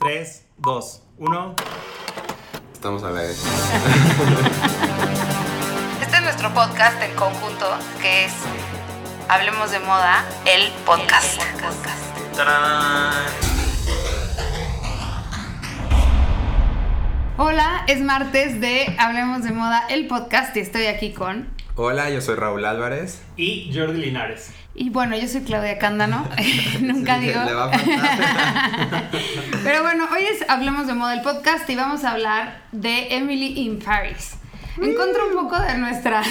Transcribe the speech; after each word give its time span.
3, 0.00 0.46
2, 0.56 1.02
1. 1.18 1.54
Estamos 2.72 3.02
a 3.02 3.10
la 3.10 3.20
vez. 3.20 3.44
Este 6.00 6.16
es 6.16 6.22
nuestro 6.22 6.54
podcast 6.54 7.02
en 7.02 7.14
conjunto, 7.16 7.66
que 8.00 8.24
es 8.24 8.32
Hablemos 9.28 9.70
de 9.70 9.78
Moda, 9.80 10.24
el 10.46 10.72
podcast. 10.86 11.42
Hola, 17.36 17.84
es 17.86 18.00
martes 18.00 18.58
de 18.58 18.96
Hablemos 18.98 19.44
de 19.44 19.52
Moda, 19.52 19.84
el 19.90 20.06
podcast, 20.06 20.56
y 20.56 20.60
estoy 20.60 20.86
aquí 20.86 21.12
con... 21.12 21.59
Hola, 21.82 22.10
yo 22.10 22.20
soy 22.20 22.34
Raúl 22.34 22.66
Álvarez. 22.66 23.22
Y 23.38 23.72
Jordi 23.74 23.96
Linares. 23.96 24.50
Y 24.74 24.90
bueno, 24.90 25.16
yo 25.16 25.26
soy 25.26 25.40
Claudia 25.44 25.78
Cándano, 25.78 26.28
nunca 26.82 27.18
Sí, 27.18 27.28
digo... 27.28 27.42
le 27.42 27.54
va 27.54 27.72
a 27.72 27.78
faltar. 27.78 29.10
Pero 29.64 29.80
bueno, 29.80 30.06
hoy 30.12 30.24
es 30.24 30.44
Hablemos 30.50 30.86
de 30.86 30.92
Moda, 30.92 31.14
el 31.14 31.22
podcast, 31.22 31.70
y 31.70 31.76
vamos 31.76 32.04
a 32.04 32.10
hablar 32.10 32.60
de 32.72 33.16
Emily 33.16 33.62
in 33.62 33.78
Paris. 33.78 34.34
Encuentro 34.76 35.26
un 35.28 35.34
poco 35.34 35.58
de 35.58 35.78
nuestras... 35.78 36.26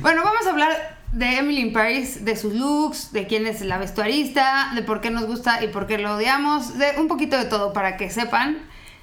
bueno, 0.00 0.22
vamos 0.24 0.46
a 0.46 0.50
hablar 0.50 0.96
de 1.12 1.36
Emily 1.36 1.60
in 1.60 1.74
Paris, 1.74 2.24
de 2.24 2.36
sus 2.36 2.54
looks, 2.54 3.12
de 3.12 3.26
quién 3.26 3.46
es 3.46 3.60
la 3.60 3.76
vestuarista, 3.76 4.70
de 4.74 4.80
por 4.80 5.02
qué 5.02 5.10
nos 5.10 5.26
gusta 5.26 5.62
y 5.62 5.68
por 5.68 5.86
qué 5.86 5.98
lo 5.98 6.14
odiamos, 6.14 6.78
de 6.78 6.94
un 6.96 7.08
poquito 7.08 7.36
de 7.36 7.44
todo 7.44 7.74
para 7.74 7.98
que 7.98 8.08
sepan. 8.08 8.56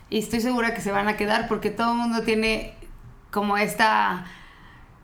Y 0.09 0.17
estoy 0.17 0.41
segura 0.41 0.73
que 0.73 0.81
se 0.81 0.91
van 0.91 1.07
a 1.07 1.15
quedar 1.15 1.47
porque 1.47 1.69
todo 1.69 1.91
el 1.91 1.97
mundo 1.99 2.23
tiene 2.23 2.80
como 3.31 3.57
esta 3.57 4.25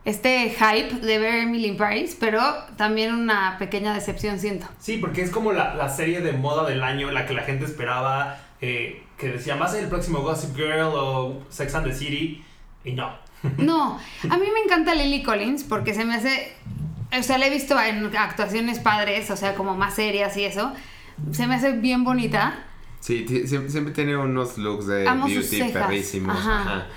este 0.05 0.51
hype 0.57 1.05
de 1.05 1.19
ver 1.19 1.35
Emily 1.35 1.67
in 1.67 1.75
Paris, 1.75 2.15
pero 2.17 2.41
también 2.77 3.13
una 3.13 3.57
pequeña 3.59 3.93
decepción 3.93 4.39
siento. 4.39 4.65
Sí, 4.79 4.97
porque 4.97 5.21
es 5.21 5.31
como 5.31 5.51
la, 5.51 5.73
la 5.75 5.89
serie 5.89 6.21
de 6.21 6.31
moda 6.31 6.65
del 6.69 6.81
año, 6.81 7.11
la 7.11 7.25
que 7.25 7.33
la 7.33 7.43
gente 7.43 7.65
esperaba, 7.65 8.39
eh, 8.61 9.03
que 9.17 9.27
decía, 9.33 9.57
más 9.57 9.73
el 9.73 9.87
próximo 9.87 10.19
Gossip 10.19 10.55
Girl 10.55 10.93
o 10.93 11.43
Sex 11.49 11.75
and 11.75 11.87
the 11.87 11.93
City, 11.93 12.41
y 12.85 12.93
no. 12.93 13.11
No, 13.57 13.99
a 14.29 14.37
mí 14.37 14.45
me 14.53 14.61
encanta 14.65 14.95
Lily 14.95 15.23
Collins 15.23 15.65
porque 15.65 15.93
se 15.93 16.05
me 16.05 16.15
hace, 16.15 16.53
o 17.17 17.21
sea, 17.21 17.37
la 17.37 17.47
he 17.47 17.49
visto 17.49 17.77
en 17.77 18.15
actuaciones 18.15 18.79
padres, 18.79 19.29
o 19.29 19.35
sea, 19.35 19.55
como 19.55 19.75
más 19.75 19.95
serias 19.95 20.37
y 20.37 20.45
eso. 20.45 20.71
Se 21.33 21.47
me 21.47 21.55
hace 21.55 21.73
bien 21.73 22.05
bonita. 22.05 22.63
Sí, 23.01 23.25
siempre, 23.45 23.69
siempre 23.69 23.93
tiene 23.93 24.15
unos 24.15 24.57
looks 24.57 24.87
de 24.87 25.05
Amo 25.05 25.27
sus 25.27 25.49
beauty 25.51 25.57
cejas. 25.57 25.83
perrísimos. 25.83 26.37
Ajá. 26.37 26.61
Ajá. 26.61 26.87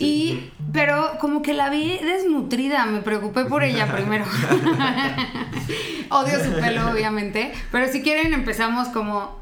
Y, 0.00 0.50
pero 0.72 1.18
como 1.20 1.42
que 1.42 1.52
la 1.52 1.68
vi 1.70 1.98
desnutrida, 1.98 2.86
me 2.86 3.02
preocupé 3.02 3.44
por 3.44 3.62
ella 3.62 3.86
primero. 3.94 4.24
Odio 6.10 6.42
su 6.42 6.52
pelo, 6.58 6.90
obviamente. 6.90 7.52
Pero 7.70 7.86
si 7.88 8.02
quieren, 8.02 8.32
empezamos 8.32 8.88
como. 8.88 9.38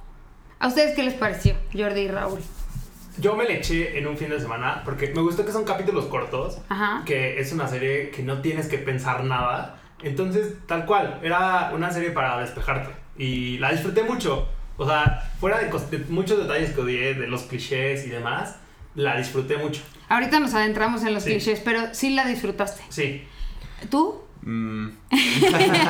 ¿A 0.59 0.67
ustedes 0.67 0.95
qué 0.97 1.05
les 1.05 1.14
pareció, 1.14 1.55
Jordi 1.73 2.01
y 2.01 2.09
Raúl? 2.09 2.41
Yo 3.19 3.36
me 3.36 3.45
le 3.45 3.59
eché 3.59 3.98
en 3.98 4.06
un 4.06 4.17
fin 4.17 4.29
de 4.29 4.41
semana 4.41 4.83
porque 4.84 5.12
me 5.14 5.23
gustó 5.23 5.45
que 5.45 5.53
son 5.53 5.64
capítulos 5.64 6.06
cortos, 6.06 6.59
Ajá. 6.69 7.03
que 7.05 7.41
es 7.41 7.53
una 7.53 7.67
serie 7.67 8.11
que 8.11 8.23
no 8.23 8.41
tienes 8.41 8.69
que 8.69 8.79
pensar 8.79 9.25
nada. 9.25 9.81
Entonces, 10.03 10.55
tal 10.67 10.86
cual, 10.86 11.19
era 11.23 11.70
una 11.75 11.91
serie 11.91 12.11
para 12.11 12.39
despejarte. 12.41 12.91
Y 13.17 13.59
la 13.59 13.73
disfruté 13.73 14.03
mucho. 14.03 14.48
O 14.77 14.86
sea, 14.86 15.29
fuera 15.41 15.59
de, 15.59 15.67
de 15.67 16.05
muchos 16.09 16.39
detalles 16.39 16.70
que 16.70 16.81
odié, 16.81 17.14
de 17.14 17.27
los 17.27 17.42
clichés 17.42 18.06
y 18.06 18.11
demás, 18.11 18.56
la 18.99 19.17
disfruté 19.17 19.57
mucho. 19.57 19.81
Ahorita 20.09 20.41
nos 20.41 20.55
adentramos 20.55 21.05
en 21.05 21.15
los 21.15 21.23
Sí. 21.23 21.31
clichés, 21.31 21.61
pero 21.65 21.95
sí 21.95 22.11
la 22.11 22.27
disfrutaste. 22.27 22.83
Sí. 22.89 23.25
¿Tú? 23.91 24.21
Mm. 24.43 24.89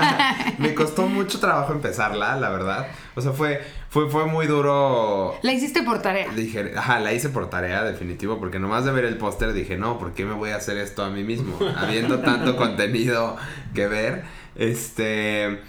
Me 0.59 0.75
costó 0.75 1.07
mucho 1.07 1.41
trabajo 1.41 1.73
empezarla, 1.73 2.37
la 2.37 2.51
verdad. 2.51 2.87
O 3.15 3.21
sea, 3.21 3.33
fue, 3.33 3.61
fue, 3.89 4.11
fue 4.11 4.27
muy 4.27 4.47
duro. 4.47 5.39
La 5.43 5.53
hiciste 5.53 5.83
por 5.83 6.03
tarea. 6.03 6.29
Dije, 6.35 6.73
ajá, 6.77 6.99
la 7.01 7.13
hice 7.13 7.29
por 7.31 7.49
tarea, 7.49 7.83
definitivo, 7.85 8.39
porque 8.39 8.59
nomás 8.59 8.85
de 8.85 8.93
ver 8.93 9.05
el 9.05 9.17
póster 9.17 9.53
dije, 9.53 9.79
no, 9.79 9.99
¿por 9.99 10.13
qué 10.13 10.25
me 10.25 10.35
voy 10.35 10.51
a 10.51 10.57
hacer 10.57 10.77
esto 10.77 11.03
a 11.05 11.11
mí 11.11 11.25
mismo? 11.25 11.59
Habiendo 11.77 12.21
tanto 12.21 12.57
contenido 12.57 13.37
que 13.75 13.87
ver, 13.87 14.25
este... 14.57 15.61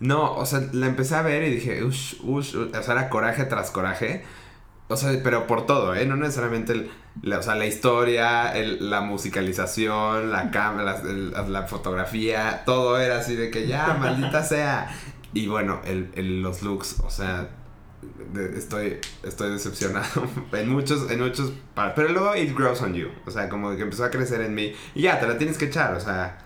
No, 0.00 0.34
o 0.34 0.44
sea, 0.46 0.60
la 0.72 0.86
empecé 0.86 1.14
a 1.14 1.22
ver 1.22 1.44
y 1.44 1.50
dije, 1.50 1.84
ush, 1.84 2.16
ush, 2.24 2.56
ush", 2.56 2.76
o 2.76 2.82
sea, 2.82 2.94
era 2.94 3.08
coraje 3.08 3.44
tras 3.44 3.70
coraje. 3.70 4.24
O 4.92 4.96
sea, 4.96 5.12
pero 5.24 5.46
por 5.46 5.66
todo, 5.66 5.94
¿eh? 5.94 6.06
No 6.06 6.16
necesariamente, 6.16 6.72
el- 6.72 6.90
la, 7.22 7.38
o 7.38 7.42
sea, 7.42 7.54
la 7.54 7.66
historia, 7.66 8.54
el- 8.54 8.90
la 8.90 9.00
musicalización, 9.00 10.30
la 10.30 10.50
cámara, 10.50 11.02
la, 11.02 11.42
la 11.42 11.62
fotografía, 11.64 12.62
todo 12.64 12.98
era 13.00 13.18
así 13.18 13.34
de 13.36 13.50
que 13.50 13.66
ya, 13.66 13.94
maldita 14.00 14.42
sea. 14.44 14.88
Y 15.34 15.46
bueno, 15.46 15.80
el, 15.84 16.10
el- 16.14 16.42
los 16.42 16.62
looks, 16.62 17.00
o 17.00 17.10
sea, 17.10 17.48
de- 18.32 18.58
estoy, 18.58 18.98
estoy 19.22 19.50
decepcionado 19.50 20.26
en 20.52 20.68
muchos, 20.68 21.10
en 21.10 21.20
muchos, 21.20 21.52
pero 21.94 22.08
luego 22.08 22.34
it 22.36 22.56
grows 22.56 22.80
on 22.82 22.94
you, 22.94 23.08
o 23.26 23.30
sea, 23.30 23.48
como 23.48 23.74
que 23.76 23.82
empezó 23.82 24.04
a 24.04 24.10
crecer 24.10 24.40
en 24.40 24.54
mí 24.54 24.72
y 24.94 25.02
ya, 25.02 25.20
te 25.20 25.26
la 25.26 25.38
tienes 25.38 25.58
que 25.58 25.66
echar, 25.66 25.94
o 25.94 26.00
sea, 26.00 26.38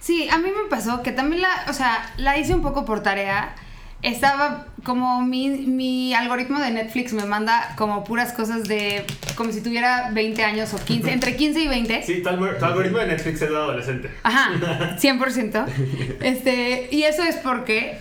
Sí, 0.00 0.28
a 0.28 0.38
mí 0.38 0.48
me 0.48 0.68
pasó 0.68 1.00
que 1.04 1.12
también 1.12 1.42
la, 1.42 1.66
o 1.68 1.72
sea, 1.72 2.12
la 2.16 2.36
hice 2.36 2.52
un 2.54 2.60
poco 2.62 2.84
por 2.84 3.04
tarea. 3.04 3.54
Estaba 4.02 4.66
como 4.82 5.22
mi, 5.22 5.48
mi 5.48 6.12
algoritmo 6.12 6.58
de 6.58 6.72
Netflix 6.72 7.12
me 7.12 7.24
manda 7.24 7.72
como 7.76 8.02
puras 8.02 8.32
cosas 8.32 8.64
de, 8.64 9.04
como 9.36 9.52
si 9.52 9.60
tuviera 9.60 10.10
20 10.12 10.42
años 10.42 10.74
o 10.74 10.84
15, 10.84 11.12
entre 11.12 11.36
15 11.36 11.60
y 11.60 11.68
20. 11.68 12.02
Sí, 12.02 12.20
tu, 12.22 12.28
algor- 12.28 12.58
tu 12.58 12.64
algoritmo 12.64 12.98
de 12.98 13.06
Netflix 13.06 13.40
es 13.42 13.50
de 13.50 13.56
adolescente. 13.56 14.10
Ajá, 14.24 14.96
100%. 15.00 15.66
Este, 16.20 16.88
y 16.90 17.04
eso 17.04 17.22
es 17.22 17.36
porque, 17.36 17.98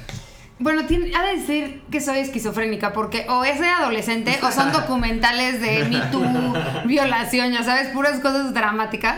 bueno, 0.57 0.85
tiene, 0.85 1.16
ha 1.16 1.22
de 1.23 1.38
decir 1.38 1.81
que 1.91 2.01
soy 2.01 2.17
esquizofrénica, 2.19 2.94
porque 2.94 3.28
o 3.29 3.44
es 3.45 3.59
de 3.59 3.67
adolescente 3.69 4.40
o 4.41 4.51
son 4.51 4.72
documentales 4.73 5.61
de 5.61 5.84
Me 5.85 6.00
Too, 6.11 6.53
violación, 6.85 7.51
ya 7.51 7.63
sabes, 7.63 7.90
puras 7.90 8.19
cosas 8.22 8.56
dramáticas. 8.56 9.17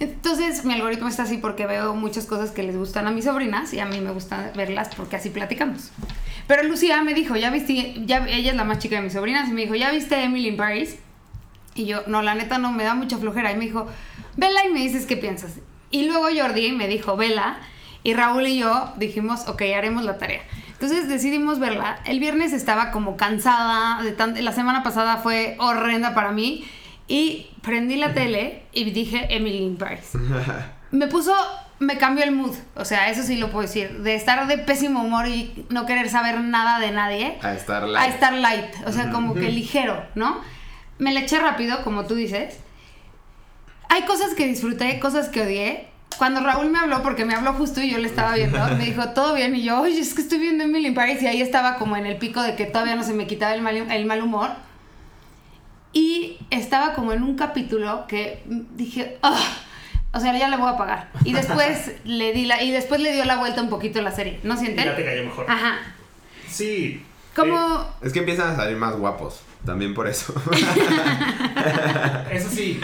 Entonces, 0.00 0.64
mi 0.64 0.74
algoritmo 0.74 1.08
está 1.08 1.22
así 1.22 1.38
porque 1.38 1.66
veo 1.66 1.94
muchas 1.94 2.26
cosas 2.26 2.50
que 2.50 2.62
les 2.62 2.76
gustan 2.76 3.06
a 3.06 3.10
mis 3.10 3.24
sobrinas 3.26 3.72
y 3.72 3.80
a 3.80 3.86
mí 3.86 4.00
me 4.00 4.10
gusta 4.10 4.50
verlas 4.56 4.90
porque 4.96 5.16
así 5.16 5.30
platicamos. 5.30 5.90
Pero 6.46 6.62
Lucía 6.64 7.02
me 7.02 7.14
dijo, 7.14 7.36
ya 7.36 7.50
viste, 7.50 7.94
ella 7.96 8.26
es 8.26 8.54
la 8.56 8.64
más 8.64 8.78
chica 8.80 8.96
de 8.96 9.02
mis 9.02 9.12
sobrinas, 9.12 9.48
y 9.48 9.52
me 9.52 9.62
dijo, 9.62 9.74
¿ya 9.76 9.90
viste 9.90 10.22
Emily 10.22 10.48
in 10.48 10.56
Paris? 10.56 10.96
Y 11.74 11.86
yo, 11.86 12.02
no, 12.06 12.22
la 12.22 12.34
neta 12.34 12.58
no, 12.58 12.70
me 12.72 12.84
da 12.84 12.94
mucha 12.94 13.18
flojera. 13.18 13.50
Y 13.52 13.56
me 13.56 13.64
dijo, 13.64 13.86
vela 14.36 14.64
y 14.66 14.72
me 14.72 14.80
dices 14.80 15.06
qué 15.06 15.16
piensas. 15.16 15.52
Y 15.90 16.06
luego 16.06 16.26
Jordi 16.36 16.72
me 16.72 16.86
dijo, 16.88 17.16
vela. 17.16 17.58
Y 18.02 18.12
Raúl 18.14 18.46
y 18.46 18.58
yo 18.58 18.92
dijimos, 18.96 19.48
ok, 19.48 19.62
haremos 19.76 20.04
la 20.04 20.18
tarea. 20.18 20.42
Entonces 20.72 21.08
decidimos 21.08 21.58
verla. 21.60 22.00
El 22.04 22.20
viernes 22.20 22.52
estaba 22.52 22.90
como 22.90 23.16
cansada. 23.16 24.02
De 24.02 24.12
tan- 24.12 24.44
la 24.44 24.52
semana 24.52 24.82
pasada 24.82 25.16
fue 25.16 25.56
horrenda 25.58 26.14
para 26.14 26.30
mí. 26.30 26.64
Y 27.06 27.50
prendí 27.62 27.96
la 27.96 28.14
tele 28.14 28.62
y 28.72 28.90
dije 28.90 29.26
Emily 29.30 29.58
in 29.58 29.76
Paris. 29.76 30.12
Me 30.90 31.08
puso, 31.08 31.34
me 31.80 31.98
cambió 31.98 32.24
el 32.24 32.30
mood. 32.30 32.54
O 32.76 32.84
sea, 32.84 33.10
eso 33.10 33.24
sí 33.24 33.36
lo 33.36 33.50
puedo 33.50 33.62
decir. 33.62 33.98
De 34.02 34.14
estar 34.14 34.46
de 34.46 34.58
pésimo 34.58 35.02
humor 35.02 35.26
y 35.26 35.66
no 35.70 35.86
querer 35.86 36.08
saber 36.08 36.40
nada 36.40 36.78
de 36.78 36.92
nadie 36.92 37.36
a 37.42 37.54
estar 37.54 37.82
a 37.82 37.86
light. 37.88 38.14
estar 38.14 38.32
light, 38.32 38.74
o 38.86 38.92
sea, 38.92 39.10
como 39.10 39.34
que 39.34 39.50
ligero, 39.50 40.04
¿no? 40.14 40.40
Me 40.98 41.12
la 41.12 41.20
eché 41.20 41.40
rápido, 41.40 41.82
como 41.82 42.04
tú 42.04 42.14
dices. 42.14 42.58
Hay 43.88 44.02
cosas 44.02 44.34
que 44.34 44.46
disfruté, 44.46 45.00
cosas 45.00 45.28
que 45.28 45.42
odié. 45.42 45.88
Cuando 46.16 46.40
Raúl 46.40 46.70
me 46.70 46.78
habló, 46.78 47.02
porque 47.02 47.24
me 47.24 47.34
habló 47.34 47.54
justo 47.54 47.82
y 47.82 47.90
yo 47.90 47.98
le 47.98 48.06
estaba 48.06 48.36
viendo, 48.36 48.58
me 48.76 48.84
dijo, 48.84 49.08
todo 49.08 49.34
bien, 49.34 49.56
y 49.56 49.64
yo, 49.64 49.80
oye, 49.80 49.98
es 49.98 50.14
que 50.14 50.22
estoy 50.22 50.38
viendo 50.38 50.62
Emily 50.62 50.86
in 50.86 50.94
Paris, 50.94 51.20
y 51.22 51.26
ahí 51.26 51.42
estaba 51.42 51.74
como 51.74 51.96
en 51.96 52.06
el 52.06 52.18
pico 52.18 52.40
de 52.40 52.54
que 52.54 52.66
todavía 52.66 52.94
no 52.94 53.02
se 53.02 53.14
me 53.14 53.26
quitaba 53.26 53.52
el 53.52 53.62
mal, 53.62 53.76
el 53.76 54.06
mal 54.06 54.22
humor. 54.22 54.50
Y 55.94 56.38
estaba 56.50 56.92
como 56.94 57.12
en 57.12 57.22
un 57.22 57.36
capítulo 57.36 58.06
que 58.08 58.42
dije, 58.46 59.16
"Ah", 59.22 59.40
o 60.12 60.20
sea, 60.20 60.36
ya 60.36 60.48
le 60.48 60.56
voy 60.56 60.68
a 60.70 60.76
pagar. 60.76 61.08
Y 61.24 61.32
después 61.40 61.92
le 62.04 62.32
di 62.32 62.44
la, 62.46 62.62
y 62.62 62.70
después 62.72 63.00
le 63.00 63.12
dio 63.12 63.24
la 63.24 63.36
vuelta 63.36 63.62
un 63.62 63.70
poquito 63.70 64.02
la 64.02 64.10
serie, 64.12 64.40
¿no 64.42 64.54
Y 64.54 64.58
sienten? 64.58 64.84
ya 64.84 64.96
te 64.96 65.04
cayó 65.04 65.24
mejor. 65.24 65.46
Ajá. 65.48 65.78
Sí. 66.48 67.02
Como... 67.34 67.88
Es 68.02 68.12
que 68.12 68.18
empiezan 68.20 68.50
a 68.50 68.56
salir 68.56 68.76
más 68.76 68.94
guapos, 68.96 69.40
también 69.66 69.92
por 69.94 70.06
eso. 70.06 70.32
Eh, 70.52 72.24
eso 72.32 72.48
sí, 72.48 72.80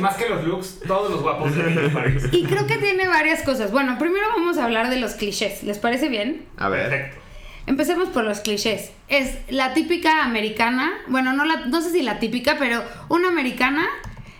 más 0.00 0.16
que 0.16 0.28
los 0.28 0.44
looks, 0.44 0.80
todos 0.86 1.10
los 1.10 1.22
guapos 1.22 1.54
de. 1.54 2.28
Y 2.32 2.44
creo 2.44 2.66
que 2.66 2.76
tiene 2.76 3.06
varias 3.08 3.42
cosas. 3.42 3.70
Bueno, 3.70 3.96
primero 3.98 4.26
vamos 4.36 4.58
a 4.58 4.64
hablar 4.64 4.90
de 4.90 4.96
los 4.98 5.12
clichés. 5.12 5.62
¿Les 5.62 5.78
parece 5.78 6.08
bien? 6.08 6.44
A 6.56 6.68
ver. 6.68 6.88
Perfecto. 6.90 7.20
Empecemos 7.70 8.08
por 8.08 8.24
los 8.24 8.40
clichés. 8.40 8.90
Es 9.06 9.38
la 9.48 9.74
típica 9.74 10.24
americana, 10.24 10.90
bueno, 11.06 11.32
no, 11.32 11.44
la, 11.44 11.66
no 11.66 11.80
sé 11.80 11.90
si 11.92 12.02
la 12.02 12.18
típica, 12.18 12.56
pero 12.58 12.82
una 13.08 13.28
americana 13.28 13.86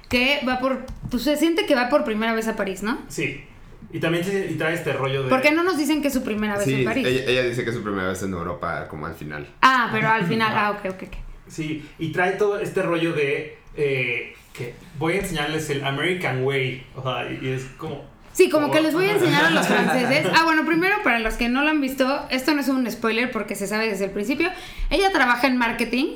que 0.08 0.40
va 0.46 0.58
por, 0.58 0.84
pues 1.10 1.22
se 1.22 1.36
siente 1.36 1.64
que 1.64 1.76
va 1.76 1.88
por 1.88 2.02
primera 2.02 2.34
vez 2.34 2.48
a 2.48 2.56
París, 2.56 2.82
¿no? 2.82 2.98
Sí. 3.08 3.44
Y 3.92 4.00
también 4.00 4.24
se- 4.24 4.50
y 4.50 4.54
trae 4.56 4.74
este 4.74 4.92
rollo 4.92 5.22
de. 5.22 5.28
Porque 5.30 5.52
no 5.52 5.62
nos 5.62 5.78
dicen 5.78 6.02
que 6.02 6.08
es 6.08 6.14
su 6.14 6.24
primera 6.24 6.56
vez 6.56 6.64
Sí, 6.64 6.74
en 6.80 6.84
París. 6.84 7.06
ella, 7.06 7.22
ella 7.28 7.42
dice 7.44 7.62
que 7.62 7.70
es 7.70 7.76
su 7.76 7.82
primera 7.84 8.08
vez 8.08 8.20
en 8.24 8.32
Europa, 8.32 8.88
como 8.88 9.06
al 9.06 9.14
final. 9.14 9.46
Ah, 9.62 9.88
pero 9.92 10.08
al 10.08 10.26
final, 10.26 10.52
ah, 10.56 10.72
ok, 10.72 10.86
ok, 10.94 11.02
ok. 11.08 11.14
Sí, 11.46 11.88
y 12.00 12.10
trae 12.10 12.32
todo 12.32 12.58
este 12.58 12.82
rollo 12.82 13.12
de. 13.12 13.58
eh, 13.76 14.34
que 14.52 14.74
voy 14.98 15.12
a 15.12 15.20
enseñarles 15.20 15.70
el 15.70 15.84
American 15.84 16.42
Way. 16.44 16.84
O 16.96 17.02
sea, 17.04 17.30
y, 17.30 17.46
y 17.46 17.48
es 17.50 17.64
como. 17.78 18.09
Sí, 18.32 18.48
como 18.48 18.70
que 18.70 18.80
les 18.80 18.94
voy 18.94 19.06
a 19.06 19.12
enseñar 19.12 19.46
a 19.46 19.50
los 19.50 19.66
franceses. 19.68 20.26
Ah, 20.34 20.44
bueno, 20.44 20.64
primero 20.64 20.96
para 21.02 21.18
los 21.18 21.34
que 21.34 21.48
no 21.48 21.62
lo 21.62 21.70
han 21.70 21.80
visto, 21.80 22.26
esto 22.30 22.54
no 22.54 22.60
es 22.60 22.68
un 22.68 22.88
spoiler 22.90 23.30
porque 23.30 23.54
se 23.54 23.66
sabe 23.66 23.88
desde 23.88 24.04
el 24.06 24.10
principio. 24.12 24.50
Ella 24.88 25.10
trabaja 25.12 25.46
en 25.46 25.56
marketing 25.56 26.06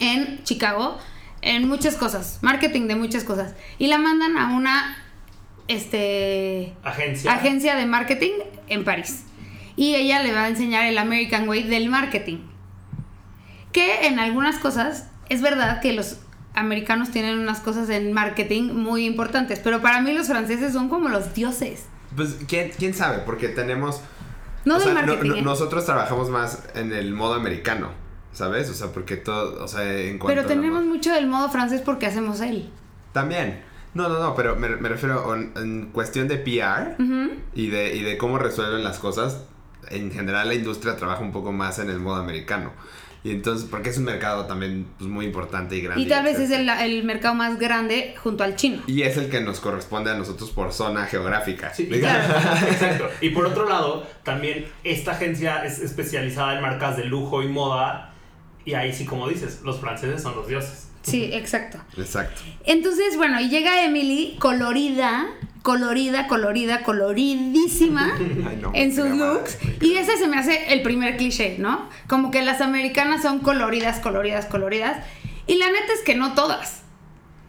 en 0.00 0.42
Chicago, 0.44 0.98
en 1.42 1.68
muchas 1.68 1.96
cosas, 1.96 2.38
marketing 2.42 2.86
de 2.88 2.94
muchas 2.94 3.24
cosas. 3.24 3.54
Y 3.78 3.88
la 3.88 3.98
mandan 3.98 4.36
a 4.38 4.54
una 4.56 4.96
este 5.66 6.72
Agencia. 6.82 7.32
agencia 7.32 7.76
de 7.76 7.86
marketing 7.86 8.32
en 8.68 8.84
París. 8.84 9.24
Y 9.76 9.94
ella 9.94 10.22
le 10.22 10.32
va 10.32 10.44
a 10.44 10.48
enseñar 10.48 10.84
el 10.86 10.98
American 10.98 11.48
Way 11.48 11.64
del 11.64 11.88
marketing. 11.88 12.38
Que 13.72 14.06
en 14.06 14.18
algunas 14.18 14.56
cosas 14.58 15.08
es 15.28 15.42
verdad 15.42 15.80
que 15.80 15.92
los 15.92 16.18
americanos 16.58 17.10
tienen 17.10 17.38
unas 17.38 17.60
cosas 17.60 17.88
en 17.90 18.12
marketing 18.12 18.72
muy 18.74 19.04
importantes, 19.06 19.60
pero 19.62 19.80
para 19.80 20.00
mí 20.00 20.12
los 20.12 20.26
franceses 20.26 20.72
son 20.72 20.88
como 20.88 21.08
los 21.08 21.34
dioses. 21.34 21.86
Pues, 22.16 22.36
¿quién, 22.48 22.70
quién 22.78 22.94
sabe? 22.94 23.18
Porque 23.24 23.48
tenemos... 23.48 24.00
No 24.64 24.76
o 24.76 24.80
sea, 24.80 24.88
no- 24.94 25.00
marketing. 25.00 25.28
no- 25.30 25.36
¿eh? 25.36 25.42
nosotros 25.42 25.84
trabajamos 25.86 26.30
más 26.30 26.62
en 26.74 26.92
el 26.92 27.12
modo 27.14 27.34
americano, 27.34 27.90
¿sabes? 28.32 28.68
O 28.70 28.74
sea, 28.74 28.88
porque 28.88 29.16
todo, 29.16 29.64
o 29.64 29.68
sea, 29.68 29.84
en 29.98 30.18
cuanto 30.18 30.34
pero 30.34 30.46
tenemos 30.48 30.84
mucho 30.84 31.12
del 31.12 31.26
modo 31.26 31.48
francés 31.48 31.80
porque 31.84 32.06
hacemos 32.06 32.40
él. 32.40 32.70
También. 33.12 33.62
No, 33.94 34.08
no, 34.08 34.18
no, 34.20 34.34
pero 34.34 34.54
me, 34.56 34.68
me 34.68 34.88
refiero 34.90 35.34
en, 35.34 35.52
en 35.56 35.86
cuestión 35.92 36.28
de 36.28 36.36
PR 36.36 37.02
Ujú. 37.02 37.30
y, 37.54 37.68
de, 37.68 37.96
y 37.96 38.02
de 38.02 38.18
cómo 38.18 38.38
resuelven 38.38 38.84
las 38.84 38.98
cosas. 38.98 39.44
En 39.90 40.10
general 40.12 40.48
la 40.48 40.54
industria 40.54 40.96
trabaja 40.96 41.22
un 41.22 41.32
poco 41.32 41.52
más 41.52 41.78
en 41.78 41.88
el 41.88 41.98
modo 41.98 42.16
americano. 42.16 42.72
Y 43.24 43.30
entonces, 43.32 43.68
porque 43.68 43.90
es 43.90 43.98
un 43.98 44.04
mercado 44.04 44.46
también 44.46 44.86
pues, 44.96 45.10
muy 45.10 45.26
importante 45.26 45.76
y 45.76 45.80
grande. 45.80 46.02
Y 46.02 46.06
tal 46.06 46.24
vez 46.24 46.38
es 46.38 46.50
el, 46.50 46.68
el 46.68 47.04
mercado 47.04 47.34
más 47.34 47.58
grande 47.58 48.14
junto 48.22 48.44
al 48.44 48.56
chino. 48.56 48.82
Y 48.86 49.02
es 49.02 49.16
el 49.16 49.28
que 49.28 49.40
nos 49.40 49.60
corresponde 49.60 50.10
a 50.10 50.14
nosotros 50.14 50.50
por 50.50 50.72
zona 50.72 51.06
geográfica. 51.06 51.74
Sí, 51.74 51.88
claro. 51.88 52.34
Exacto. 52.68 53.08
Y 53.20 53.30
por 53.30 53.46
otro 53.46 53.68
lado, 53.68 54.06
también 54.22 54.66
esta 54.84 55.12
agencia 55.12 55.64
es 55.64 55.80
especializada 55.80 56.54
en 56.54 56.62
marcas 56.62 56.96
de 56.96 57.04
lujo 57.04 57.42
y 57.42 57.48
moda. 57.48 58.14
Y 58.64 58.74
ahí 58.74 58.92
sí, 58.92 59.04
como 59.04 59.28
dices, 59.28 59.60
los 59.64 59.80
franceses 59.80 60.22
son 60.22 60.36
los 60.36 60.46
dioses. 60.46 60.88
Sí, 61.02 61.30
exacto. 61.32 61.78
Exacto. 61.96 62.42
Entonces, 62.64 63.16
bueno, 63.16 63.40
y 63.40 63.48
llega 63.48 63.84
Emily 63.84 64.36
colorida, 64.38 65.26
colorida, 65.62 66.26
colorida, 66.26 66.82
coloridísima 66.82 68.14
Ay, 68.48 68.58
no, 68.60 68.70
en 68.74 68.94
sus 68.94 69.06
madre, 69.06 69.18
looks. 69.18 69.58
Y 69.80 69.94
ese 69.96 70.16
se 70.16 70.26
me 70.28 70.38
hace 70.38 70.72
el 70.72 70.82
primer 70.82 71.16
cliché, 71.16 71.56
¿no? 71.58 71.88
Como 72.06 72.30
que 72.30 72.42
las 72.42 72.60
americanas 72.60 73.22
son 73.22 73.40
coloridas, 73.40 74.00
coloridas, 74.00 74.46
coloridas. 74.46 75.04
Y 75.46 75.56
la 75.56 75.66
neta 75.66 75.92
es 75.94 76.02
que 76.04 76.14
no 76.14 76.34
todas. 76.34 76.82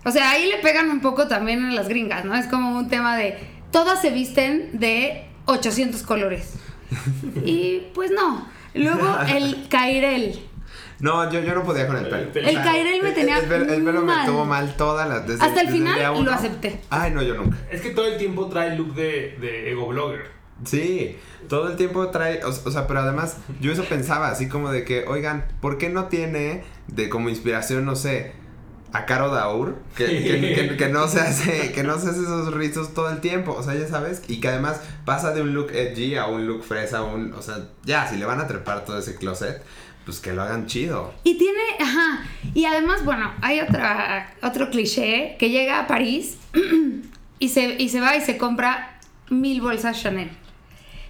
O 0.05 0.11
sea, 0.11 0.31
ahí 0.31 0.47
le 0.47 0.57
pegan 0.57 0.89
un 0.89 1.01
poco 1.01 1.27
también 1.27 1.65
a 1.65 1.73
las 1.73 1.89
gringas, 1.89 2.25
¿no? 2.25 2.35
Es 2.35 2.47
como 2.47 2.77
un 2.77 2.87
tema 2.87 3.17
de 3.17 3.37
todas 3.71 4.01
se 4.01 4.09
visten 4.09 4.79
de 4.79 5.25
800 5.45 6.01
colores. 6.03 6.53
Y 7.45 7.83
pues 7.93 8.11
no. 8.11 8.47
Luego 8.73 9.17
el 9.27 9.67
Cairel. 9.69 10.48
No, 10.99 11.31
yo, 11.31 11.39
yo 11.41 11.55
no 11.55 11.63
podía 11.63 11.87
con 11.87 11.95
el 11.97 12.07
pelo. 12.07 12.29
El 12.33 12.45
O 12.45 12.49
sea, 12.49 12.63
Cairel 12.63 13.01
me 13.01 13.11
tenía 13.11 13.37
El, 13.39 13.45
pelo- 13.49 13.71
el 13.73 13.83
pelo 13.83 14.01
me 14.01 14.25
tuvo 14.25 14.45
mal 14.45 14.75
toda 14.75 15.05
la. 15.05 15.19
Desde, 15.21 15.43
Hasta 15.45 15.61
el 15.61 15.67
desde 15.67 15.71
final 15.79 15.95
día 15.95 16.11
lo 16.11 16.31
acepté. 16.31 16.81
Ay, 16.89 17.11
no, 17.11 17.21
yo 17.21 17.35
nunca. 17.35 17.57
Es 17.71 17.81
que 17.81 17.91
todo 17.91 18.07
el 18.07 18.17
tiempo 18.17 18.47
trae 18.47 18.75
look 18.75 18.93
de, 18.95 19.37
de 19.39 19.71
ego 19.71 19.87
blogger. 19.87 20.25
Sí, 20.65 21.17
todo 21.47 21.69
el 21.69 21.77
tiempo 21.77 22.09
trae, 22.09 22.43
o, 22.43 22.49
o 22.49 22.71
sea, 22.71 22.85
pero 22.85 22.99
además 22.99 23.37
yo 23.61 23.71
eso 23.71 23.85
pensaba, 23.85 24.27
así 24.29 24.49
como 24.49 24.71
de 24.73 24.83
que, 24.83 25.05
oigan, 25.07 25.45
¿por 25.61 25.77
qué 25.77 25.87
no 25.87 26.05
tiene 26.07 26.63
de 26.87 27.07
como 27.07 27.29
inspiración, 27.29 27.85
no 27.85 27.95
sé, 27.95 28.33
a 28.93 29.05
Caro 29.05 29.29
Daur? 29.29 29.77
Que, 29.95 30.05
que, 30.23 30.53
que- 30.69 30.77
que 30.77 30.87
no 30.89 31.07
se 31.07 31.19
hace, 31.19 31.71
que 31.71 31.83
no 31.83 31.97
se 31.99 32.09
hace 32.09 32.21
esos 32.21 32.53
rizos 32.53 32.93
todo 32.93 33.09
el 33.09 33.19
tiempo, 33.21 33.53
o 33.53 33.63
sea, 33.63 33.75
ya 33.75 33.87
sabes, 33.87 34.21
y 34.27 34.39
que 34.39 34.47
además 34.49 34.81
pasa 35.05 35.31
de 35.33 35.41
un 35.41 35.53
look 35.53 35.71
edgy 35.71 36.15
a 36.15 36.25
un 36.27 36.47
look 36.47 36.63
fresa, 36.63 36.99
a 36.99 37.03
un, 37.03 37.33
o 37.33 37.41
sea, 37.41 37.57
ya, 37.83 38.07
si 38.07 38.17
le 38.17 38.25
van 38.25 38.39
a 38.39 38.47
trepar 38.47 38.85
todo 38.85 38.97
ese 38.99 39.15
closet, 39.15 39.61
pues 40.05 40.19
que 40.19 40.33
lo 40.33 40.41
hagan 40.41 40.65
chido. 40.65 41.13
Y 41.23 41.37
tiene, 41.37 41.59
ajá, 41.79 42.23
y 42.55 42.65
además, 42.65 43.05
bueno, 43.05 43.31
hay 43.41 43.59
otra, 43.59 44.33
otro 44.41 44.69
cliché 44.71 45.35
que 45.37 45.49
llega 45.51 45.79
a 45.81 45.87
París 45.87 46.37
y 47.39 47.49
se, 47.49 47.75
y 47.77 47.89
se 47.89 47.99
va 47.99 48.15
y 48.15 48.21
se 48.21 48.37
compra 48.37 48.99
mil 49.29 49.61
bolsas 49.61 50.01
Chanel. 50.01 50.31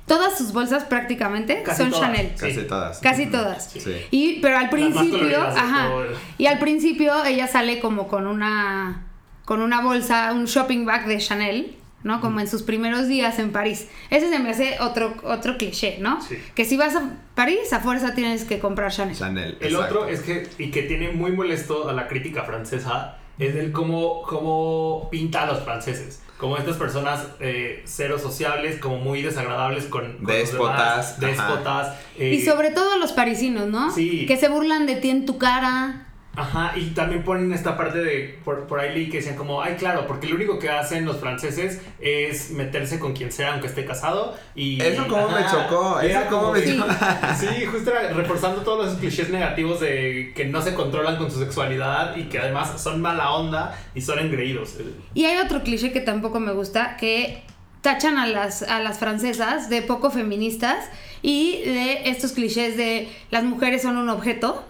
Todas 0.09 0.37
sus 0.37 0.51
bolsas 0.51 0.83
prácticamente 0.83 1.63
Casi 1.63 1.83
son 1.83 1.91
todas. 1.91 2.05
Chanel. 2.05 2.31
Casi 2.37 2.53
Sí. 2.55 2.67
todas. 2.67 2.99
Casi 2.99 3.25
todas. 3.27 3.71
Sí. 3.71 3.95
Y, 4.11 4.39
pero 4.41 4.57
al 4.57 4.69
principio, 4.69 5.41
ajá. 5.41 5.89
Y 6.37 6.47
al 6.47 6.59
principio 6.59 7.23
ella 7.23 7.47
sale 7.47 7.79
como 7.79 8.07
con 8.09 8.27
una, 8.27 9.05
con 9.45 9.61
una 9.61 9.81
bolsa, 9.81 10.33
un 10.33 10.45
shopping 10.45 10.83
bag 10.85 11.07
de 11.07 11.19
Chanel, 11.19 11.75
¿no? 12.03 12.21
Como 12.21 12.39
en 12.39 12.47
sus 12.47 12.63
primeros 12.63 13.07
días 13.07 13.39
en 13.39 13.51
París. 13.51 13.87
Ese 14.09 14.29
se 14.29 14.39
me 14.39 14.49
hace 14.49 14.77
otro, 14.79 15.13
otro 15.23 15.57
cliché, 15.57 15.97
¿no? 15.99 16.21
Sí. 16.21 16.37
Que 16.55 16.65
si 16.65 16.75
vas 16.75 16.95
a 16.95 17.03
París, 17.35 17.71
a 17.71 17.79
fuerza 17.79 18.15
tienes 18.15 18.45
que 18.45 18.59
comprar 18.59 18.91
Chanel. 18.91 19.15
Chanel. 19.15 19.57
El 19.59 19.73
exacto. 19.73 19.99
otro 19.99 20.09
es 20.09 20.21
que, 20.21 20.47
y 20.57 20.71
que 20.71 20.83
tiene 20.83 21.11
muy 21.11 21.31
molesto 21.33 21.87
a 21.87 21.93
la 21.93 22.07
crítica 22.07 22.43
francesa, 22.43 23.17
es 23.37 23.55
el 23.55 23.71
cómo, 23.71 24.23
cómo 24.23 25.07
pinta 25.11 25.43
a 25.43 25.45
los 25.45 25.63
franceses. 25.63 26.21
Como 26.39 26.57
estas 26.57 26.77
personas 26.77 27.27
eh, 27.41 27.83
cero 27.85 28.17
sociables, 28.17 28.79
como 28.79 28.97
muy 28.97 29.21
desagradables 29.21 29.83
con, 29.85 30.13
con 30.13 30.21
los 30.25 30.27
Déspotas, 30.35 31.19
demás, 31.19 31.37
ajá. 31.39 31.47
déspotas. 31.51 31.97
eh, 32.17 32.33
Y 32.33 32.41
sobre 32.45 32.71
todo 32.71 32.97
los 32.97 33.11
parisinos, 33.11 33.67
¿no? 33.67 33.91
Sí. 33.91 34.25
Que 34.25 34.37
se 34.37 34.47
burlan 34.47 34.85
de 34.87 34.95
ti 34.95 35.09
en 35.09 35.25
tu 35.25 35.37
cara. 35.37 36.07
Ajá, 36.35 36.73
y 36.77 36.91
también 36.91 37.23
ponen 37.23 37.51
esta 37.51 37.75
parte 37.75 37.97
de, 37.97 38.39
por, 38.45 38.67
por 38.67 38.79
ahí 38.79 38.93
leí 38.93 39.09
que 39.09 39.17
decían 39.17 39.35
como, 39.35 39.61
ay, 39.61 39.75
claro, 39.75 40.07
porque 40.07 40.27
lo 40.27 40.35
único 40.35 40.57
que 40.57 40.69
hacen 40.69 41.03
los 41.05 41.17
franceses 41.17 41.81
es 41.99 42.51
meterse 42.51 42.99
con 42.99 43.13
quien 43.13 43.31
sea, 43.31 43.53
aunque 43.53 43.67
esté 43.67 43.83
casado, 43.83 44.37
y... 44.55 44.81
Eso 44.81 45.07
como 45.07 45.27
me 45.29 45.45
chocó, 45.45 45.99
eso 45.99 46.19
como 46.29 46.41
como 46.41 46.53
me 46.53 46.63
chocó. 46.63 46.85
Sí, 47.37 47.65
justo 47.65 47.91
era 47.91 48.13
reforzando 48.13 48.61
todos 48.61 48.85
los 48.85 48.95
clichés 48.95 49.29
negativos 49.29 49.79
de 49.79 50.31
que 50.35 50.45
no 50.45 50.61
se 50.61 50.73
controlan 50.73 51.17
con 51.17 51.29
su 51.31 51.39
sexualidad 51.39 52.15
y 52.15 52.25
que 52.25 52.39
además 52.39 52.81
son 52.81 53.01
mala 53.01 53.31
onda 53.31 53.77
y 53.93 54.01
son 54.01 54.19
engreídos. 54.19 54.75
Y 55.13 55.25
hay 55.25 55.37
otro 55.37 55.63
cliché 55.63 55.91
que 55.91 56.01
tampoco 56.01 56.39
me 56.39 56.53
gusta, 56.53 56.95
que 56.97 57.43
tachan 57.81 58.17
a 58.17 58.27
las, 58.27 58.61
a 58.63 58.79
las 58.79 58.99
francesas 58.99 59.69
de 59.69 59.81
poco 59.81 60.11
feministas 60.11 60.85
y 61.21 61.61
de 61.63 62.09
estos 62.09 62.33
clichés 62.33 62.77
de 62.77 63.09
las 63.31 63.43
mujeres 63.43 63.81
son 63.81 63.97
un 63.97 64.09
objeto. 64.09 64.65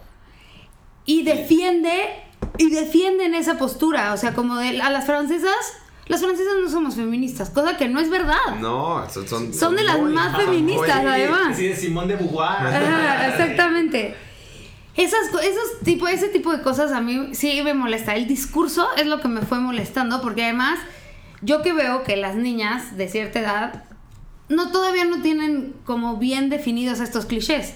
Y 1.05 1.23
defiende, 1.23 1.91
y 2.57 2.69
defienden 2.69 3.33
esa 3.35 3.57
postura. 3.57 4.13
O 4.13 4.17
sea, 4.17 4.33
como 4.33 4.57
de 4.57 4.81
a 4.81 4.89
las 4.89 5.05
francesas, 5.05 5.55
las 6.07 6.21
francesas 6.21 6.53
no 6.61 6.69
somos 6.69 6.95
feministas, 6.95 7.49
cosa 7.49 7.77
que 7.77 7.87
no 7.87 7.99
es 7.99 8.09
verdad. 8.09 8.55
No, 8.59 9.07
son, 9.09 9.27
son, 9.27 9.53
Son 9.53 9.75
de 9.75 9.83
las 9.83 9.99
muy- 9.99 10.13
más 10.13 10.35
feministas, 10.37 11.01
muy- 11.03 11.11
además. 11.11 11.57
Sí, 11.57 11.67
de 11.67 11.75
Simón 11.75 12.07
de 12.07 12.15
Beauvoir. 12.15 12.49
Ajá, 12.67 13.27
exactamente. 13.29 14.15
Esas, 14.95 15.27
esos 15.43 15.79
tipo, 15.83 16.07
ese 16.07 16.27
tipo 16.29 16.51
de 16.51 16.61
cosas 16.61 16.91
a 16.91 16.99
mí 16.99 17.29
sí 17.33 17.61
me 17.63 17.73
molesta. 17.73 18.15
El 18.15 18.27
discurso 18.27 18.87
es 18.97 19.05
lo 19.05 19.21
que 19.21 19.27
me 19.29 19.41
fue 19.41 19.59
molestando 19.59 20.21
porque 20.21 20.43
además 20.43 20.79
yo 21.41 21.61
que 21.61 21.71
veo 21.73 22.03
que 22.03 22.17
las 22.17 22.35
niñas 22.35 22.97
de 22.97 23.07
cierta 23.07 23.39
edad 23.39 23.83
no 24.49 24.71
todavía 24.71 25.05
no 25.05 25.21
tienen 25.21 25.73
como 25.85 26.17
bien 26.17 26.49
definidos 26.49 26.99
estos 26.99 27.25
clichés. 27.27 27.75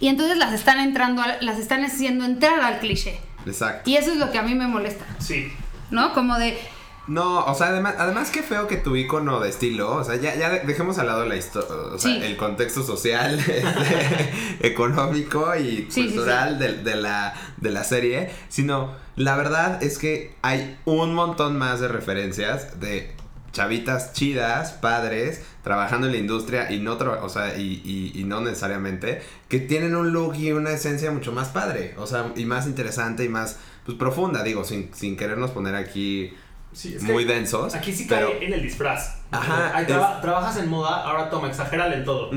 Y 0.00 0.08
entonces 0.08 0.36
las 0.38 0.52
están 0.52 0.78
entrando, 0.80 1.22
las 1.40 1.58
están 1.58 1.84
haciendo 1.84 2.24
entrar 2.24 2.60
al 2.60 2.78
cliché. 2.78 3.18
Exacto. 3.46 3.88
Y 3.90 3.96
eso 3.96 4.12
es 4.12 4.18
lo 4.18 4.30
que 4.30 4.38
a 4.38 4.42
mí 4.42 4.54
me 4.54 4.66
molesta, 4.66 5.04
Sí. 5.18 5.52
¿no? 5.90 6.12
Como 6.12 6.36
de, 6.38 6.58
No, 7.06 7.42
o 7.46 7.54
sea, 7.54 7.68
además, 7.68 7.94
además 7.98 8.28
qué 8.30 8.42
feo 8.42 8.66
que 8.68 8.76
tu 8.76 8.94
icono 8.94 9.40
de 9.40 9.48
estilo, 9.48 9.92
o 9.96 10.04
sea, 10.04 10.16
ya, 10.16 10.34
ya 10.36 10.50
de- 10.50 10.60
dejemos 10.60 10.98
al 10.98 11.06
lado 11.06 11.24
la 11.24 11.36
historia, 11.36 11.70
o 11.94 11.98
sea, 11.98 12.12
Sí. 12.12 12.20
el 12.22 12.36
contexto 12.36 12.82
social, 12.82 13.38
este, 13.38 14.66
económico 14.68 15.54
y 15.56 15.86
Sí, 15.88 15.90
sí, 15.90 16.06
cultural 16.08 16.58
De, 16.58 16.74
de 16.82 16.96
la, 16.96 17.32
de 17.56 17.70
la 17.70 17.84
serie, 17.84 18.30
sino 18.50 18.94
la 19.16 19.36
verdad 19.36 19.82
es 19.82 19.98
que 19.98 20.34
hay 20.42 20.76
un 20.84 21.14
montón 21.14 21.56
más 21.58 21.80
de 21.80 21.88
referencias 21.88 22.78
de 22.78 23.14
chavitas 23.52 24.12
chidas, 24.12 24.72
padres, 24.72 25.42
trabajando 25.62 26.06
en 26.06 26.12
la 26.12 26.18
industria 26.18 26.70
y 26.70 26.78
no, 26.80 26.92
o 26.94 27.28
sea, 27.28 27.56
y, 27.58 27.82
y- 27.84 28.12
y 28.20 28.24
no 28.24 28.40
necesariamente, 28.40 29.22
que 29.48 29.58
tienen 29.60 29.96
un 29.96 30.12
look 30.12 30.36
y 30.36 30.52
una 30.52 30.70
esencia 30.70 31.10
mucho 31.10 31.32
más 31.32 31.48
padre, 31.48 31.94
o 31.98 32.06
sea, 32.06 32.32
y 32.36 32.44
más 32.44 32.66
interesante 32.66 33.24
y 33.24 33.28
más, 33.28 33.58
pues, 33.84 33.96
profunda, 33.98 34.42
digo, 34.42 34.64
sin, 34.64 34.92
sin 34.94 35.16
querernos 35.16 35.50
poner 35.50 35.74
aquí 35.74 36.32
Sí, 36.70 36.94
es 36.94 37.02
que 37.02 37.12
muy 37.12 37.24
densos. 37.24 37.74
Aquí 37.74 37.92
sí 37.94 38.04
pero- 38.06 38.28
cae 38.30 38.44
en 38.46 38.52
el 38.52 38.62
disfraz. 38.62 39.16
Ajá, 39.30 39.72
Ahí 39.74 39.82
es- 39.82 39.88
traba- 39.88 40.20
Trabajas 40.20 40.58
en 40.58 40.68
moda, 40.68 41.02
ahora 41.02 41.30
toma, 41.30 41.48
exagérale 41.48 41.96
en 41.96 42.04
todo. 42.04 42.30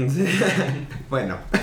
bueno. 1.10 1.38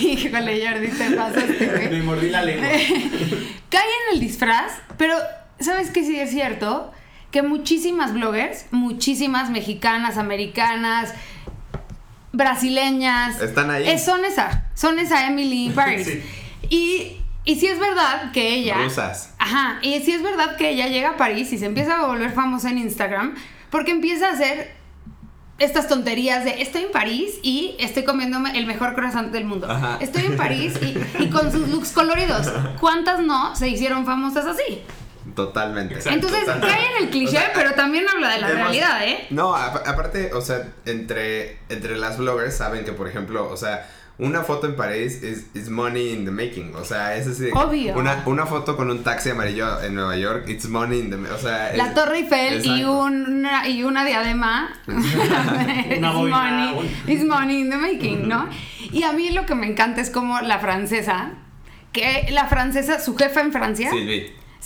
Híjole, 0.00 0.66
Jordi, 0.68 0.88
te 0.88 1.10
pasaste, 1.16 1.66
güey. 1.66 1.88
Me 1.90 2.02
mordí 2.02 2.30
la 2.30 2.42
lengua. 2.42 2.68
Cae 3.70 3.82
en 4.10 4.14
el 4.14 4.20
disfraz, 4.20 4.72
pero 4.96 5.16
¿sabes 5.60 5.90
qué 5.90 6.04
sí 6.04 6.18
es 6.18 6.30
cierto? 6.30 6.92
Que 7.30 7.42
muchísimas 7.42 8.12
bloggers, 8.14 8.66
muchísimas 8.70 9.50
mexicanas, 9.50 10.16
americanas, 10.18 11.12
brasileñas, 12.32 13.40
Están 13.40 13.70
ahí. 13.70 13.88
eh, 13.88 13.98
son 13.98 14.24
esa, 14.24 14.66
son 14.74 14.98
esa 14.98 15.26
Emily 15.26 15.70
Paris. 15.74 16.06
Sí. 16.06 16.22
Y, 16.70 17.16
Y 17.44 17.54
si 17.56 17.66
es 17.68 17.78
verdad 17.78 18.32
que 18.32 18.54
ella... 18.54 18.76
Rusas. 18.82 19.34
Ajá, 19.38 19.78
y 19.82 20.00
si 20.00 20.12
es 20.12 20.22
verdad 20.22 20.56
que 20.56 20.70
ella 20.70 20.88
llega 20.88 21.10
a 21.10 21.16
París 21.16 21.52
y 21.52 21.58
se 21.58 21.66
empieza 21.66 22.00
a 22.00 22.06
volver 22.06 22.32
famosa 22.32 22.70
en 22.70 22.78
Instagram 22.78 23.34
porque 23.70 23.92
empieza 23.92 24.28
a 24.28 24.32
hacer 24.32 24.74
estas 25.58 25.88
tonterías 25.88 26.44
de 26.44 26.60
estoy 26.60 26.82
en 26.82 26.90
París 26.92 27.38
y 27.42 27.76
estoy 27.78 28.04
comiéndome 28.04 28.58
el 28.58 28.66
mejor 28.66 28.94
croissant 28.94 29.30
del 29.32 29.44
mundo. 29.44 29.70
Ajá. 29.70 29.96
Estoy 30.00 30.26
en 30.26 30.36
París 30.36 30.74
y, 30.82 31.22
y 31.22 31.30
con 31.30 31.50
sus 31.52 31.68
looks 31.68 31.92
coloridos. 31.92 32.52
¿Cuántas 32.80 33.20
no 33.20 33.54
se 33.56 33.68
hicieron 33.68 34.04
famosas 34.04 34.44
así? 34.46 34.80
Totalmente. 35.36 35.94
Exacto. 35.94 36.14
Entonces 36.16 36.40
totalmente. 36.40 36.66
cae 36.74 36.96
en 36.96 37.04
el 37.04 37.10
cliché, 37.10 37.36
O 37.38 37.40
sea, 37.40 37.52
pero 37.54 37.74
también 37.74 38.06
habla 38.12 38.30
de 38.30 38.40
la 38.40 38.46
Además- 38.48 38.64
realidad, 38.64 39.06
¿eh? 39.08 39.26
No, 39.30 39.54
a- 39.54 39.66
aparte, 39.66 40.32
o 40.34 40.40
sea, 40.40 40.66
entre, 40.86 41.58
entre 41.68 41.96
las 41.96 42.18
bloggers 42.18 42.56
saben 42.56 42.84
que, 42.84 42.92
por 42.92 43.06
ejemplo, 43.06 43.48
o 43.48 43.56
sea, 43.56 43.88
una 44.18 44.40
foto 44.44 44.66
en 44.66 44.76
París 44.76 45.22
es 45.22 45.44
is 45.54 45.68
money 45.68 46.08
in 46.14 46.24
the 46.24 46.30
making. 46.30 46.74
O 46.74 46.84
sea, 46.86 47.16
es 47.16 47.26
así. 47.26 47.50
Obvio. 47.52 47.94
Una, 47.98 48.22
una 48.24 48.46
foto 48.46 48.74
con 48.74 48.90
un 48.90 49.04
taxi 49.04 49.28
amarillo 49.28 49.82
en 49.82 49.94
Nueva 49.94 50.16
York, 50.16 50.48
it's 50.48 50.66
money 50.70 51.00
in 51.00 51.10
the 51.10 51.16
O 51.30 51.38
sea, 51.38 51.72
La 51.76 51.88
es- 51.88 51.94
Torre 51.94 52.20
Eiffel 52.20 52.64
y 52.64 52.82
una, 52.84 53.68
y 53.68 53.82
una 53.84 54.06
diadema. 54.06 54.70
It's 54.88 55.14
Una 55.98 56.12
money, 56.12 56.90
it's 57.06 57.24
money 57.24 57.60
in 57.60 57.68
the 57.70 57.76
making, 57.76 58.26
¿no? 58.26 58.48
Y 58.90 59.02
a 59.02 59.12
mí 59.12 59.30
lo 59.32 59.44
que 59.44 59.54
me 59.54 59.66
encanta 59.66 60.00
es 60.00 60.08
como 60.08 60.40
la 60.40 60.60
francesa, 60.60 61.32
que 61.92 62.26
la 62.30 62.46
francesa, 62.46 62.98
su 63.00 63.16
jefa 63.16 63.42
en 63.42 63.52
Francia, 63.52 63.90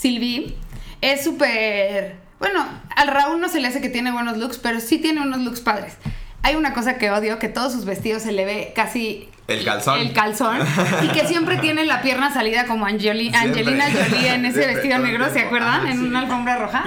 Silvi. 0.01 0.39
Sylvie, 0.39 0.55
es 1.01 1.23
súper... 1.23 2.15
Bueno, 2.39 2.65
al 2.95 3.07
Raúl 3.07 3.39
no 3.39 3.49
se 3.49 3.59
le 3.59 3.67
hace 3.67 3.81
que 3.81 3.89
tiene 3.89 4.11
buenos 4.11 4.37
looks, 4.37 4.57
pero 4.57 4.79
sí 4.79 4.97
tiene 4.97 5.21
unos 5.21 5.41
looks 5.41 5.61
padres. 5.61 5.93
Hay 6.41 6.55
una 6.55 6.73
cosa 6.73 6.97
que 6.97 7.11
odio, 7.11 7.37
que 7.37 7.49
todos 7.49 7.71
sus 7.71 7.85
vestidos 7.85 8.23
se 8.23 8.31
le 8.31 8.45
ve 8.45 8.73
casi... 8.75 9.29
El 9.47 9.63
calzón. 9.63 9.99
El 9.99 10.13
calzón. 10.13 10.57
y 11.03 11.07
que 11.09 11.27
siempre 11.27 11.57
tiene 11.61 11.85
la 11.85 12.01
pierna 12.01 12.33
salida 12.33 12.65
como 12.65 12.87
Angeli-. 12.87 13.31
Angelina 13.35 13.85
Jolie 13.91 14.33
en 14.33 14.45
ese 14.45 14.55
Siempre, 14.63 14.73
vestido 14.73 14.97
negro, 14.99 15.31
¿se 15.31 15.41
acuerdan? 15.41 15.85
En 15.85 15.99
sí. 15.99 16.03
una 16.03 16.21
alfombra 16.21 16.57
roja. 16.57 16.83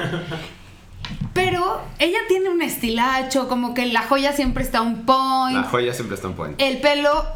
Pero 1.35 1.83
ella 1.99 2.19
tiene 2.27 2.49
un 2.49 2.63
estilacho, 2.63 3.49
como 3.49 3.75
que 3.75 3.87
la 3.87 4.03
joya 4.03 4.33
siempre 4.33 4.65
está 4.65 4.81
un 4.81 5.05
point. 5.05 5.57
La 5.57 5.65
joya 5.65 5.93
siempre 5.93 6.17
está 6.17 6.29
en 6.29 6.35
point. 6.35 6.61
El 6.61 6.81
pelo, 6.81 7.27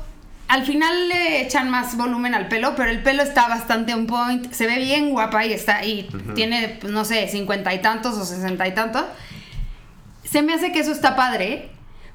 al 0.48 0.64
final 0.64 1.08
le 1.08 1.42
echan 1.42 1.70
más 1.70 1.96
volumen 1.96 2.34
al 2.34 2.48
pelo, 2.48 2.74
pero 2.74 2.90
el 2.90 3.02
pelo 3.02 3.22
está 3.22 3.48
bastante 3.48 3.94
on 3.94 4.06
point. 4.06 4.50
Se 4.50 4.66
ve 4.66 4.78
bien 4.78 5.10
guapa 5.10 5.44
y 5.44 5.52
está 5.52 5.84
y 5.84 6.08
tiene, 6.34 6.78
pues, 6.80 6.92
no 6.92 7.04
sé, 7.04 7.28
cincuenta 7.28 7.74
y 7.74 7.80
tantos 7.80 8.16
o 8.16 8.24
sesenta 8.24 8.66
y 8.66 8.72
tantos. 8.74 9.04
Se 10.24 10.42
me 10.42 10.54
hace 10.54 10.72
que 10.72 10.80
eso 10.80 10.92
está 10.92 11.16
padre, 11.16 11.68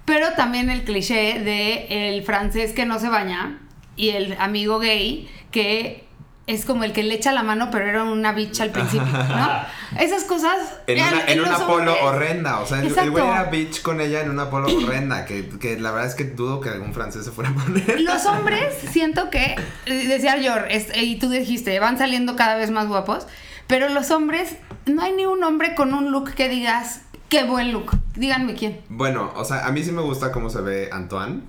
pero 0.05 0.33
también 0.33 0.69
el 0.71 0.83
cliché 0.83 1.39
de 1.39 2.15
el 2.15 2.23
francés 2.23 2.73
que 2.73 2.85
no 2.85 2.99
se 2.99 3.07
baña 3.07 3.59
y 3.95 4.09
el 4.09 4.35
amigo 4.39 4.79
gay 4.79 5.29
que 5.51 6.03
es 6.45 6.65
como 6.65 6.83
el 6.83 6.91
que 6.91 7.03
le 7.03 7.15
echa 7.15 7.31
la 7.31 7.41
mano, 7.43 7.69
pero 7.71 7.85
era 7.87 8.03
una 8.03 8.33
bicha 8.33 8.63
al 8.63 8.71
principio, 8.71 9.05
¿no? 9.11 9.49
Esas 9.99 10.23
cosas. 10.25 10.57
En 10.87 10.97
una, 10.99 11.21
en 11.21 11.29
en 11.29 11.39
una 11.39 11.51
los 11.51 11.61
polo 11.61 11.95
horrenda, 12.03 12.59
o 12.59 12.65
sea, 12.65 12.79
el- 12.81 12.87
el 12.97 13.11
güey 13.11 13.25
era 13.25 13.45
bitch 13.45 13.81
con 13.81 14.01
ella 14.01 14.21
en 14.21 14.29
una 14.29 14.49
polo 14.49 14.67
horrenda, 14.75 15.25
que, 15.25 15.47
que 15.47 15.79
la 15.79 15.91
verdad 15.91 16.09
es 16.09 16.15
que 16.15 16.25
dudo 16.25 16.59
que 16.59 16.69
algún 16.69 16.93
francés 16.93 17.23
se 17.25 17.31
fuera 17.31 17.51
a 17.51 17.53
poner. 17.53 18.01
Los 18.01 18.25
hombres, 18.25 18.75
siento 18.91 19.29
que, 19.29 19.55
decía 19.85 20.35
es- 20.69 20.91
y 20.97 21.15
tú 21.17 21.29
dijiste, 21.29 21.79
van 21.79 21.97
saliendo 21.97 22.35
cada 22.35 22.55
vez 22.55 22.71
más 22.71 22.87
guapos, 22.87 23.25
pero 23.67 23.87
los 23.89 24.11
hombres, 24.11 24.57
no 24.85 25.01
hay 25.01 25.13
ni 25.13 25.25
un 25.25 25.43
hombre 25.43 25.75
con 25.75 25.93
un 25.93 26.11
look 26.11 26.33
que 26.33 26.49
digas, 26.49 27.01
qué 27.29 27.43
buen 27.45 27.71
look. 27.71 27.91
Díganme 28.15 28.55
quién. 28.55 28.81
Bueno, 28.89 29.31
o 29.35 29.45
sea, 29.45 29.65
a 29.65 29.71
mí 29.71 29.81
sí 29.83 29.91
me 29.93 30.01
gusta 30.01 30.31
cómo 30.33 30.49
se 30.49 30.59
ve 30.61 30.89
Antoine. 30.91 31.41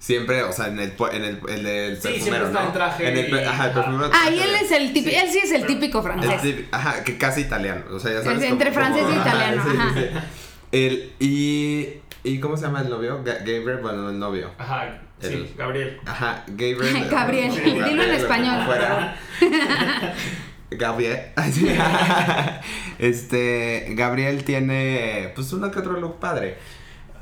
Siempre, 0.00 0.42
o 0.44 0.52
sea, 0.52 0.68
en 0.68 0.78
el, 0.78 0.96
pu- 0.96 1.12
en 1.12 1.24
el, 1.24 1.40
el 1.48 1.62
del 1.64 1.96
Sí, 1.96 2.02
perfumero, 2.08 2.20
siempre 2.22 2.46
está 2.46 2.60
¿no? 2.60 2.66
en 2.68 2.72
traje 2.72 3.08
En 3.08 3.16
el, 3.18 3.48
ajá, 3.48 3.66
el 3.66 3.72
perfumero. 3.72 4.10
Ah, 4.14 4.30
y 4.30 4.36
traje 4.36 4.50
él 4.54 4.54
es 4.64 4.70
el 4.72 4.92
típico, 4.92 5.10
Sí, 5.10 5.16
él 5.24 5.30
sí 5.32 5.38
es 5.42 5.52
el 5.52 5.66
típico 5.66 5.98
el 5.98 6.04
francés. 6.04 6.54
ajá, 6.70 7.02
que 7.04 7.18
casi 7.18 7.40
italiano. 7.42 7.82
O 7.92 7.98
sea, 7.98 8.12
ya 8.12 8.22
sabes. 8.22 8.42
Es 8.42 8.48
entre 8.50 8.70
francés 8.72 9.04
y 9.12 9.16
italiano, 9.20 9.62
ajá. 9.62 9.94
El, 10.70 11.12
y, 11.18 11.88
¿Y 12.24 12.40
cómo 12.40 12.56
se 12.56 12.66
llama 12.66 12.82
el 12.82 12.90
novio? 12.90 13.24
Ga- 13.24 13.38
Gabriel, 13.38 13.78
bueno, 13.82 14.10
el 14.10 14.18
novio. 14.18 14.50
Ajá, 14.58 15.00
sí, 15.20 15.26
El- 15.34 15.54
Gabriel. 15.56 16.00
Ajá, 16.06 16.44
Gabriel. 16.46 17.08
Gabriel, 17.10 17.50
dilo 17.64 17.68
en 17.76 17.96
Gabriel, 17.96 18.10
español. 18.12 18.66
fuera. 18.66 19.16
Gabriel. 20.70 21.20
Este, 22.98 23.86
Gabriel 23.90 24.44
tiene, 24.44 25.32
pues, 25.34 25.52
uno 25.52 25.70
que 25.70 25.78
otro 25.78 25.98
look 25.98 26.18
padre. 26.20 26.56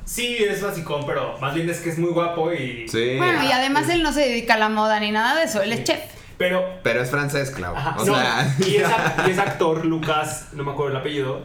Sí, 0.07 0.37
es 0.39 0.63
basicón, 0.63 1.05
pero 1.05 1.37
más 1.41 1.53
bien 1.53 1.69
es 1.69 1.81
que 1.81 1.91
es 1.91 1.99
muy 1.99 2.11
guapo 2.11 2.53
y... 2.53 2.89
Sí. 2.89 3.17
Bueno, 3.19 3.43
y 3.43 3.51
además 3.51 3.89
él 3.89 4.05
no 4.05 4.13
se 4.13 4.21
dedica 4.21 4.55
a 4.55 4.59
la 4.59 4.69
moda 4.69 5.01
ni 5.01 5.11
nada 5.11 5.37
de 5.37 5.45
eso, 5.45 5.61
él 5.61 5.73
es 5.73 5.83
chef. 5.83 6.01
Pero... 6.39 6.65
Pero 6.85 7.03
es 7.03 7.11
francés, 7.11 7.51
Clau. 7.51 7.75
Ajá, 7.75 7.97
o 7.99 8.05
no, 8.05 8.15
sea. 8.15 8.55
y, 8.61 8.77
es, 8.77 8.89
y 9.27 9.31
es 9.33 9.39
actor, 9.39 9.85
Lucas, 9.85 10.51
no 10.53 10.63
me 10.63 10.71
acuerdo 10.71 10.93
el 10.93 10.97
apellido, 10.99 11.45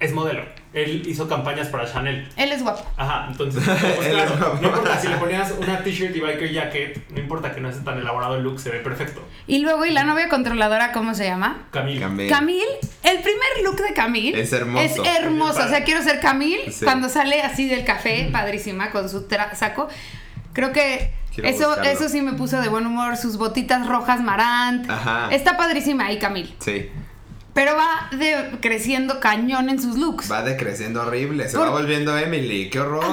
es 0.00 0.12
modelo. 0.12 0.42
Él 0.72 1.02
hizo 1.06 1.28
campañas 1.28 1.68
para 1.68 1.84
Chanel. 1.90 2.26
Él 2.36 2.52
es 2.52 2.62
guapo. 2.62 2.84
Ajá, 2.96 3.26
entonces, 3.30 3.62
pues, 3.96 4.08
claro, 4.08 4.58
no 4.60 4.68
importa 4.68 4.98
si 5.00 5.08
le 5.08 5.16
ponías 5.16 5.52
una 5.58 5.82
t-shirt 5.82 6.14
y 6.16 6.20
biker 6.20 6.50
jacket, 6.52 7.10
no 7.10 7.20
importa 7.20 7.52
que 7.52 7.60
no 7.60 7.68
esté 7.68 7.82
tan 7.84 7.98
elaborado 7.98 8.36
el 8.36 8.42
look, 8.44 8.60
se 8.60 8.70
ve 8.70 8.78
perfecto. 8.78 9.22
Y 9.46 9.58
luego, 9.58 9.84
¿y 9.84 9.90
la 9.90 10.04
novia 10.04 10.28
controladora 10.28 10.92
cómo 10.92 11.14
se 11.14 11.24
llama? 11.24 11.66
Camille. 11.70 12.00
Camille. 12.00 12.30
Camille, 12.30 12.78
el 13.02 13.18
primer 13.18 13.64
look 13.64 13.76
de 13.76 13.92
Camille 13.92 14.40
Es 14.40 14.52
hermoso. 14.52 15.04
Es 15.04 15.18
hermoso. 15.18 15.60
O 15.64 15.68
sea, 15.68 15.84
quiero 15.84 16.02
ser 16.02 16.20
Camille 16.20 16.70
Sí. 16.72 16.84
cuando 16.84 17.08
sale 17.08 17.42
así 17.42 17.68
del 17.68 17.84
café, 17.84 18.28
padrísima, 18.32 18.90
con 18.90 19.08
su 19.08 19.26
saco. 19.54 19.88
Creo 20.52 20.72
que 20.72 21.12
Quiero 21.34 21.48
eso, 21.48 21.68
buscarlo. 21.68 21.90
eso 21.90 22.08
sí 22.08 22.22
me 22.22 22.32
puso 22.32 22.60
de 22.60 22.68
buen 22.68 22.86
humor. 22.86 23.16
Sus 23.16 23.36
botitas 23.36 23.86
rojas 23.86 24.20
Marant. 24.20 24.88
Ajá. 24.90 25.28
Está 25.30 25.56
padrísima 25.56 26.06
ahí, 26.06 26.18
Camille. 26.18 26.54
Sí. 26.58 26.88
Pero 27.60 27.76
va 27.76 28.08
de 28.16 28.56
creciendo 28.62 29.20
cañón 29.20 29.68
en 29.68 29.78
sus 29.82 29.98
looks. 29.98 30.32
Va 30.32 30.42
decreciendo 30.42 31.02
horrible. 31.02 31.46
Se 31.46 31.58
Por- 31.58 31.66
va 31.66 31.72
volviendo 31.72 32.16
Emily. 32.16 32.70
¡Qué 32.70 32.80
horror! 32.80 33.04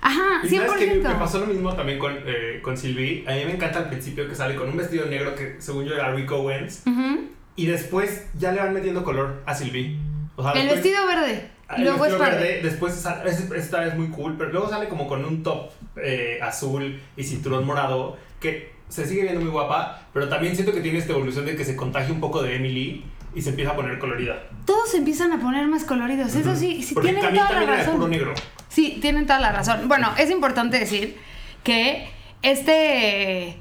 Ajá, 0.00 0.40
Y 0.42 0.48
sabes 0.56 0.72
que 0.72 0.90
100%. 1.00 1.02
me 1.08 1.14
pasó 1.14 1.38
lo 1.38 1.46
mismo 1.46 1.72
también 1.74 2.00
con, 2.00 2.12
eh, 2.26 2.58
con 2.62 2.76
Sylvie. 2.76 3.24
A 3.28 3.32
mí 3.36 3.44
me 3.44 3.52
encanta 3.52 3.78
al 3.78 3.88
principio 3.90 4.28
que 4.28 4.34
sale 4.34 4.56
con 4.56 4.68
un 4.70 4.76
vestido 4.76 5.06
negro 5.06 5.36
que 5.36 5.54
según 5.60 5.84
yo 5.84 5.94
era 5.94 6.12
Rick 6.12 6.32
Owens. 6.32 6.82
Ujú. 6.84 7.28
Y 7.54 7.66
después 7.66 8.24
ya 8.36 8.50
le 8.50 8.58
van 8.60 8.74
metiendo 8.74 9.04
color 9.04 9.42
a 9.46 9.54
Sylvie. 9.54 9.96
O 10.34 10.42
sea, 10.42 10.50
El 10.50 10.62
después- 10.66 10.82
vestido 10.82 11.06
verde. 11.06 11.50
Y 11.70 11.74
el 11.76 11.82
luego 11.84 12.04
es 12.06 12.10
vestido 12.12 12.18
padre. 12.28 12.44
verde, 12.54 12.60
después 12.68 12.94
sale- 12.94 13.30
es- 13.30 13.50
esta 13.52 13.80
vez 13.82 13.94
muy 13.96 14.08
cool, 14.08 14.34
pero 14.36 14.50
luego 14.50 14.68
sale 14.68 14.88
como 14.88 15.06
con 15.06 15.24
un 15.24 15.44
top 15.44 15.70
eh, 16.02 16.40
azul 16.42 17.00
y 17.16 17.22
cinturón 17.22 17.64
morado 17.64 18.18
que 18.40 18.74
se 18.88 19.06
sigue 19.06 19.22
viendo 19.22 19.40
muy 19.40 19.50
guapa, 19.50 20.08
pero 20.12 20.28
también 20.28 20.54
siento 20.56 20.72
que 20.74 20.80
tiene 20.80 20.98
esta 20.98 21.12
evolución 21.12 21.46
de 21.46 21.54
que 21.56 21.64
se 21.64 21.76
contagia 21.76 22.12
un 22.12 22.20
poco 22.20 22.42
de 22.42 22.56
Emily 22.56 23.04
y 23.34 23.42
se 23.42 23.50
empieza 23.50 23.72
a 23.72 23.76
poner 23.76 23.98
colorida. 23.98 24.42
Todos 24.64 24.90
se 24.90 24.98
empiezan 24.98 25.32
a 25.32 25.40
poner 25.40 25.66
más 25.66 25.84
coloridos. 25.84 26.34
Eso 26.34 26.54
sí, 26.56 26.82
sí 26.82 26.94
Porque 26.94 27.12
tienen 27.12 27.34
toda 27.34 27.50
la 27.52 27.60
puro 27.60 27.66
razón. 27.76 28.10
negro. 28.10 28.34
Sí, 28.68 28.98
tienen 29.00 29.26
toda 29.26 29.40
la 29.40 29.52
razón. 29.52 29.88
Bueno, 29.88 30.12
es 30.18 30.30
importante 30.30 30.78
decir 30.78 31.16
que 31.62 32.08
este, 32.42 33.58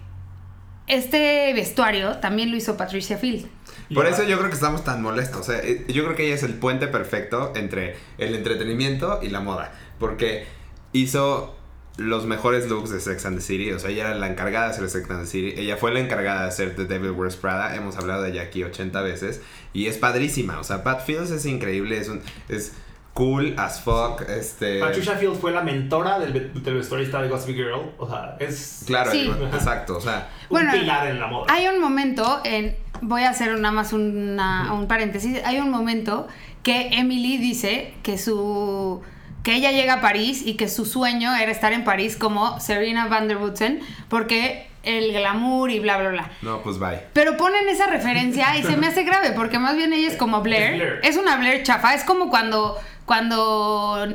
este 0.88 1.54
vestuario 1.54 2.18
también 2.18 2.52
lo 2.52 2.58
hizo 2.58 2.78
Patricia 2.78 3.18
Field. 3.18 3.48
Por 3.94 4.08
eso 4.08 4.24
yo 4.24 4.38
creo 4.38 4.50
que 4.50 4.56
estamos 4.56 4.84
tan 4.84 5.02
molestos. 5.02 5.46
Sea, 5.46 5.60
eh, 5.60 5.86
yo 5.88 6.04
creo 6.04 6.16
que 6.16 6.26
ella 6.26 6.36
es 6.36 6.44
el 6.44 6.56
puente 6.56 6.88
perfecto 6.88 7.54
entre 7.56 7.96
el 8.18 8.36
entretenimiento 8.36 9.20
y 9.22 9.30
la 9.30 9.40
moda. 9.40 9.72
Porque 10.00 10.46
hizo 10.94 11.56
los 11.98 12.26
mejores 12.26 12.70
looks 12.70 12.90
de 12.90 13.00
Sex 13.00 13.26
and 13.26 13.38
the 13.38 13.42
City. 13.44 13.72
O 13.72 13.80
sea, 13.80 13.90
ella 13.92 14.08
era 14.10 14.16
la 14.16 14.28
encargada 14.28 14.66
de 14.68 14.72
hacer 14.74 14.90
Sex 14.90 15.10
and 15.10 15.22
the 15.22 15.28
City. 15.28 15.54
Ella 15.58 15.78
fue 15.78 15.94
la 15.94 16.00
encargada 16.00 16.42
de 16.44 16.48
hacer 16.48 16.76
The 16.76 16.86
Devil 16.86 17.12
Wears 17.12 17.36
Prada. 17.36 17.76
Hemos 17.76 17.98
hablado 17.98 18.24
de 18.24 18.32
ella 18.32 18.42
aquí 18.44 18.64
80 18.64 19.02
veces. 19.02 19.42
Y 19.74 19.86
es 19.88 19.98
padrísima. 19.98 20.60
O 20.60 20.64
sea, 20.64 20.84
Pat 20.84 21.06
Fields 21.06 21.30
es 21.32 21.46
increíble. 21.46 21.98
Es, 22.00 22.10
un, 22.10 22.22
es 22.50 22.74
cool 23.14 23.54
as 23.58 23.80
fuck. 23.82 24.22
Este... 24.28 24.80
Patricia 24.80 25.14
Field 25.18 25.36
fue 25.40 25.52
la 25.52 25.62
mentora 25.62 26.18
del, 26.20 26.34
del 26.64 26.74
vestuarista 26.74 27.22
de 27.22 27.30
Gossip 27.30 27.56
Girl. 27.56 27.92
O 28.00 28.10
sea, 28.10 28.38
es 28.40 28.84
Claro, 28.88 29.12
Sí. 29.12 29.32
exacto. 29.54 29.98
O 29.98 30.02
sea, 30.02 30.30
un 30.50 30.50
Bueno, 30.50 30.72
pilar 30.72 31.06
en 31.08 31.20
la 31.20 31.28
moda. 31.28 31.46
Hay 31.54 31.68
un 31.68 31.80
momento 31.80 32.42
en. 32.44 32.76
Voy 33.02 33.22
a 33.24 33.30
hacer 33.32 33.52
nada 33.60 33.72
más 33.74 33.94
una- 33.94 34.74
un 34.74 34.88
paréntesis. 34.88 35.40
Hay 35.46 35.60
un 35.60 35.70
momento 35.70 36.28
que 36.64 36.88
Emily 36.94 37.38
dice 37.38 37.94
que 38.02 38.18
su. 38.18 39.02
Que 39.44 39.56
ella 39.56 39.72
llega 39.72 39.96
a 39.96 40.02
París 40.02 40.42
y 40.46 40.54
que 40.56 40.68
su 40.70 40.86
sueño 40.86 41.36
era 41.36 41.52
estar 41.52 41.74
en 41.74 41.84
París 41.84 42.16
como 42.18 42.60
Serena 42.60 43.08
van 43.08 43.28
der 43.28 43.38
Woodsen 43.38 43.82
porque 44.08 44.68
el 44.84 45.12
glamour 45.14 45.70
y 45.70 45.80
bla 45.80 45.98
bla 45.98 46.10
bla. 46.10 46.32
no, 46.42 46.62
pues 46.62 46.80
bye. 46.80 47.00
Pero 47.14 47.38
ponen 47.38 47.68
esa 47.70 47.88
referencia 47.88 48.58
y 48.58 48.64
se 48.64 48.76
me 48.78 48.88
hace 48.88 49.04
grave 49.04 49.32
porque 49.32 49.60
más 49.60 49.76
bien 49.76 49.94
ella 49.94 50.08
es 50.10 50.18
como 50.18 50.42
Blair. 50.42 50.74
Es 50.74 50.78
Blair. 50.80 51.00
Es 51.04 51.18
una 51.18 51.36
Blair 51.38 51.64
chafa. 51.64 51.94
Es 51.94 52.04
como 52.04 52.30
cuando. 52.30 52.78
cuando. 53.06 54.08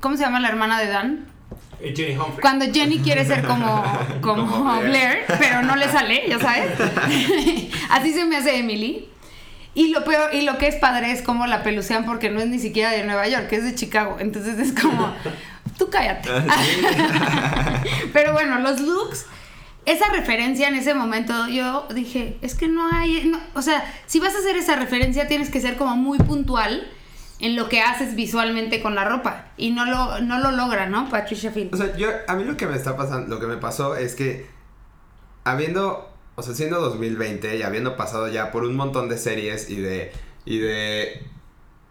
¿Cómo 0.00 0.16
se 0.16 0.22
llama 0.24 0.40
la 0.40 0.48
hermana 0.48 0.80
de 0.80 0.86
Dan? 0.88 1.26
Eh, 1.80 1.94
Jenny 1.96 2.16
Humphrey. 2.16 2.40
Cuando 2.40 2.64
Jenny 2.72 2.98
quiere 2.98 3.24
ser 3.24 3.44
como, 3.44 3.82
como, 4.20 4.46
Como 4.50 4.80
Blair. 4.80 5.24
Blair. 5.26 5.38
pero 5.38 5.62
no 5.62 5.76
le 5.76 5.88
sale, 5.88 6.22
ya 6.28 6.38
sabes. 6.38 6.70
Así 7.90 8.12
se 8.12 8.24
me 8.24 8.36
hace 8.36 8.58
Emily. 8.58 9.08
Y 9.74 9.88
lo 9.88 10.04
peor, 10.04 10.34
y 10.34 10.42
lo 10.42 10.58
que 10.58 10.68
es 10.68 10.76
padre 10.76 11.12
es 11.12 11.22
como 11.22 11.46
la 11.46 11.62
pelucean 11.62 12.04
porque 12.04 12.28
no 12.28 12.40
es 12.40 12.46
ni 12.48 12.58
siquiera 12.58 12.90
de 12.90 13.04
Nueva 13.04 13.26
York, 13.28 13.48
es 13.52 13.64
de 13.64 13.74
Chicago. 13.74 14.16
Entonces 14.20 14.58
es 14.58 14.78
como, 14.78 15.14
tú 15.78 15.88
cállate. 15.90 16.28
pero 18.12 18.32
bueno, 18.32 18.58
los 18.58 18.80
looks. 18.80 19.26
esa 19.86 20.06
referencia 20.12 20.68
en 20.68 20.74
ese 20.74 20.94
momento, 20.94 21.48
yo 21.48 21.86
dije, 21.94 22.36
es 22.42 22.54
que 22.54 22.68
no 22.68 22.86
hay, 22.92 23.24
no- 23.26 23.40
o 23.54 23.62
sea, 23.62 23.82
si 24.06 24.20
vas 24.20 24.34
a 24.34 24.38
hacer 24.38 24.56
esa 24.56 24.76
referencia 24.76 25.26
tienes 25.26 25.50
que 25.50 25.60
ser 25.60 25.76
como 25.76 25.96
muy 25.96 26.18
puntual 26.18 26.86
en 27.40 27.56
lo 27.56 27.68
que 27.68 27.80
haces 27.80 28.14
visualmente 28.14 28.80
con 28.82 28.94
la 28.94 29.04
ropa 29.04 29.46
y 29.56 29.70
no 29.70 29.84
lo, 29.86 30.20
no 30.20 30.38
lo 30.38 30.52
logra, 30.52 30.86
¿no? 30.88 31.08
Patricia 31.08 31.50
Field. 31.50 31.74
O 31.74 31.76
sea, 31.76 31.96
yo, 31.96 32.08
a 32.28 32.34
mí 32.36 32.44
lo 32.44 32.56
que 32.56 32.66
me 32.66 32.76
está 32.76 32.96
pasando, 32.96 33.34
lo 33.34 33.40
que 33.40 33.46
me 33.46 33.56
pasó 33.56 33.96
es 33.96 34.14
que 34.14 34.46
habiendo, 35.44 36.11
o 36.42 36.44
sea, 36.44 36.54
siendo 36.54 36.80
2020 36.80 37.56
y 37.56 37.62
habiendo 37.62 37.96
pasado 37.96 38.28
ya 38.28 38.50
por 38.50 38.64
un 38.64 38.74
montón 38.76 39.08
de 39.08 39.16
series 39.16 39.70
y 39.70 39.76
de, 39.76 40.10
y 40.44 40.58
de, 40.58 41.22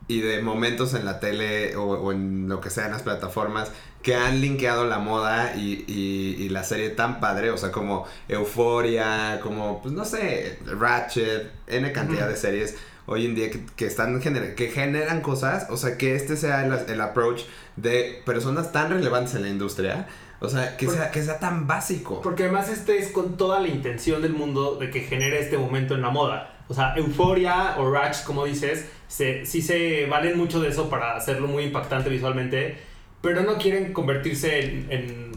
y 0.07 0.19
de 0.21 0.41
momentos 0.41 0.93
en 0.93 1.05
la 1.05 1.19
tele 1.21 1.75
o, 1.77 1.83
o 1.83 2.11
en 2.11 2.49
lo 2.49 2.59
que 2.59 2.69
sea 2.69 2.85
en 2.87 2.91
las 2.91 3.01
plataformas 3.03 3.71
que 4.03 4.15
han 4.15 4.41
linkeado 4.41 4.85
la 4.85 4.97
moda 4.99 5.55
y, 5.55 5.85
y, 5.87 6.35
y 6.43 6.49
la 6.49 6.63
serie 6.63 6.89
tan 6.89 7.19
padre, 7.19 7.51
o 7.51 7.57
sea, 7.57 7.71
como 7.71 8.05
Euforia, 8.27 9.39
como, 9.41 9.81
pues 9.81 9.93
no 9.93 10.05
sé, 10.05 10.57
Ratchet, 10.65 11.51
N 11.67 11.91
cantidad 11.91 12.27
de 12.27 12.35
series 12.35 12.75
hoy 13.05 13.25
en 13.25 13.35
día 13.35 13.49
que, 13.51 13.63
que 13.75 13.85
están 13.85 14.21
gener- 14.21 14.55
que 14.55 14.69
generan 14.69 15.21
cosas, 15.21 15.67
o 15.69 15.77
sea, 15.77 15.97
que 15.97 16.15
este 16.15 16.35
sea 16.37 16.65
el, 16.65 16.73
el 16.89 17.01
approach 17.01 17.41
de 17.75 18.21
personas 18.25 18.71
tan 18.71 18.89
relevantes 18.91 19.35
en 19.35 19.43
la 19.43 19.49
industria, 19.49 20.07
o 20.41 20.49
sea, 20.49 20.75
que 20.75 20.87
Por- 20.87 20.95
sea, 20.95 21.11
que 21.11 21.21
sea 21.23 21.39
tan 21.39 21.67
básico. 21.67 22.21
Porque 22.21 22.43
además 22.43 22.67
este 22.69 22.97
es 22.97 23.09
con 23.11 23.37
toda 23.37 23.59
la 23.61 23.67
intención 23.69 24.21
del 24.21 24.33
mundo 24.33 24.75
de 24.75 24.89
que 24.89 25.01
genere 25.01 25.39
este 25.39 25.57
momento 25.57 25.95
en 25.95 26.01
la 26.01 26.09
moda. 26.09 26.57
O 26.67 26.73
sea, 26.73 26.93
Euphoria 26.97 27.75
o 27.77 27.89
Ratch, 27.91 28.23
como 28.23 28.45
dices, 28.45 28.89
se, 29.07 29.45
sí 29.45 29.61
se 29.61 30.05
valen 30.07 30.37
mucho 30.37 30.59
de 30.61 30.69
eso 30.69 30.89
para 30.89 31.15
hacerlo 31.15 31.47
muy 31.47 31.63
impactante 31.65 32.09
visualmente, 32.09 32.77
pero 33.21 33.41
no 33.43 33.57
quieren 33.57 33.93
convertirse 33.93 34.59
en, 34.63 34.87
en 34.89 35.31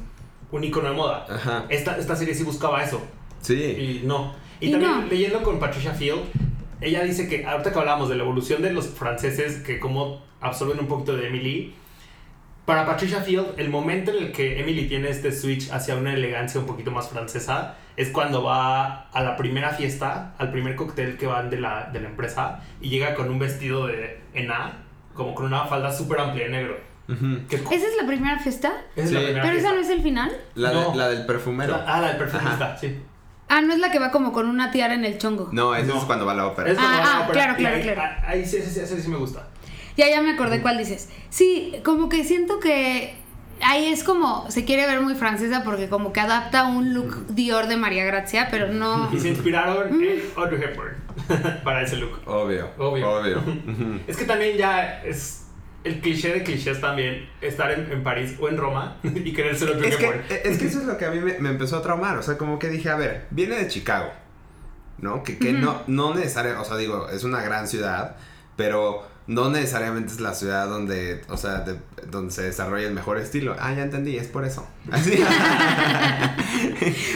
un 0.53 0.65
icono 0.65 0.89
de 0.91 0.95
moda. 0.97 1.27
Ajá. 1.29 1.67
Esta, 1.69 1.99
esta 1.99 2.17
serie 2.17 2.35
sí 2.35 2.43
buscaba 2.45 2.83
eso 2.83 3.03
Sí. 3.41 3.55
y 3.55 4.03
no. 4.07 4.35
Y, 4.61 4.69
Y 4.69 4.71
también 4.73 5.01
no. 5.01 5.07
leyendo 5.07 5.43
con 5.43 5.59
Patricia 5.59 5.93
Field, 5.93 6.21
ella 6.81 7.03
dice 7.03 7.29
que 7.29 7.45
ahorita 7.45 7.73
que 7.73 7.79
hablábamos 7.79 8.09
de 8.09 8.17
la 8.17 8.23
evolución 8.23 8.63
de 8.63 8.73
los 8.73 8.87
franceses 8.89 9.59
que 9.59 9.79
como 9.81 10.23
absorben 10.41 10.79
un 10.79 10.87
poquito 10.87 11.17
de 11.17 11.27
Emily, 11.29 11.75
para 12.65 12.87
Patricia 12.87 13.21
Field, 13.21 13.55
el 13.59 13.69
momento 13.69 14.11
en 14.11 14.25
el 14.25 14.33
que 14.33 14.61
Emily 14.61 14.89
tiene 14.89 15.11
este 15.11 15.33
switch 15.33 15.71
hacia 15.71 15.97
una 15.97 16.15
elegancia 16.15 16.59
un 16.61 16.67
poquito 16.67 16.91
más 16.91 17.09
francesa 17.09 17.75
es 17.97 18.09
cuando 18.11 18.43
va 18.43 19.03
a 19.11 19.23
la 19.23 19.37
primera 19.37 19.71
fiesta, 19.71 20.35
al 20.39 20.51
primer 20.51 20.75
cóctel 20.75 21.17
que 21.19 21.27
van 21.27 21.51
de 21.51 21.61
la, 21.61 21.91
de 21.93 22.01
la 22.01 22.09
empresa 22.09 22.61
y 22.81 22.89
llega 22.89 23.15
con 23.15 23.29
un 23.31 23.39
vestido 23.39 23.87
de 23.87 24.21
ena, 24.33 24.79
como 25.15 25.35
con 25.35 25.47
una 25.47 25.67
falda 25.67 25.93
súper 25.93 26.21
amplia 26.21 26.45
de 26.47 26.51
negro. 26.51 26.77
Que 27.51 27.57
es, 27.57 27.63
¿Esa 27.63 27.75
es 27.87 27.97
la 28.01 28.07
primera 28.07 28.39
fiesta? 28.39 28.73
esa 28.97 29.05
es 29.05 29.09
Sí. 29.11 29.15
la 29.15 29.21
primera 29.21 29.43
Pero 29.45 29.57
esa 29.59 29.69
fiesta. 29.71 29.75
no 29.75 29.81
es 29.81 29.91
el 29.91 30.03
final. 30.03 30.33
La, 30.55 30.69
de- 30.71 30.75
No. 30.75 30.95
la 30.95 31.09
del 31.11 31.27
perfumero. 31.27 31.73
La- 31.77 31.85
ah, 31.97 32.01
la 32.01 32.09
del 32.09 32.17
perfumista, 32.17 32.77
sí. 32.79 32.99
Ah, 33.47 33.61
no 33.61 33.75
es 33.75 33.79
la 33.79 33.91
que 33.93 33.99
va 33.99 34.11
como 34.11 34.33
con 34.33 34.49
una 34.49 34.71
tiara 34.71 34.95
en 34.95 35.05
el 35.05 35.19
chongo. 35.19 35.51
No, 35.53 35.75
ese 35.77 35.87
No. 35.89 35.99
es 35.99 36.05
cuando 36.05 36.25
va 36.25 36.33
a 36.33 36.37
la 36.37 36.47
ópera. 36.47 36.71
Es 36.71 36.79
cuando 36.79 36.97
Ah, 36.97 36.99
van 37.01 37.07
a 37.07 37.19
la 37.21 37.27
ah, 37.27 37.31
claro, 37.31 37.57
claro, 37.57 37.77
ahí, 37.77 37.83
claro. 37.83 38.01
ah, 38.03 38.23
Ahí 38.27 38.47
sí, 38.47 38.57
ese, 38.57 38.71
sí- 38.71 38.81
ese 38.81 39.01
sí 39.03 39.09
me 39.11 39.19
gusta. 39.19 39.47
Ya, 39.97 40.09
ya 40.09 40.23
me 40.23 40.33
acordé 40.33 40.61
cuál 40.63 40.79
dices. 40.79 41.09
Sí, 41.31 41.75
como 41.85 42.09
que 42.09 42.25
siento 42.25 42.59
que 42.61 43.15
ahí 43.63 43.87
es 43.87 44.03
como, 44.05 44.51
se 44.51 44.65
quiere 44.65 44.87
ver 44.87 45.01
muy 45.01 45.15
francesa 45.15 45.63
porque 45.65 45.89
como 45.89 46.13
que 46.13 46.21
adapta 46.21 46.65
un 46.65 46.93
look 46.95 47.27
Dior 47.29 47.69
de 47.69 47.77
María 47.77 48.05
Gracia, 48.05 48.49
pero 48.51 48.69
no... 48.73 49.09
Y 49.15 49.21
se 49.21 49.29
inspiraron 49.29 49.97
Mm. 49.99 50.03
en 50.03 50.21
Audrey 50.37 50.61
Hepburn 50.63 50.95
para 51.65 51.83
ese 51.83 51.97
look. 51.97 52.21
Obvio. 52.27 52.69
Obvio. 52.79 53.09
Obvio. 53.11 53.43
Es 54.07 54.17
que 54.17 54.25
también 54.25 54.57
ya 54.57 55.03
es 55.05 55.43
el 55.85 56.01
cliché 56.01 56.33
de 56.33 56.43
clichés 56.43 56.81
también 56.81 57.29
estar 57.43 57.71
en, 57.71 57.93
en 57.93 58.03
París 58.03 58.35
o 58.41 58.49
en 58.49 58.57
Roma 58.57 58.97
y 59.05 59.33
querer 59.33 59.55
ser 59.57 59.69
Audrey 59.69 59.91
Es 59.91 59.97
que, 59.97 60.05
Hepburn. 60.07 60.23
es 60.31 60.59
que 60.59 60.67
eso 60.67 60.81
es 60.81 60.87
lo 60.87 60.97
que 60.97 61.05
a 61.05 61.11
mí 61.11 61.21
me, 61.21 61.39
me 61.39 61.51
empezó 61.51 61.77
a 61.77 61.83
traumar. 61.83 62.17
O 62.17 62.23
sea, 62.23 62.37
como 62.39 62.59
que 62.59 62.69
dije, 62.69 62.89
a 62.91 62.97
ver, 62.97 63.27
viene 63.31 63.55
de 63.57 63.69
Chicago. 63.69 64.11
¿No? 64.99 65.23
Que, 65.23 65.37
que 65.39 65.53
no, 65.53 65.83
no 65.87 66.15
necesariamente, 66.15 66.63
o 66.67 66.69
sea, 66.69 66.79
digo, 66.79 67.09
es 67.11 67.25
una 67.25 67.43
gran 67.43 67.69
ciudad, 67.69 68.17
pero 68.57 69.07
no 69.27 69.49
necesariamente 69.51 70.13
es 70.13 70.21
la 70.21 70.35
ciudad 70.35 70.69
donde, 70.69 71.23
o 71.29 71.37
sea, 71.37 71.61
de- 71.61 71.79
donde 72.11 72.33
se 72.33 72.43
desarrolla 72.43 72.87
el 72.87 72.95
mejor 72.95 73.19
estilo. 73.19 73.57
Ah, 73.59 73.73
ya 73.75 73.83
entendí, 73.83 74.17
es 74.19 74.29
por 74.29 74.45
eso. 74.45 74.67
Así. 74.91 75.13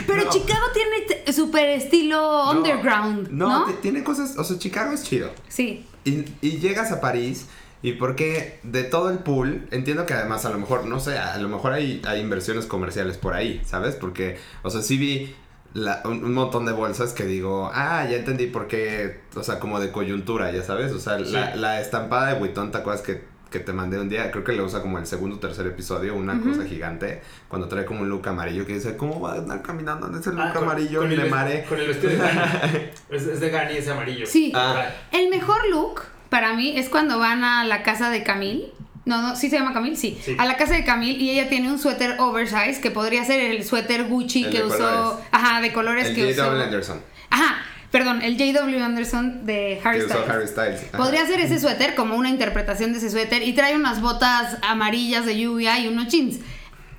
Pero 0.06 0.24
No. 0.24 0.30
Chicago 0.30 0.66
tiene 0.72 1.32
super 1.32 1.68
estilo 1.68 2.50
underground, 2.50 3.30
¿no? 3.30 3.66
Tiene 3.82 4.02
cosas, 4.02 4.36
o 4.38 4.44
sea, 4.44 4.58
Chicago 4.58 4.92
es 4.92 5.02
chido. 5.04 5.30
Sí. 5.48 5.84
Y, 6.04 6.24
y 6.40 6.58
llegas 6.58 6.90
a 6.92 7.00
París 7.00 7.46
y 7.82 7.92
porque 7.92 8.58
de 8.62 8.84
todo 8.84 9.10
el 9.10 9.18
pool, 9.18 9.68
entiendo 9.70 10.06
que 10.06 10.14
además 10.14 10.44
a 10.44 10.50
lo 10.50 10.58
mejor, 10.58 10.86
no 10.86 11.00
sé, 11.00 11.18
a 11.18 11.36
lo 11.38 11.48
mejor 11.48 11.72
hay, 11.72 12.02
hay 12.06 12.20
inversiones 12.20 12.66
comerciales 12.66 13.16
por 13.18 13.34
ahí, 13.34 13.60
¿sabes? 13.64 13.94
Porque, 13.94 14.38
o 14.62 14.70
sea, 14.70 14.82
sí 14.82 14.96
vi 14.96 15.34
la- 15.74 16.02
un, 16.04 16.24
un 16.24 16.34
montón 16.34 16.64
de 16.66 16.72
bolsas 16.72 17.12
que 17.12 17.24
digo, 17.24 17.70
ah, 17.74 18.06
ya 18.10 18.16
entendí 18.16 18.46
por 18.46 18.66
qué, 18.68 19.20
o 19.36 19.42
sea, 19.42 19.58
como 19.58 19.80
de 19.80 19.90
coyuntura, 19.92 20.50
ya 20.50 20.62
sabes, 20.62 20.92
o 20.92 20.98
sea, 21.00 21.18
la, 21.18 21.52
Sí. 21.52 21.58
la 21.58 21.80
estampada 21.80 22.32
de 22.32 22.38
Vuitton, 22.38 22.70
¿te 22.70 22.78
acuerdas 22.78 23.02
que, 23.02 23.24
que 23.50 23.60
te 23.60 23.72
mandé 23.72 23.98
un 23.98 24.08
día? 24.08 24.30
Creo 24.30 24.44
que 24.44 24.52
le 24.52 24.62
usa 24.62 24.82
como 24.82 24.98
el 24.98 25.06
segundo 25.06 25.36
o 25.36 25.38
tercer 25.38 25.66
episodio, 25.66 26.14
una 26.14 26.38
cosa 26.40 26.64
gigante, 26.64 27.22
cuando 27.48 27.66
trae 27.68 27.84
como 27.86 28.00
un 28.02 28.08
look 28.10 28.28
amarillo 28.28 28.66
que 28.66 28.74
dice, 28.74 28.96
¿cómo 28.96 29.20
va 29.20 29.34
a 29.34 29.38
andar 29.38 29.62
caminando 29.62 30.06
en 30.06 30.16
ese 30.16 30.30
look 30.32 30.40
Ah, 30.42 30.52
con- 30.52 30.64
amarillo 30.64 31.00
con 31.00 31.10
y 31.12 31.14
el 31.14 31.30
mare? 31.30 31.64
Con 31.68 31.78
el 31.80 31.86
vestido 31.88 32.10
de 32.12 32.16
Gani. 32.18 32.40
es, 33.10 33.26
es 33.26 33.40
de 33.40 33.50
Gani 33.50 33.76
ese 33.76 33.90
amarillo. 33.92 34.26
Sí. 34.26 34.52
Ah. 34.54 34.86
El 35.12 35.30
mejor 35.30 35.66
look 35.70 36.02
para 36.28 36.52
mí 36.54 36.76
es 36.78 36.90
cuando 36.90 37.18
van 37.18 37.42
a 37.42 37.64
la 37.64 37.82
casa 37.82 38.10
de 38.10 38.22
Camille. 38.22 38.72
No, 39.08 39.22
no, 39.22 39.34
¿sí 39.36 39.48
se 39.50 39.58
llama 39.58 39.72
Camille? 39.72 39.96
Sí. 39.96 40.18
Sí. 40.22 40.36
A 40.38 40.44
la 40.44 40.56
casa 40.56 40.74
de 40.74 40.84
Camille 40.84 41.18
y 41.18 41.30
ella 41.30 41.48
tiene 41.48 41.72
un 41.72 41.78
suéter 41.78 42.16
oversize 42.20 42.80
que 42.80 42.90
podría 42.90 43.24
ser 43.24 43.40
el 43.40 43.64
suéter 43.64 44.04
Gucci 44.04 44.44
El 44.44 44.50
que 44.50 44.62
usó. 44.62 44.76
colores. 44.76 45.26
Ajá, 45.32 45.60
de 45.60 45.72
colores 45.72 46.06
El 46.08 46.14
que 46.14 46.26
usó. 46.26 46.42
J.W. 46.42 46.64
Anderson, 46.64 47.00
Ajá, 47.30 47.56
perdón, 47.90 48.20
el 48.22 48.36
J.W. 48.38 48.82
Anderson 48.82 49.46
de 49.46 49.80
Harry 49.82 50.00
que 50.00 50.04
usó 50.04 50.14
Styles. 50.14 50.30
Harry 50.30 50.46
Styles. 50.48 50.80
Ajá. 50.92 50.98
Podría 50.98 51.26
ser 51.26 51.40
ese 51.40 51.58
suéter 51.58 51.94
como 51.94 52.14
una 52.16 52.28
interpretación 52.28 52.92
de 52.92 52.98
ese 52.98 53.10
suéter 53.10 53.42
y 53.42 53.54
trae 53.54 53.74
unas 53.76 54.00
botas 54.02 54.58
amarillas 54.62 55.24
de 55.26 55.38
lluvia 55.40 55.78
y 55.78 55.88
unos 55.88 56.08
jeans. 56.08 56.36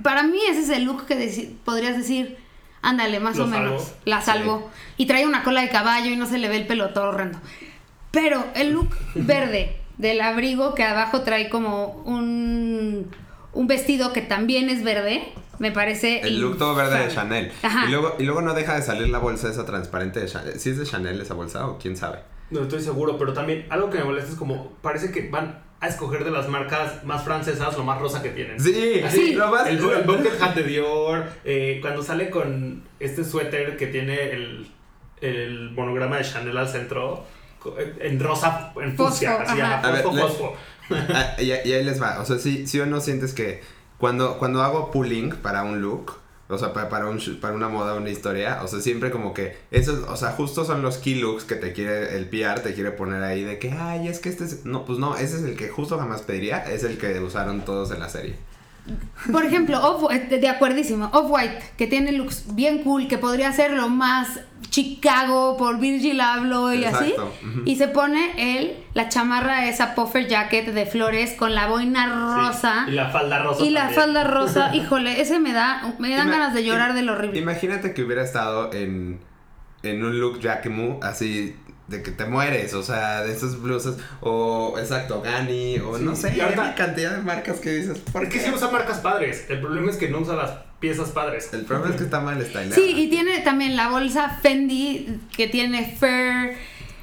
Para 0.02 0.24
mí 0.24 0.40
ese 0.50 0.62
es 0.62 0.70
el 0.70 0.86
look 0.86 1.06
que 1.06 1.16
deci- 1.16 1.54
podrías 1.64 1.96
decir, 1.98 2.38
ándale, 2.82 3.20
más 3.20 3.38
Lo 3.38 3.44
o 3.44 3.48
menos, 3.48 3.84
salvo. 3.84 3.98
la 4.06 4.22
salvo. 4.22 4.72
Y 4.98 5.06
trae 5.06 5.26
una 5.28 5.44
cola 5.44 5.62
de 5.62 5.70
caballo 5.70 6.10
y 6.10 6.16
no 6.16 6.26
se 6.26 6.38
le 6.40 6.48
ve 6.50 6.58
el 6.58 6.66
pelo 6.68 6.90
todo 6.90 7.10
horrendo. 7.10 7.40
Pero 8.12 8.48
el 8.56 8.72
look 8.72 8.90
verde 9.14 9.76
del 10.00 10.20
abrigo 10.22 10.74
que 10.74 10.84
abajo 10.84 11.22
trae 11.22 11.50
como 11.50 12.02
un, 12.06 13.12
un 13.54 13.68
vestido 13.68 14.12
que 14.14 14.22
también 14.22 14.70
es 14.70 14.84
verde, 14.84 15.22
me 15.60 15.72
parece... 15.72 16.22
El 16.22 16.40
look 16.40 16.58
todo 16.58 16.74
verde 16.74 17.04
de. 17.06 17.14
Chanel. 17.14 17.52
Ajá. 17.62 17.86
Y 17.86 17.92
luego, 17.92 18.16
y 18.18 18.24
luego 18.24 18.42
no 18.42 18.54
deja 18.54 18.76
de 18.76 18.82
salir 18.82 19.10
la 19.10 19.20
bolsa 19.20 19.50
esa 19.50 19.66
transparente 19.66 20.22
de 20.22 20.28
Chanel. 20.28 20.60
¿Sí 20.60 20.70
es 20.70 20.80
de 20.80 20.86
Chanel 20.86 21.20
esa 21.22 21.34
bolsa 21.34 21.68
o 21.68 21.78
quién 21.78 21.98
sabe? 21.98 22.20
No 22.50 22.62
estoy 22.62 22.82
seguro, 22.82 23.18
pero 23.18 23.34
también 23.34 23.66
algo 23.70 23.90
que 23.90 23.98
me 24.00 24.06
molesta 24.06 24.32
es 24.32 24.38
como 24.38 24.72
parece 24.82 25.12
que 25.12 25.30
van 25.30 25.62
a 25.82 25.88
escoger 25.88 26.24
de 26.24 26.32
las 26.32 26.48
marcas 26.50 27.04
más 27.04 27.24
francesas 27.24 27.78
lo 27.78 27.84
más 27.84 28.00
rosa 28.00 28.24
que 28.24 28.30
tienen. 28.30 28.60
Sí, 28.60 29.02
Así, 29.06 29.18
Sí. 29.28 29.34
lo 29.34 29.50
más- 29.50 29.68
El, 29.68 29.78
el 29.80 30.04
Bucket 30.04 30.42
Hat 30.42 30.56
de 30.56 30.64
Dior, 30.64 31.26
eh, 31.46 31.78
cuando 31.82 32.02
sale 32.04 32.30
con 32.30 32.84
este 33.00 33.24
suéter 33.24 33.76
que 33.78 33.88
tiene 33.88 34.32
el, 34.32 34.68
el 35.22 35.72
monograma 35.72 36.18
de 36.18 36.24
Chanel 36.24 36.58
al 36.58 36.68
centro, 36.70 37.26
en 38.00 38.20
rosa, 38.20 38.74
en 38.82 38.96
fucsia, 38.96 39.38
Fosfo, 39.38 39.52
así, 39.52 39.62
ajá. 39.62 39.78
ajá, 39.80 39.88
A 39.88 39.92
ver, 39.92 40.04
fosfo, 40.04 40.16
le- 40.16 40.22
fosfo. 40.24 40.54
Y, 41.40 41.44
y 41.46 41.52
ahí 41.74 41.84
les 41.84 42.02
va. 42.02 42.20
O 42.20 42.26
sea, 42.26 42.38
sí, 42.40 42.66
sí 42.66 42.80
o 42.80 42.86
no 42.86 43.00
sientes 43.00 43.34
que 43.34 43.62
cuando, 43.98 44.38
cuando 44.40 44.64
hago 44.64 44.92
pulling 44.92 45.32
para 45.36 45.64
un 45.64 45.82
look, 45.82 46.14
o 46.48 46.58
sea, 46.58 46.74
para, 46.74 46.90
para, 46.90 47.06
un, 47.06 47.20
para 47.40 47.54
una 47.54 47.70
moda, 47.70 47.94
una 47.94 48.10
historia, 48.10 48.62
o 48.64 48.68
sea, 48.68 48.80
siempre 48.80 49.12
como 49.12 49.34
que 49.36 49.56
esos, 49.70 50.00
o 50.08 50.16
sea, 50.16 50.32
justo 50.32 50.66
son 50.66 50.82
los 50.82 50.98
key 50.98 51.16
looks 51.16 51.44
que 51.44 51.54
te 51.56 51.74
quiere, 51.74 52.16
el 52.18 52.28
PR 52.28 52.62
te 52.62 52.74
quiere 52.74 52.90
poner 52.92 53.22
ahí 53.24 53.44
de 53.44 53.60
que, 53.60 53.72
ay, 53.72 54.08
es 54.08 54.20
que 54.20 54.30
este 54.30 54.46
es, 54.46 54.66
no, 54.66 54.84
pues 54.84 54.98
no, 54.98 55.16
ese 55.16 55.38
es 55.38 55.44
el 55.44 55.56
que 55.56 55.70
justo 55.70 56.00
jamás 56.00 56.24
pediría, 56.24 56.58
es 56.64 56.84
el 56.84 56.98
que 56.98 57.20
usaron 57.20 57.62
todos 57.62 57.92
en 57.92 58.00
la 58.00 58.10
serie. 58.10 58.36
Por 59.32 59.46
ejemplo, 59.46 59.80
Off 59.86 60.10
de 60.12 60.48
acuerdísimo, 60.50 61.12
Off-White, 61.14 61.60
que 61.78 61.86
tiene 61.86 62.14
looks 62.14 62.56
bien 62.56 62.82
cool, 62.84 63.08
que 63.08 63.20
podría 63.20 63.52
ser 63.54 63.72
lo 63.72 63.88
más 63.90 64.40
Chicago 64.70 65.58
por 65.58 65.80
Virgil 65.80 66.20
Abloh 66.22 66.74
y 66.74 66.86
así. 66.86 67.14
Y 67.66 67.76
se 67.76 67.88
pone 67.88 68.58
él, 68.58 68.78
la 68.94 69.10
chamarra 69.10 69.68
esa 69.68 69.96
puffer 69.96 70.28
jacket 70.28 70.68
de 70.74 70.86
flores 70.86 71.34
con 71.34 71.54
la 71.56 71.68
boina 71.68 72.08
rosa 72.38 72.84
Sí, 72.86 72.92
Y 72.92 72.96
la 72.96 73.10
falda 73.10 73.40
rosa. 73.44 73.64
y 73.66 73.70
la 73.70 73.90
falda 73.90 74.24
rosa. 74.24 74.70
Híjole, 74.76 75.22
ese 75.22 75.40
me 75.40 75.54
da, 75.54 75.94
me 76.00 76.10
dan 76.16 76.28
Ima- 76.28 76.32
ganas 76.32 76.54
de 76.54 76.64
llorar 76.64 76.94
de 76.94 77.02
lo 77.02 77.14
horrible. 77.14 77.40
Imagínate 77.40 77.94
que 77.94 78.04
hubiera 78.04 78.24
estado 78.24 78.72
en, 78.74 79.20
en 79.84 80.04
un 80.04 80.20
look 80.20 80.40
Jacquemus, 80.40 81.04
así 81.04 81.56
de 81.88 82.04
que 82.04 82.12
te 82.12 82.26
mueres, 82.26 82.76
o 82.76 82.84
sea, 82.84 83.24
de 83.24 83.32
esas 83.34 83.60
blusas, 83.60 83.96
o 84.22 84.76
exacto, 84.78 85.24
Gani, 85.24 85.80
o 85.80 85.98
Sí, 85.98 86.04
no 86.04 86.16
sé, 86.16 86.36
y 86.38 86.40
ahorita- 86.40 86.62
hay 86.62 86.68
una 86.68 86.76
cantidad 86.76 87.12
de 87.16 87.24
marcas 87.24 87.60
que 87.60 87.72
dices, 87.72 87.98
¿por 88.12 88.30
qué? 88.30 88.40
sí 88.40 88.52
usa 88.54 88.70
marcas 88.70 89.00
padres. 89.00 89.48
El 89.50 89.60
problema 89.60 89.90
es 89.90 89.98
que 89.98 90.08
no 90.08 90.20
usa 90.20 90.36
las 90.36 90.52
piezas 90.80 91.10
padres. 91.10 91.50
El 91.54 91.66
problema 91.66 91.92
es 91.92 91.98
que 91.98 92.06
está 92.06 92.20
mal 92.20 92.42
stylada. 92.42 92.76
Sí, 92.76 92.94
y 92.96 93.10
tiene 93.10 93.40
también 93.40 93.76
la 93.76 93.90
bolsa 93.90 94.40
Fendi 94.42 95.20
que 95.36 95.48
tiene 95.48 95.96
fur. 96.00 96.56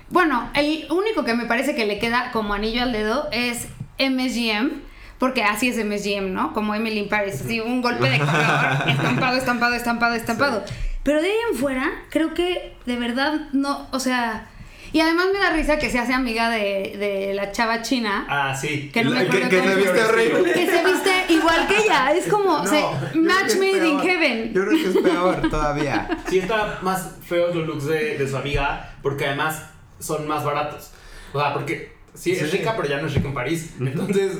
Bueno, 0.09 0.51
el 0.55 0.87
único 0.91 1.25
que 1.25 1.35
me 1.35 1.47
parece 1.47 1.75
que 1.75 1.87
le 1.87 1.99
queda 1.99 2.31
como 2.33 2.55
anillo 2.55 2.83
al 2.83 2.93
dedo 2.93 3.29
es 3.33 3.69
MSGM. 3.99 4.87
Porque 5.19 5.43
así 5.43 5.69
es 5.71 5.83
MSGM, 5.83 6.33
¿no? 6.35 6.53
Como 6.53 6.75
Emily 6.75 6.99
in 6.99 7.09
Paris, 7.09 7.41
así 7.43 7.59
un 7.59 7.81
golpe 7.81 8.07
de 8.11 8.19
color, 8.19 8.35
estampado, 8.87 9.37
estampado, 9.39 9.75
estampado, 9.75 10.15
estampado. 10.15 10.65
Pero 11.03 11.23
de 11.23 11.29
ahí 11.29 11.37
en 11.51 11.57
fuera, 11.57 11.91
creo 12.11 12.35
que 12.35 12.75
de 12.85 12.97
verdad 12.97 13.49
no, 13.53 13.89
o 13.93 14.01
sea... 14.01 14.49
Y 14.97 15.01
además 15.03 15.27
me 15.31 15.39
da 15.39 15.51
risa 15.51 15.77
que 15.79 15.91
se 15.91 15.99
hace 15.99 16.15
amiga 16.15 16.49
de, 16.49 16.95
de 16.99 17.35
la 17.35 17.53
chava 17.53 17.83
china. 17.83 18.25
Ah, 18.31 18.57
sí. 18.59 18.89
Que 18.91 19.05
no 19.05 19.11
me 19.11 19.27
que, 19.27 19.47
se 19.51 19.77
viste 19.77 20.03
horrible. 20.03 20.53
Que 20.55 20.67
se 20.67 20.85
viste 20.87 21.11
igual 21.35 21.67
que 21.69 21.77
ella. 21.85 22.13
Es 22.17 22.27
como 22.31 22.61
No, 22.61 22.67
se- 22.67 23.19
match 23.19 23.57
made 23.57 23.87
in 23.87 24.01
heaven. 24.01 24.55
Yo 24.55 24.65
creo 24.65 24.71
que 24.83 24.89
es 24.89 24.97
peor 24.97 25.51
todavía. 25.51 26.09
Sí, 26.31 26.39
está 26.39 26.79
más 26.81 27.11
feos 27.23 27.55
los 27.55 27.67
looks 27.67 27.85
de, 27.89 28.17
de 28.17 28.27
su 28.27 28.39
amiga 28.39 28.95
porque 29.03 29.27
además 29.27 29.65
son 30.01 30.27
más 30.27 30.43
baratos. 30.43 30.93
O 31.35 31.39
sea, 31.41 31.53
porque 31.53 31.93
sí, 32.15 32.33
es 32.33 32.39
Sí. 32.51 32.57
rica, 32.57 32.73
pero 32.75 32.89
ya 32.89 32.99
no 32.99 33.07
es 33.09 33.13
rica 33.15 33.29
en 33.29 33.35
París. 33.35 33.75
Entonces 33.79 34.39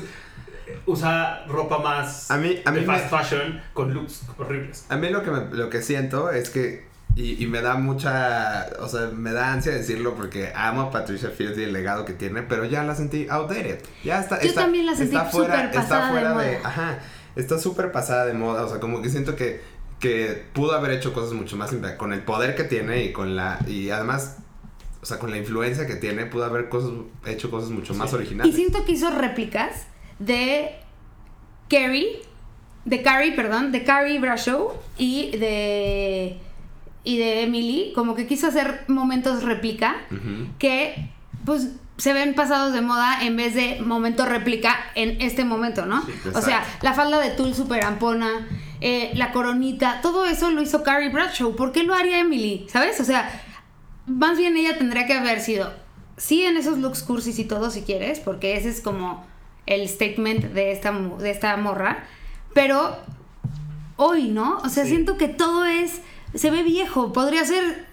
usa 0.87 1.45
ropa 1.47 1.77
más 1.77 2.31
A 2.31 2.37
mí- 2.37 2.59
a 2.65 2.71
mí 2.71 2.79
de 2.81 2.85
me- 2.87 2.97
fast 2.97 3.11
fashion 3.11 3.61
con 3.73 3.93
looks 3.93 4.23
horribles. 4.39 4.87
A 4.89 4.97
mí 4.97 5.07
lo 5.09 5.21
que, 5.23 5.29
me- 5.29 5.55
lo 5.55 5.69
que 5.69 5.83
siento 5.83 6.31
es 6.31 6.49
que, 6.49 6.87
y, 7.17 7.43
y 7.43 7.47
me 7.47 7.61
da 7.61 7.75
mucha, 7.75 8.67
o 8.79 8.87
sea, 8.87 9.07
me 9.13 9.31
da 9.33 9.51
ansia 9.51 9.71
decirlo 9.73 10.13
porque 10.15 10.51
amo 10.55 10.81
a 10.83 10.91
Patricia 10.91 11.29
Fields 11.31 11.57
y 11.57 11.63
el 11.63 11.73
legado 11.73 12.05
que 12.05 12.13
tiene, 12.13 12.43
pero 12.43 12.65
ya 12.65 12.83
la 12.83 12.93
sentí 12.95 13.25
outdated. 13.29 13.79
Ya 14.03 14.19
está, 14.21 14.39
Yo 14.41 14.49
está- 14.49 14.61
también 14.61 14.85
la 14.85 14.95
sentí 14.95 15.15
está 15.15 15.25
fuera, 15.29 15.55
súper 15.55 15.71
pasada 15.73 15.99
está 15.99 16.09
fuera 16.11 16.37
de 16.37 16.45
de, 16.51 16.57
moda. 16.59 16.69
ajá, 16.69 16.99
está 17.35 17.57
súper 17.59 17.91
pasada 17.91 18.25
de 18.27 18.33
moda, 18.33 18.65
o 18.65 18.69
sea, 18.69 18.79
como 18.79 19.01
que 19.01 19.09
siento 19.09 19.35
que, 19.35 19.61
que 19.99 20.43
pudo 20.53 20.73
haber 20.73 20.91
hecho 20.91 21.11
cosas 21.13 21.33
mucho 21.33 21.57
más 21.57 21.71
con 21.97 22.13
el 22.13 22.21
poder 22.21 22.55
que 22.55 22.63
tiene 22.65 23.03
y 23.05 23.11
con 23.13 23.35
la, 23.35 23.57
y 23.67 23.89
además, 23.89 24.37
o 25.01 25.05
sea, 25.07 25.17
con 25.17 25.31
la 25.31 25.37
influencia 25.37 25.87
que 25.87 25.95
tiene, 25.95 26.27
pudo 26.27 26.45
haber 26.45 26.69
cosas, 26.69 26.91
hecho 27.25 27.49
cosas 27.49 27.71
mucho 27.71 27.95
más 27.95 28.11
Sí. 28.11 28.15
originales. 28.17 28.53
Y 28.53 28.55
siento 28.55 28.85
que 28.85 28.91
hizo 28.91 29.09
réplicas 29.09 29.87
de 30.19 30.75
Carrie, 31.67 32.21
de 32.85 33.01
Carrie, 33.01 33.31
perdón, 33.35 33.71
de 33.71 33.83
Carrie 33.83 34.19
Bradshaw 34.19 34.71
y 34.97 35.35
de 35.37 36.39
y 37.07 37.17
de 37.17 37.43
Emily, 37.43 37.91
como 37.95 38.15
que 38.15 38.27
quiso 38.27 38.47
hacer 38.47 38.83
momentos 38.87 39.43
réplica 39.43 39.95
que 40.59 41.09
pues 41.45 41.69
se 41.97 42.11
ven 42.13 42.35
pasados 42.35 42.73
de 42.73 42.81
moda 42.81 43.19
en 43.21 43.37
vez 43.37 43.55
de 43.55 43.79
momento 43.81 44.25
réplica 44.25 44.75
en 44.95 45.21
este 45.21 45.45
momento, 45.45 45.85
¿no? 45.85 46.01
Sí, 46.05 46.11
o 46.35 46.41
sea, 46.41 46.63
la 46.81 46.93
falda 46.93 47.19
de 47.19 47.29
tul 47.31 47.55
super 47.55 47.83
ampona, 47.85 48.47
eh, 48.81 49.11
la 49.15 49.31
coronita, 49.31 50.01
todo 50.01 50.25
eso 50.25 50.51
lo 50.51 50.61
hizo 50.61 50.83
Carrie 50.83 51.09
Bradshaw. 51.09 51.55
¿Por 51.55 51.71
qué 51.71 51.83
lo 51.83 51.93
haría 51.95 52.19
Emily? 52.19 52.67
¿Sabes? 52.69 52.99
O 52.99 53.05
sea, 53.05 53.29
más 54.05 54.37
bien 54.37 54.57
ella 54.57 54.77
tendría 54.77 55.07
que 55.07 55.13
haber 55.13 55.39
sido, 55.39 55.73
sí, 56.17 56.43
en 56.43 56.57
esos 56.57 56.77
looks 56.77 57.03
cursis 57.03 57.39
y 57.39 57.45
todo, 57.45 57.71
si 57.71 57.81
quieres, 57.83 58.19
porque 58.19 58.57
ese 58.57 58.69
es 58.69 58.81
como 58.81 59.25
el 59.65 59.87
statement 59.87 60.43
de 60.53 60.71
esta, 60.73 60.91
de 60.91 61.29
esta 61.31 61.55
morra, 61.57 62.03
pero 62.53 62.95
hoy, 63.95 64.27
¿no? 64.27 64.57
O 64.63 64.69
sea, 64.69 64.83
Sí. 64.83 64.89
siento 64.91 65.17
que 65.17 65.27
todo 65.29 65.65
es, 65.65 66.01
se 66.37 66.49
ve 66.51 66.63
viejo, 66.63 67.11
podría 67.13 67.43
ser 67.45 67.85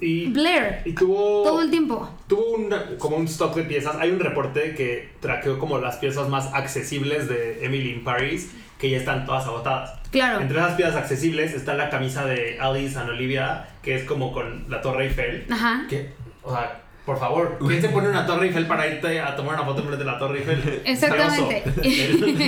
Y, 0.00 0.26
Blair 0.26 0.82
y 0.84 0.94
tuvo, 0.94 1.44
todo 1.44 1.62
el 1.62 1.70
tiempo. 1.70 2.08
tuvo 2.26 2.54
una- 2.56 2.96
como 2.98 3.16
un 3.16 3.26
stock 3.26 3.54
de 3.54 3.62
piezas. 3.62 3.96
Hay 4.00 4.10
un 4.10 4.18
reporte 4.18 4.74
que 4.74 5.10
traqueó 5.20 5.58
como 5.60 5.78
las 5.78 5.96
piezas 5.96 6.28
más 6.28 6.52
accesibles 6.54 7.28
de 7.28 7.64
Emily 7.64 7.92
in 7.92 8.02
Paris, 8.04 8.50
que 8.78 8.90
ya 8.90 8.96
están 8.98 9.24
todas 9.26 9.46
agotadas. 9.46 10.00
Claro. 10.10 10.40
Entre 10.40 10.58
esas 10.58 10.74
piezas 10.74 10.96
accesibles 10.96 11.54
está 11.54 11.74
la 11.74 11.88
camisa 11.88 12.26
de 12.26 12.58
Alice 12.60 12.98
and 12.98 13.10
Olivia, 13.10 13.68
que 13.80 13.94
es 13.94 14.04
como 14.04 14.32
con 14.32 14.66
la 14.68 14.80
Torre 14.82 15.04
Eiffel. 15.06 15.46
Ajá. 15.50 15.86
Que, 15.88 16.10
o 16.42 16.50
sea, 16.52 16.81
por 17.04 17.18
favor, 17.18 17.58
¿quién 17.66 17.82
se 17.82 17.88
pone 17.88 18.08
una 18.08 18.24
Torre 18.26 18.46
Eiffel 18.46 18.66
para 18.66 18.86
irte 18.86 19.20
a 19.20 19.34
tomar 19.34 19.56
una 19.56 19.64
foto 19.64 19.82
de 19.96 20.04
la 20.04 20.18
Torre 20.18 20.38
Eiffel? 20.38 20.82
Exactamente. 20.84 21.64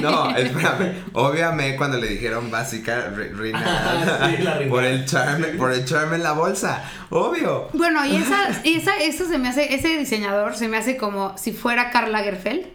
No, 0.00 0.30
espérame. 0.36 0.94
Obviamente 1.12 1.76
cuando 1.76 1.98
le 1.98 2.06
dijeron 2.08 2.50
básica, 2.50 3.10
Ri- 3.14 3.32
Rina, 3.36 3.60
Ah, 3.64 4.30
sí, 4.30 4.42
la 4.42 4.60
por 4.68 4.84
el 4.84 5.04
charme, 5.06 5.48
por 5.48 5.72
el 5.72 5.84
charme 5.84 6.16
en 6.16 6.22
la 6.22 6.32
bolsa. 6.32 6.84
Obvio. 7.10 7.68
Bueno, 7.72 8.04
y 8.06 8.16
esa, 8.16 8.60
y 8.62 8.74
esa, 8.76 8.96
eso 8.98 9.26
se 9.28 9.38
me 9.38 9.48
hace, 9.48 9.74
ese 9.74 9.98
diseñador 9.98 10.54
se 10.56 10.68
me 10.68 10.76
hace 10.76 10.96
como 10.96 11.36
si 11.36 11.52
fuera 11.52 11.90
Karl 11.90 12.12
Lagerfeld. 12.12 12.66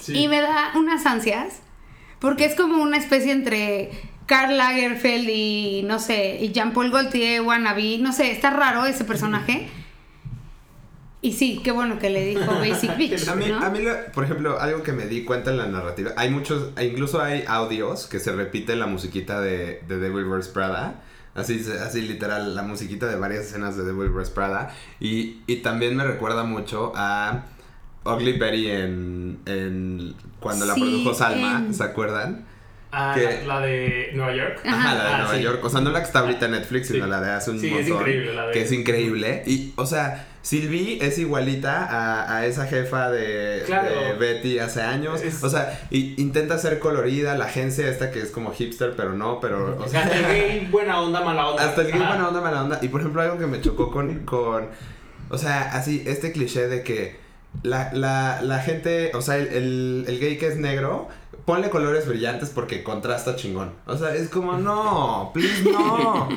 Sí. 0.00 0.16
Y 0.18 0.28
me 0.28 0.40
da 0.40 0.72
unas 0.74 1.06
ansias, 1.06 1.60
porque 2.18 2.44
es 2.44 2.54
como 2.56 2.82
una 2.82 2.96
especie 2.96 3.30
entre 3.30 3.90
Karl 4.26 4.56
Lagerfeld 4.56 5.28
y, 5.28 5.82
no 5.86 5.98
sé, 6.00 6.38
y 6.40 6.50
Jean-Paul 6.52 6.90
Gaultier, 6.90 7.42
wannabe, 7.42 7.98
no 7.98 8.12
sé, 8.12 8.30
está 8.32 8.50
raro 8.50 8.84
ese 8.86 9.04
personaje. 9.04 9.68
Y 11.20 11.32
sí, 11.32 11.60
qué 11.64 11.72
bueno 11.72 11.98
que 11.98 12.10
le 12.10 12.24
dijo 12.24 12.46
Basic 12.60 12.96
Bitch, 12.96 13.26
A 13.28 13.34
mí, 13.34 13.46
¿no? 13.48 13.58
a 13.58 13.70
mí 13.70 13.80
lo- 13.82 14.12
por 14.12 14.24
ejemplo, 14.24 14.60
algo 14.60 14.82
que 14.84 14.92
me 14.92 15.06
di 15.06 15.24
cuenta 15.24 15.50
en 15.50 15.56
la 15.58 15.66
narrativa, 15.66 16.12
hay 16.16 16.30
muchos, 16.30 16.70
incluso 16.80 17.20
hay 17.20 17.44
audios 17.48 18.06
que 18.06 18.20
se 18.20 18.32
repiten 18.32 18.78
la 18.78 18.86
musiquita 18.86 19.40
de, 19.40 19.82
de 19.88 19.98
Devil 19.98 20.24
Wears 20.26 20.48
Prada. 20.48 21.02
Así, 21.34 21.64
así 21.84 22.02
literal, 22.02 22.54
la 22.56 22.62
musiquita 22.62 23.06
de 23.06 23.16
varias 23.16 23.46
escenas 23.46 23.76
de 23.76 23.84
Devil 23.84 24.10
Wears 24.10 24.30
Prada. 24.30 24.74
Y, 25.00 25.40
y 25.46 25.56
también 25.56 25.96
me 25.96 26.04
recuerda 26.04 26.42
mucho 26.44 26.92
a 26.96 27.44
Ugly 28.04 28.38
Betty 28.38 28.70
en, 28.70 29.38
en 29.46 30.14
cuando 30.40 30.66
la 30.66 30.74
Sí, 30.74 30.80
produjo 30.80 31.14
Salma, 31.14 31.58
en- 31.66 31.74
¿se 31.74 31.82
acuerdan? 31.84 32.44
Ah, 32.90 33.12
que- 33.16 33.44
la, 33.46 33.60
la 33.60 33.66
de 33.66 34.10
Nueva 34.14 34.34
York. 34.34 34.60
Ajá, 34.64 34.94
la 34.94 35.04
de 35.04 35.10
Ah, 35.10 35.18
Nueva 35.18 35.34
sí. 35.36 35.42
York. 35.42 35.64
O 35.64 35.68
sea, 35.68 35.80
no 35.80 35.90
la 35.90 35.98
que 36.00 36.06
está 36.06 36.20
ahorita 36.20 36.46
en 36.46 36.52
Netflix, 36.52 36.86
Sí. 36.88 36.94
sino 36.94 37.06
la 37.06 37.20
de 37.20 37.30
hace 37.30 37.50
un 37.50 37.60
Sí, 37.60 37.66
es 37.66 37.72
montón, 37.88 37.98
increíble 38.08 38.34
la 38.34 38.46
de- 38.46 38.52
Que 38.52 38.62
es 38.62 38.72
increíble. 38.72 39.42
Y, 39.46 39.72
o 39.76 39.84
sea, 39.86 40.26
Sylvie 40.48 40.98
es 41.02 41.18
igualita 41.18 41.84
a, 41.84 42.36
a 42.38 42.46
esa 42.46 42.66
jefa 42.66 43.10
de, 43.10 43.64
Claro. 43.66 43.88
de 44.00 44.12
Betty 44.14 44.58
hace 44.58 44.80
años. 44.80 45.20
Es- 45.22 45.44
O 45.44 45.50
sea, 45.50 45.78
y 45.90 46.14
intenta 46.20 46.56
ser 46.58 46.78
colorida, 46.78 47.36
la 47.36 47.44
agencia 47.44 47.86
esta 47.86 48.10
que 48.10 48.20
es 48.22 48.30
como 48.30 48.52
hipster, 48.52 48.94
pero 48.96 49.12
no, 49.12 49.40
pero... 49.40 49.76
O 49.78 49.84
O 49.84 49.88
sea, 49.88 50.08
sea, 50.08 50.18
el 50.18 50.24
gay 50.26 50.68
buena 50.70 51.00
onda, 51.02 51.20
mala 51.20 51.48
onda. 51.48 51.64
hasta 51.68 51.82
el 51.82 51.88
gay 51.88 51.98
buena 51.98 52.28
onda, 52.28 52.40
mala 52.40 52.62
onda. 52.62 52.78
Y 52.80 52.88
por 52.88 53.00
ejemplo, 53.02 53.20
algo 53.20 53.36
que 53.38 53.46
me 53.46 53.60
chocó 53.60 53.90
con... 53.90 54.20
con 54.20 54.68
o 55.30 55.36
sea, 55.36 55.70
así, 55.74 56.02
este 56.06 56.32
cliché 56.32 56.68
de 56.68 56.82
que 56.82 57.16
la, 57.62 57.90
la, 57.92 58.40
la 58.42 58.60
gente, 58.60 59.10
o 59.14 59.20
sea, 59.20 59.36
el, 59.36 59.48
el, 59.48 60.04
el 60.08 60.18
gay 60.20 60.38
que 60.38 60.46
es 60.46 60.56
negro, 60.56 61.08
ponle 61.48 61.70
colores 61.70 62.06
brillantes 62.06 62.50
porque 62.50 62.82
contrasta 62.82 63.34
chingón. 63.34 63.72
O 63.86 63.96
sea, 63.96 64.14
es 64.14 64.28
como, 64.28 64.58
no, 64.58 65.30
please 65.32 65.62
no. 65.62 66.28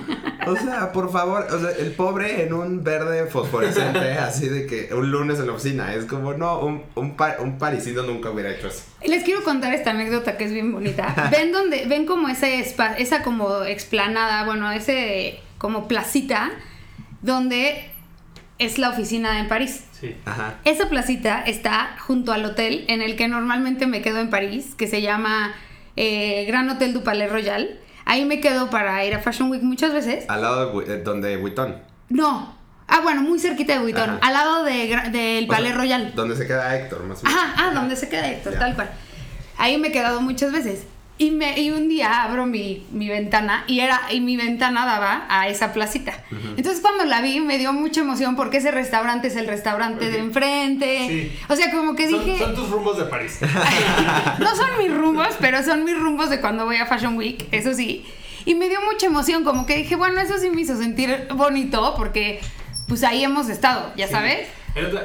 O 0.48 0.56
sea, 0.56 0.94
por 0.94 1.12
favor, 1.12 1.46
o 1.52 1.60
sea, 1.60 1.72
el 1.72 1.92
pobre 1.92 2.44
en 2.46 2.54
un 2.54 2.82
verde 2.82 3.26
fosforescente, 3.26 4.14
así 4.20 4.48
de 4.48 4.66
que 4.66 4.94
un 4.94 5.12
lunes 5.12 5.38
en 5.40 5.48
la 5.48 5.52
oficina, 5.54 5.94
es 5.94 6.06
como, 6.06 6.32
no, 6.34 6.60
un, 6.62 6.84
un, 6.96 7.18
pa- 7.18 7.36
un 7.42 7.58
parisino 7.58 8.04
nunca 8.04 8.30
hubiera 8.30 8.52
hecho 8.52 8.70
eso. 8.70 8.84
Les 9.06 9.26
quiero 9.26 9.44
contar 9.44 9.74
esta 9.74 9.90
anécdota 9.90 10.38
que 10.38 10.46
es 10.46 10.54
bien 10.54 10.72
bonita. 10.72 11.14
Ven 11.32 11.52
donde, 11.52 11.86
ven 11.88 12.06
como 12.06 12.30
ese 12.30 12.60
espa- 12.66 12.96
esa 12.98 13.22
como 13.22 13.64
explanada, 13.64 14.46
bueno, 14.46 14.72
ese 14.72 15.42
como 15.58 15.90
placita 15.90 16.52
donde 17.22 17.92
es 18.62 18.78
la 18.78 18.90
oficina 18.90 19.40
en 19.40 19.48
París. 19.48 19.84
Sí. 20.00 20.16
Ajá. 20.26 20.56
Esa 20.66 20.88
placita 20.90 21.42
está 21.42 21.96
junto 22.00 22.32
al 22.32 22.46
hotel 22.46 22.86
en 22.88 23.02
el 23.02 23.16
que 23.16 23.28
normalmente 23.28 23.88
me 23.88 24.02
quedo 24.02 24.20
en 24.20 24.30
París, 24.30 24.76
que 24.78 24.88
se 24.88 25.02
llama 25.02 25.54
eh, 25.96 26.46
Gran 26.48 26.70
Hotel 26.70 26.94
du 26.94 27.04
Palais 27.04 27.32
Royal. 27.32 27.80
Ahí 28.06 28.26
me 28.26 28.40
quedo 28.40 28.70
para 28.70 29.04
ir 29.06 29.14
a 29.14 29.20
Fashion 29.20 29.50
Week 29.52 29.64
muchas 29.64 29.94
veces. 29.94 30.26
Al 30.28 30.42
lado 30.42 30.80
de, 30.82 30.94
eh, 30.94 30.98
donde 31.04 31.38
Vuitton. 31.38 31.76
No. 32.10 32.56
Ah, 32.88 33.00
bueno, 33.02 33.22
muy 33.22 33.40
cerquita 33.40 33.74
de 33.74 33.80
Vuitton, 33.80 34.10
Ajá. 34.10 34.20
al 34.22 34.34
lado 34.34 34.64
de 34.66 34.74
del 35.12 35.46
O 35.46 35.48
sea, 35.48 35.58
Palais 35.58 35.76
Royal. 35.76 36.12
Donde 36.14 36.36
se 36.36 36.46
queda 36.46 36.76
Héctor, 36.76 37.04
más 37.06 37.22
o 37.22 37.26
menos. 37.26 37.40
Ajá, 37.42 37.54
ah, 37.58 37.74
donde 37.74 37.96
se 37.96 38.10
queda 38.10 38.30
Héctor, 38.30 38.54
Ya. 38.54 38.60
tal 38.60 38.76
cual. 38.76 38.90
Ahí 39.58 39.78
me 39.78 39.90
he 39.90 39.92
quedado 39.92 40.20
muchas 40.22 40.52
veces. 40.52 40.86
Y, 41.22 41.30
me, 41.32 41.60
y 41.60 41.70
un 41.70 41.88
día 41.88 42.24
abro 42.24 42.48
mi, 42.48 42.84
mi 42.92 43.08
ventana 43.08 43.64
y, 43.68 43.80
era, 43.82 44.02
y 44.12 44.22
mi 44.22 44.38
ventana 44.38 44.86
daba 44.88 45.26
a 45.30 45.48
esa 45.50 45.72
placita. 45.72 46.14
Entonces 46.58 46.82
cuando 46.82 47.06
la 47.06 47.22
vi 47.22 47.40
me 47.40 47.60
dio 47.60 47.74
mucha 47.74 48.02
emoción 48.02 48.36
porque 48.36 48.58
ese 48.58 48.72
restaurante 48.72 49.28
es 49.28 49.36
el 49.36 49.46
restaurante 49.48 50.10
de 50.10 50.18
enfrente. 50.18 51.08
Sí. 51.08 51.40
O 51.48 51.56
sea, 51.56 51.70
como 51.70 51.96
que 51.96 52.10
Son, 52.10 52.26
dije... 52.26 52.40
son 52.40 52.56
tus 52.56 52.70
rumbos 52.72 52.98
de 52.98 53.04
París. 53.06 53.38
no 54.40 54.56
son 54.56 54.70
mis 54.80 54.92
rumbos, 54.92 55.30
pero 55.40 55.62
son 55.64 55.84
mis 55.84 55.98
rumbos 56.00 56.30
de 56.32 56.42
cuando 56.42 56.66
voy 56.66 56.78
a 56.78 56.86
Fashion 56.88 57.16
Week, 57.18 57.48
eso 57.52 57.74
sí. 57.74 58.04
Y 58.46 58.56
me 58.56 58.70
dio 58.70 58.80
mucha 58.82 59.06
emoción, 59.06 59.44
como 59.44 59.68
que 59.68 59.78
dije, 59.78 59.96
bueno, 59.96 60.20
eso 60.22 60.40
sí 60.40 60.50
me 60.50 60.62
hizo 60.62 60.76
sentir 60.76 61.28
bonito 61.36 61.94
porque 61.96 62.40
pues 62.88 63.04
ahí 63.04 63.24
hemos 63.24 63.48
estado, 63.50 63.94
ya 63.96 64.08
Sí. 64.08 64.14
sabes. 64.14 64.48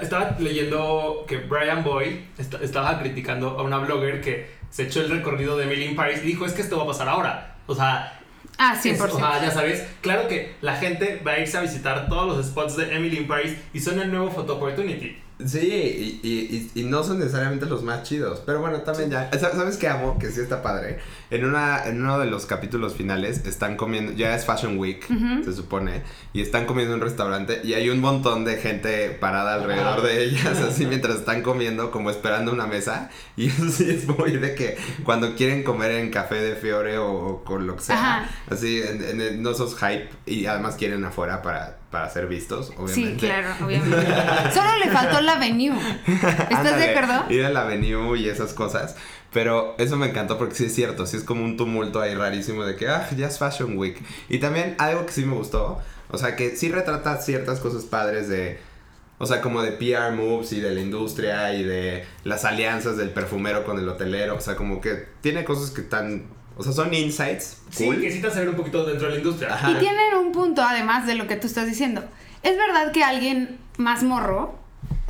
Estaba 0.00 0.36
leyendo 0.38 1.24
que 1.26 1.38
Brian 1.38 1.82
Boyd 1.82 2.12
est- 2.38 2.54
estaba 2.62 3.00
criticando 3.00 3.58
a 3.58 3.62
una 3.64 3.78
blogger 3.78 4.20
que 4.20 4.55
se 4.70 4.84
echó 4.84 5.00
el 5.00 5.10
recorrido 5.10 5.56
de 5.56 5.64
Emily 5.64 5.84
in 5.86 5.96
Paris 5.96 6.20
y 6.22 6.26
dijo, 6.26 6.46
es 6.46 6.52
que 6.52 6.62
esto 6.62 6.76
va 6.76 6.84
a 6.84 6.86
pasar 6.86 7.08
ahora. 7.08 7.56
O 7.66 7.74
sea, 7.74 8.12
Ah, 8.58 8.74
es- 8.74 8.82
100%. 8.82 9.16
o 9.16 9.18
sea, 9.18 9.42
ya 9.42 9.50
sabes, 9.50 9.86
claro 10.00 10.28
que 10.28 10.54
la 10.62 10.76
gente 10.76 11.20
va 11.26 11.32
a 11.32 11.38
irse 11.40 11.58
a 11.58 11.60
visitar 11.60 12.08
todos 12.08 12.36
los 12.36 12.46
spots 12.46 12.76
de 12.76 12.94
Emily 12.94 13.18
in 13.18 13.26
Paris 13.26 13.54
y 13.74 13.80
son 13.80 14.00
el 14.00 14.10
nuevo 14.10 14.30
photo 14.30 14.56
opportunity. 14.56 15.18
Sí, 15.44 16.20
y, 16.22 16.26
y, 16.26 16.70
y, 16.74 16.84
no 16.84 17.04
son 17.04 17.18
necesariamente 17.18 17.66
los 17.66 17.82
más 17.82 18.04
chidos. 18.04 18.42
Pero 18.46 18.60
bueno, 18.60 18.80
también 18.80 19.10
ya. 19.10 19.30
¿Sabes 19.38 19.76
qué 19.76 19.86
amo? 19.86 20.18
Que 20.18 20.30
sí 20.30 20.40
está 20.40 20.62
padre. 20.62 20.98
En, 21.30 21.44
una, 21.44 21.84
en 21.84 22.00
uno 22.00 22.18
de 22.18 22.24
los 22.24 22.46
capítulos 22.46 22.94
finales 22.94 23.44
están 23.44 23.76
comiendo. 23.76 24.12
Ya 24.12 24.34
es 24.34 24.46
Fashion 24.46 24.78
Week, 24.78 25.06
se 25.44 25.52
supone. 25.52 26.04
Y 26.32 26.40
están 26.40 26.64
comiendo 26.64 26.94
en 26.94 27.00
un 27.00 27.06
restaurante. 27.06 27.60
Y 27.64 27.74
hay 27.74 27.90
un 27.90 28.00
montón 28.00 28.46
de 28.46 28.56
gente 28.56 29.10
parada 29.10 29.54
alrededor 29.54 30.00
de 30.02 30.24
ellas, 30.24 30.58
así 30.58 30.86
mientras 30.88 31.16
están 31.16 31.42
comiendo, 31.42 31.90
como 31.90 32.08
esperando 32.08 32.50
una 32.50 32.66
mesa. 32.66 33.10
Y 33.36 33.48
eso 33.48 33.68
sí 33.70 33.90
es 33.90 34.08
muy 34.08 34.38
de 34.38 34.54
que 34.54 34.78
cuando 35.04 35.34
quieren 35.34 35.64
comer 35.64 35.90
en 35.90 36.10
café 36.10 36.36
de 36.36 36.56
Fiore 36.56 36.96
o, 36.96 37.42
con 37.44 37.66
lo 37.66 37.76
que 37.76 37.82
sea. 37.82 38.30
Así, 38.48 38.80
en, 38.80 39.42
no 39.42 39.52
sos 39.52 39.76
hype. 39.76 40.08
Y 40.24 40.46
además 40.46 40.76
quieren 40.76 41.04
afuera 41.04 41.42
para 41.42 41.76
para 41.90 42.10
ser 42.10 42.26
vistos, 42.26 42.72
obviamente. 42.76 42.94
Sí, 42.94 43.16
claro, 43.16 43.48
obviamente. 43.64 44.06
Solo 44.52 44.76
le 44.84 44.90
faltó 44.90 45.20
la 45.20 45.34
Avenue. 45.34 45.78
¿Estás 46.06 46.78
de 46.78 46.90
acuerdo? 46.90 47.24
Ir 47.30 47.44
a 47.44 47.50
la 47.50 47.62
Avenue 47.62 48.16
y 48.16 48.28
esas 48.28 48.52
cosas. 48.52 48.96
Pero 49.32 49.74
eso 49.78 49.96
me 49.96 50.08
encantó 50.08 50.38
porque 50.38 50.54
sí 50.54 50.64
es 50.64 50.74
cierto, 50.74 51.06
sí 51.06 51.16
es 51.16 51.24
como 51.24 51.44
un 51.44 51.56
tumulto 51.56 52.00
ahí 52.00 52.14
rarísimo 52.14 52.64
de 52.64 52.76
que, 52.76 52.88
ah, 52.88 53.08
ya 53.16 53.26
es 53.26 53.38
Fashion 53.38 53.76
Week. 53.76 53.98
Y 54.28 54.38
también 54.38 54.74
algo 54.78 55.04
que 55.04 55.12
sí 55.12 55.24
me 55.24 55.34
gustó, 55.34 55.78
o 56.10 56.18
sea, 56.18 56.36
que 56.36 56.56
sí 56.56 56.70
retrata 56.70 57.20
ciertas 57.20 57.60
cosas 57.60 57.84
padres 57.84 58.28
de, 58.28 58.58
o 59.18 59.26
sea, 59.26 59.42
como 59.42 59.62
de 59.62 59.72
PR 59.72 60.12
moves 60.14 60.52
y 60.52 60.60
de 60.60 60.70
la 60.70 60.80
industria 60.80 61.52
y 61.54 61.64
de 61.64 62.06
las 62.24 62.44
alianzas 62.44 62.96
del 62.96 63.10
perfumero 63.10 63.64
con 63.64 63.78
el 63.78 63.88
hotelero, 63.88 64.36
o 64.36 64.40
sea, 64.40 64.56
como 64.56 64.80
que 64.80 65.06
tiene 65.20 65.44
cosas 65.44 65.70
que 65.70 65.82
están 65.82 66.28
o 66.56 66.62
sea, 66.62 66.72
son 66.72 66.92
insights. 66.94 67.58
Sí, 67.70 67.84
que 67.90 67.96
necesitas 67.96 68.32
saber 68.32 68.48
un 68.48 68.56
poquito 68.56 68.84
dentro 68.84 69.08
de 69.08 69.14
la 69.14 69.18
industria. 69.18 69.58
Y 69.68 69.74
tienen 69.74 70.14
un 70.18 70.32
punto, 70.32 70.62
además 70.62 71.06
de 71.06 71.14
lo 71.14 71.26
que 71.26 71.36
tú 71.36 71.46
estás 71.46 71.66
diciendo. 71.66 72.02
Es 72.42 72.56
verdad 72.56 72.92
que 72.92 73.04
alguien 73.04 73.58
más 73.76 74.02
morro, 74.02 74.58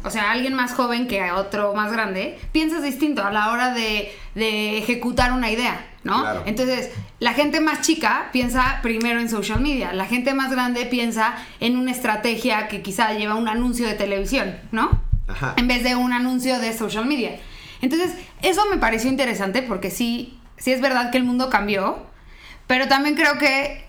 o 0.02 0.10
sea, 0.10 0.32
alguien 0.32 0.54
más 0.54 0.74
joven 0.74 1.06
que 1.06 1.30
otro 1.30 1.72
más 1.74 1.92
grande, 1.92 2.38
piensas 2.50 2.82
distinto 2.82 3.22
a 3.22 3.30
la 3.30 3.52
hora 3.52 3.74
de, 3.74 4.12
ejecutar 4.34 5.32
una 5.32 5.50
idea, 5.50 5.86
¿no? 6.02 6.24
Entonces, 6.46 6.90
la 7.20 7.32
gente 7.32 7.60
más 7.60 7.80
chica 7.80 8.28
piensa 8.32 8.80
primero 8.82 9.20
en 9.20 9.28
social 9.28 9.60
media, 9.60 9.92
la 9.92 10.06
gente 10.06 10.34
más 10.34 10.50
grande 10.50 10.84
piensa 10.86 11.36
en 11.60 11.76
una 11.76 11.92
estrategia 11.92 12.68
que 12.68 12.82
quizá 12.82 13.12
lleva 13.12 13.36
un 13.36 13.48
anuncio 13.48 13.86
de 13.86 13.94
televisión, 13.94 14.56
¿no? 14.72 15.00
Ajá. 15.28 15.54
En 15.56 15.68
vez 15.68 15.84
de 15.84 15.94
un 15.94 16.12
anuncio 16.12 16.58
de 16.58 16.72
social 16.72 17.06
media. 17.06 17.38
Entonces, 17.82 18.12
eso 18.42 18.62
me 18.70 18.78
pareció 18.78 19.10
interesante 19.10 19.62
porque 19.62 19.90
sí 19.90 20.38
sí 20.56 20.72
es 20.72 20.80
verdad 20.80 21.10
que 21.10 21.18
el 21.18 21.24
mundo 21.24 21.50
cambió, 21.50 21.98
pero 22.66 22.88
también 22.88 23.14
creo 23.14 23.38
que 23.38 23.84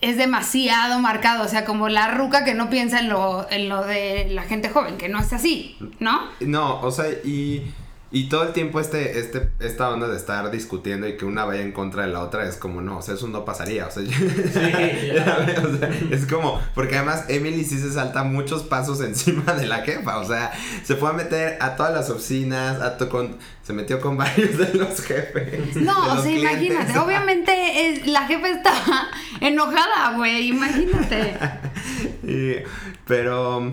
es 0.00 0.16
demasiado 0.16 0.98
marcado, 0.98 1.44
o 1.44 1.48
sea, 1.48 1.64
como 1.64 1.88
la 1.88 2.08
ruca 2.08 2.44
que 2.44 2.54
no 2.54 2.68
piensa 2.68 2.98
en 2.98 3.08
lo, 3.08 3.46
en 3.50 3.68
lo 3.68 3.84
de 3.84 4.26
la 4.30 4.42
gente 4.42 4.68
joven, 4.68 4.98
que 4.98 5.08
no 5.08 5.20
es 5.20 5.32
así, 5.32 5.76
¿no? 6.00 6.22
No, 6.40 6.80
o 6.80 6.90
sea, 6.90 7.06
y 7.24 7.72
y 8.14 8.24
todo 8.24 8.42
el 8.42 8.52
tiempo 8.52 8.78
este, 8.78 9.18
este, 9.18 9.48
esta 9.58 9.88
onda 9.88 10.06
de 10.06 10.18
estar 10.18 10.50
discutiendo 10.50 11.08
y 11.08 11.16
que 11.16 11.24
una 11.24 11.46
vaya 11.46 11.62
en 11.62 11.72
contra 11.72 12.02
de 12.02 12.12
la 12.12 12.20
otra 12.20 12.46
es 12.46 12.56
como, 12.56 12.82
no, 12.82 12.98
o 12.98 13.02
sea, 13.02 13.14
eso 13.14 13.26
no 13.26 13.46
pasaría. 13.46 13.86
O 13.86 13.90
sea, 13.90 14.02
es 16.10 16.26
como, 16.26 16.60
porque 16.74 16.96
además 16.96 17.24
Emily 17.28 17.64
sí 17.64 17.78
se 17.78 17.90
salta 17.90 18.22
muchos 18.22 18.64
pasos 18.64 19.00
encima 19.04 19.54
de 19.54 19.66
la 19.66 19.78
jefa. 19.78 20.18
O 20.18 20.26
sea, 20.26 20.52
se 20.84 20.96
fue 20.96 21.08
a 21.08 21.14
meter 21.14 21.56
a 21.62 21.74
todas 21.74 21.94
las 21.94 22.10
oficinas, 22.10 22.82
a 22.82 22.98
con, 23.08 23.38
se 23.62 23.72
metió 23.72 23.98
con 23.98 24.16
varios 24.18 24.58
de 24.58 24.74
los 24.74 25.00
jefes. 25.00 25.76
No, 25.76 26.12
o 26.12 26.22
sea, 26.22 26.30
imagínate. 26.30 26.98
Obviamente 26.98 28.02
la 28.04 28.26
jefa 28.26 28.48
estaba 28.48 29.08
enojada, 29.40 30.16
güey, 30.16 30.48
imagínate. 30.48 31.34
pero 33.06 33.72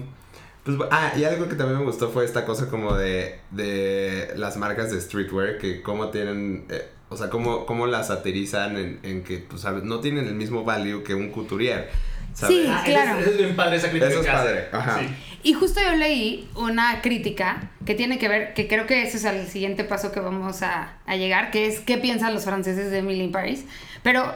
pues, 0.63 0.78
ah, 0.91 1.13
y 1.17 1.24
algo 1.24 1.48
que 1.48 1.56
también 1.56 1.80
me 1.80 1.86
gustó 1.86 2.10
fue 2.10 2.26
esta 2.26 2.45
cosa 2.45 2.69
como 2.69 2.95
de, 2.95 3.39
de 3.52 4.34
las 4.36 4.58
marcas 4.58 4.91
de 4.91 5.00
streetwear, 5.00 5.58
que 5.58 5.82
cómo 5.82 6.10
tienen, 6.10 6.65
eh, 6.69 6.88
o 7.10 7.17
sea, 7.17 7.30
cómo, 7.30 7.65
cómo 7.65 7.88
las 7.88 8.08
satirizan 8.08 8.78
en, 8.78 9.00
en 9.04 9.24
que, 9.24 9.39
pues, 9.39 9.63
no 9.84 10.00
tienen 10.00 10.28
el 10.28 10.36
mismo 10.36 10.63
value 10.63 11.04
que 11.04 11.15
un 11.15 11.32
couturier. 11.32 11.89
Sí, 12.34 12.65
ah, 12.69 12.82
claro. 12.86 13.19
Eso 13.19 13.32
es, 13.32 13.38
bien 13.38 13.56
padre 13.56 13.78
esa 13.78 13.89
crítica. 13.89 14.12
Eso 14.12 14.22
es 14.22 14.28
padre, 14.28 14.67
ajá. 14.72 15.02
Y 15.41 15.54
justo 15.54 15.80
yo 15.82 15.95
leí 15.95 16.50
una 16.56 17.02
crítica 17.02 17.72
que 17.86 17.95
tiene 17.95 18.19
que 18.19 18.28
ver, 18.28 18.54
que 18.54 18.67
creo 18.67 18.86
que 18.86 19.04
ese 19.04 19.17
es 19.17 19.26
el 19.26 19.48
siguiente 19.48 19.84
paso 19.84 20.12
que 20.12 20.19
vamos 20.19 20.62
a, 20.62 20.98
a 21.06 21.15
llegar, 21.15 21.50
que 21.50 21.65
es 21.65 21.80
qué 21.80 21.98
piensan 21.98 22.34
los 22.34 22.43
franceses 22.43 22.91
de 22.91 23.00
Emily 23.00 23.24
in 23.24 23.32
Paris. 23.32 23.65
Pero 24.04 24.34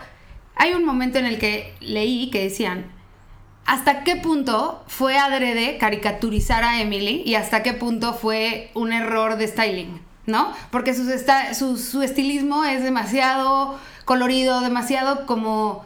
hay 0.55 0.73
un 0.73 0.85
momento 0.85 1.19
en 1.19 1.25
el 1.25 1.39
que 1.39 1.73
leí 1.81 2.29
que 2.31 2.43
decían, 2.43 2.85
¿Hasta 3.65 4.03
qué 4.03 4.17
punto 4.17 4.83
fue 4.87 5.17
adrede 5.17 5.77
caricaturizar 5.77 6.63
a 6.63 6.81
Emily 6.81 7.23
y 7.25 7.35
hasta 7.35 7.63
qué 7.63 7.73
punto 7.73 8.13
fue 8.13 8.71
un 8.73 8.91
error 8.91 9.37
de 9.37 9.47
styling? 9.47 10.01
¿No? 10.25 10.53
Porque 10.71 10.93
su, 10.93 11.03
su, 11.53 11.77
su 11.77 12.01
estilismo 12.01 12.63
es 12.63 12.83
demasiado 12.83 13.77
colorido, 14.05 14.61
demasiado 14.61 15.25
como 15.25 15.83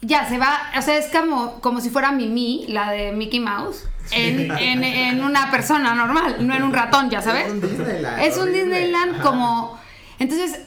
ya 0.00 0.28
se 0.28 0.38
va, 0.38 0.60
o 0.76 0.82
sea, 0.82 0.96
es 0.96 1.06
como, 1.06 1.60
como 1.60 1.80
si 1.80 1.90
fuera 1.90 2.12
Mimi, 2.12 2.66
la 2.68 2.90
de 2.92 3.12
Mickey 3.12 3.40
Mouse, 3.40 3.84
en, 4.12 4.50
en, 4.52 4.84
en, 4.84 5.24
una 5.24 5.50
persona 5.50 5.94
normal, 5.94 6.36
no 6.46 6.54
en 6.54 6.62
un 6.62 6.72
ratón, 6.72 7.10
ya 7.10 7.20
sabes. 7.20 7.46
Es 7.46 7.52
un 7.52 7.60
Disneyland. 7.60 8.22
Es 8.22 8.38
un 8.38 8.52
Disneyland 8.52 9.22
como... 9.22 9.78
Entonces, 10.18 10.60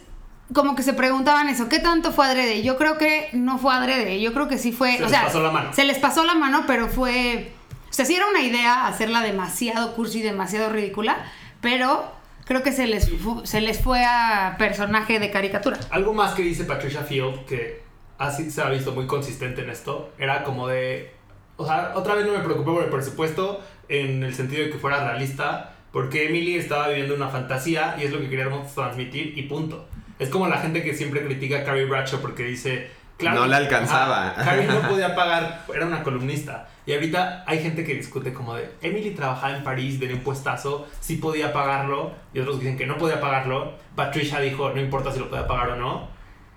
como 0.53 0.75
que 0.75 0.83
se 0.83 0.93
preguntaban 0.93 1.47
eso, 1.49 1.69
¿qué 1.69 1.79
tanto 1.79 2.11
fue 2.11 2.25
adrede? 2.25 2.61
Yo 2.63 2.77
creo 2.77 2.97
que 2.97 3.29
no 3.33 3.57
fue 3.57 3.73
adrede, 3.73 4.21
yo 4.21 4.33
creo 4.33 4.47
que 4.47 4.57
sí 4.57 4.71
fue... 4.71 4.97
Se 4.97 5.03
o 5.03 5.07
les 5.07 5.19
pasó 5.19 5.41
la 5.41 5.51
mano. 5.51 5.73
Se 5.73 5.83
les 5.85 5.97
pasó 5.97 6.23
la 6.23 6.35
mano, 6.35 6.63
pero 6.67 6.87
fue... 6.87 7.51
O 7.89 7.93
sea, 7.93 8.05
sí 8.05 8.15
era 8.15 8.27
una 8.27 8.41
idea 8.41 8.87
hacerla 8.87 9.21
demasiado 9.21 9.93
cursi, 9.95 10.21
demasiado 10.21 10.69
ridícula, 10.69 11.25
pero 11.59 12.11
creo 12.45 12.63
que 12.63 12.71
se 12.71 12.87
les, 12.87 13.09
se 13.43 13.61
les 13.61 13.81
fue 13.81 14.03
a 14.05 14.55
personaje 14.57 15.19
de 15.19 15.29
caricatura. 15.29 15.77
Algo 15.89 16.13
más 16.13 16.33
que 16.33 16.41
dice 16.41 16.63
Patricia 16.63 17.01
Field, 17.01 17.45
que 17.45 17.81
así 18.17 18.49
se 18.49 18.61
ha 18.61 18.69
visto 18.69 18.91
muy 18.93 19.07
consistente 19.07 19.61
en 19.61 19.69
esto, 19.69 20.11
era 20.17 20.43
como 20.43 20.67
de... 20.67 21.11
O 21.57 21.65
sea, 21.65 21.91
otra 21.95 22.15
vez 22.15 22.25
no 22.25 22.33
me 22.33 22.39
preocupé 22.39 22.71
por 22.71 22.83
el 22.83 22.89
presupuesto 22.89 23.61
en 23.87 24.23
el 24.23 24.33
sentido 24.33 24.63
de 24.63 24.71
que 24.71 24.77
fuera 24.77 25.05
realista, 25.05 25.75
porque 25.91 26.27
Emily 26.27 26.55
estaba 26.55 26.87
viviendo 26.87 27.13
una 27.13 27.27
fantasía 27.27 27.95
y 27.99 28.03
es 28.03 28.11
lo 28.11 28.19
que 28.19 28.29
queríamos 28.29 28.73
transmitir 28.73 29.37
y 29.37 29.43
punto. 29.43 29.85
Es 30.21 30.29
como 30.29 30.47
la 30.47 30.57
gente 30.57 30.83
que 30.83 30.93
siempre 30.93 31.25
critica 31.25 31.61
a 31.61 31.63
Carrie 31.63 31.85
Bradshaw 31.85 32.21
porque 32.21 32.43
dice, 32.43 32.91
claro, 33.17 33.39
no 33.39 33.47
le 33.47 33.55
alcanzaba. 33.55 34.35
Carrie 34.35 34.67
no 34.67 34.79
podía 34.87 35.15
pagar, 35.15 35.65
era 35.73 35.87
una 35.87 36.03
columnista. 36.03 36.69
Y 36.85 36.93
ahorita 36.93 37.43
hay 37.47 37.59
gente 37.59 37.83
que 37.83 37.95
discute 37.95 38.31
como 38.31 38.53
de, 38.53 38.69
Emily 38.83 39.15
trabajaba 39.15 39.57
en 39.57 39.63
París, 39.63 39.99
de 39.99 40.13
un 40.13 40.19
puestazo, 40.19 40.87
sí 40.99 41.15
podía 41.15 41.51
pagarlo, 41.51 42.11
y 42.35 42.39
otros 42.39 42.59
dicen 42.59 42.77
que 42.77 42.85
no 42.85 42.99
podía 42.99 43.19
pagarlo. 43.19 43.73
Patricia 43.95 44.39
dijo, 44.39 44.69
no 44.69 44.79
importa 44.79 45.11
si 45.11 45.17
lo 45.17 45.27
podía 45.27 45.47
pagar 45.47 45.69
o 45.69 45.75
no, 45.77 46.07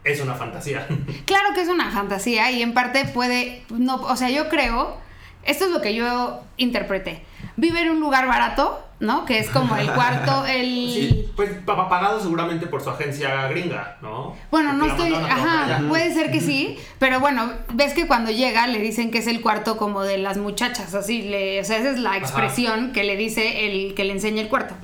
es 0.05 0.20
una 0.20 0.35
fantasía. 0.35 0.87
Claro 1.24 1.55
que 1.55 1.62
es 1.62 1.68
una 1.68 1.90
fantasía 1.90 2.50
y 2.50 2.61
en 2.61 2.74
parte 2.74 3.07
puede, 3.07 3.64
no, 3.70 3.94
o 3.94 4.16
sea, 4.16 4.29
yo 4.29 4.50
creo, 4.50 4.98
esto 5.42 5.64
es 5.64 5.70
lo 5.70 5.81
que 5.81 5.94
yo 5.94 6.42
interpreté. 6.59 7.24
Vive 7.57 7.81
en 7.81 7.92
un 7.92 8.00
lugar 8.00 8.27
barato, 8.27 8.84
¿no? 9.01 9.25
Que 9.25 9.39
es 9.39 9.51
como 9.51 9.77
el 9.77 9.91
cuarto, 9.91 10.45
el... 10.49 10.91
Sí, 10.91 11.33
pues 11.37 11.51
pagado 11.65 12.21
seguramente 12.21 12.67
por 12.67 12.83
su 12.83 12.91
agencia 12.91 13.49
gringa, 13.49 13.97
¿no? 14.03 14.37
Bueno, 14.51 14.73
no 14.73 14.87
estoy... 14.87 15.13
Ajá, 15.15 15.83
puede 15.89 16.13
ser 16.15 16.31
que 16.31 16.41
sí, 16.41 16.79
pero 16.99 17.21
bueno, 17.21 17.51
ves 17.73 17.93
que 17.95 18.07
cuando 18.07 18.31
llega 18.31 18.67
le 18.67 18.79
dicen 18.79 19.11
que 19.11 19.19
es 19.19 19.27
el 19.27 19.41
cuarto 19.41 19.77
como 19.77 20.03
de 20.03 20.19
las 20.19 20.39
muchachas, 20.39 20.95
así, 20.95 21.23
le, 21.23 21.61
o 21.61 21.65
sea, 21.65 21.79
esa 21.79 21.91
es 21.91 21.99
la 21.99 22.17
expresión 22.17 22.93
que 22.93 23.05
le 23.05 23.17
dice 23.17 23.67
el 23.67 23.95
que 23.95 24.05
le 24.05 24.13
enseña 24.13 24.43
el 24.43 24.49
cuarto. 24.49 24.75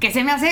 Que 0.00 0.10
se 0.10 0.24
me 0.24 0.32
hace 0.32 0.50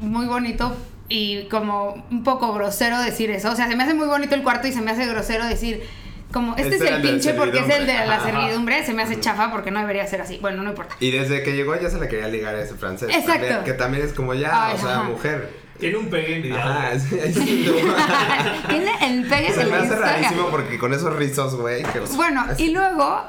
muy 0.00 0.26
bonito 0.26 0.76
y 1.08 1.44
como 1.44 2.04
un 2.10 2.22
poco 2.22 2.52
grosero 2.52 3.00
decir 3.00 3.30
eso, 3.30 3.50
o 3.50 3.56
sea, 3.56 3.68
se 3.68 3.76
me 3.76 3.84
hace 3.84 3.94
muy 3.94 4.06
bonito 4.06 4.34
el 4.34 4.42
cuarto 4.42 4.68
y 4.68 4.72
se 4.72 4.82
me 4.82 4.90
hace 4.90 5.06
grosero 5.06 5.46
decir 5.46 5.82
como, 6.32 6.56
este, 6.56 6.76
es 6.76 6.82
el 6.82 7.00
pinche 7.00 7.32
porque 7.32 7.58
es 7.60 7.68
el 7.70 7.86
de 7.86 7.94
la 8.06 8.22
servidumbre, 8.22 8.84
se 8.84 8.92
me 8.92 9.02
hace 9.02 9.18
chafa 9.18 9.50
porque 9.50 9.70
no 9.70 9.80
debería 9.80 10.06
ser 10.06 10.20
así. 10.20 10.38
Bueno, 10.40 10.62
no 10.62 10.70
importa. 10.70 10.94
Y 11.00 11.10
desde 11.10 11.42
que 11.42 11.56
llegó 11.56 11.74
ya 11.80 11.88
se 11.88 11.98
la 11.98 12.08
quería 12.08 12.28
ligar 12.28 12.54
a 12.54 12.62
ese 12.62 12.74
francés. 12.74 13.08
Exacto. 13.14 13.64
que 13.64 13.72
también 13.72 14.04
es 14.04 14.12
como 14.12 14.34
ya, 14.34 14.72
o 14.74 14.78
sea, 14.78 15.02
mujer. 15.04 15.68
Tiene 15.78 15.96
un 15.96 16.10
pegue. 16.10 16.52
Ah, 16.54 16.90
Tiene 18.68 18.92
el 19.00 19.28
pegue 19.28 19.52
Se 19.52 19.64
me 19.64 19.76
hace 19.76 19.94
rarísimo 19.94 20.48
porque 20.50 20.76
con 20.76 20.92
esos 20.92 21.14
rizos, 21.16 21.54
güey. 21.54 21.84
Bueno, 22.16 22.44
y 22.58 22.70
luego, 22.70 23.22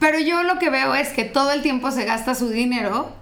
pero 0.00 0.18
yo 0.18 0.42
lo 0.42 0.58
que 0.58 0.70
veo 0.70 0.94
es 0.94 1.10
que 1.10 1.24
todo 1.24 1.52
el 1.52 1.62
tiempo 1.62 1.92
se 1.92 2.04
gasta 2.04 2.34
su 2.34 2.50
dinero 2.50 3.14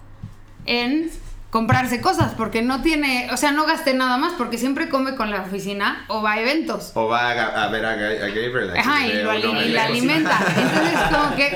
en 0.65 1.11
comprarse 1.53 2.01
cosas 2.01 2.33
porque 2.35 2.63
no 2.63 2.81
tiene, 2.81 3.29
o 3.31 3.37
sea, 3.37 3.51
no 3.51 3.67
gaste 3.67 3.93
nada 3.93 4.17
más 4.17 4.33
porque 4.39 4.57
siempre 4.57 4.89
come 4.89 5.13
con 5.13 5.29
la 5.29 5.43
oficina 5.43 6.03
o 6.07 6.23
va 6.23 6.31
a 6.31 6.41
eventos. 6.41 6.89
O 6.95 7.07
va 7.07 7.29
a, 7.29 7.67
ver 7.69 7.85
a, 7.85 7.95
Gabriel. 7.95 8.73
Ajá, 8.75 9.05
y, 9.05 9.21
lo 9.21 9.31
la 9.67 9.83
alimenta. 9.83 10.39
Entonces, 10.47 10.99
como 11.11 11.35
que 11.35 11.55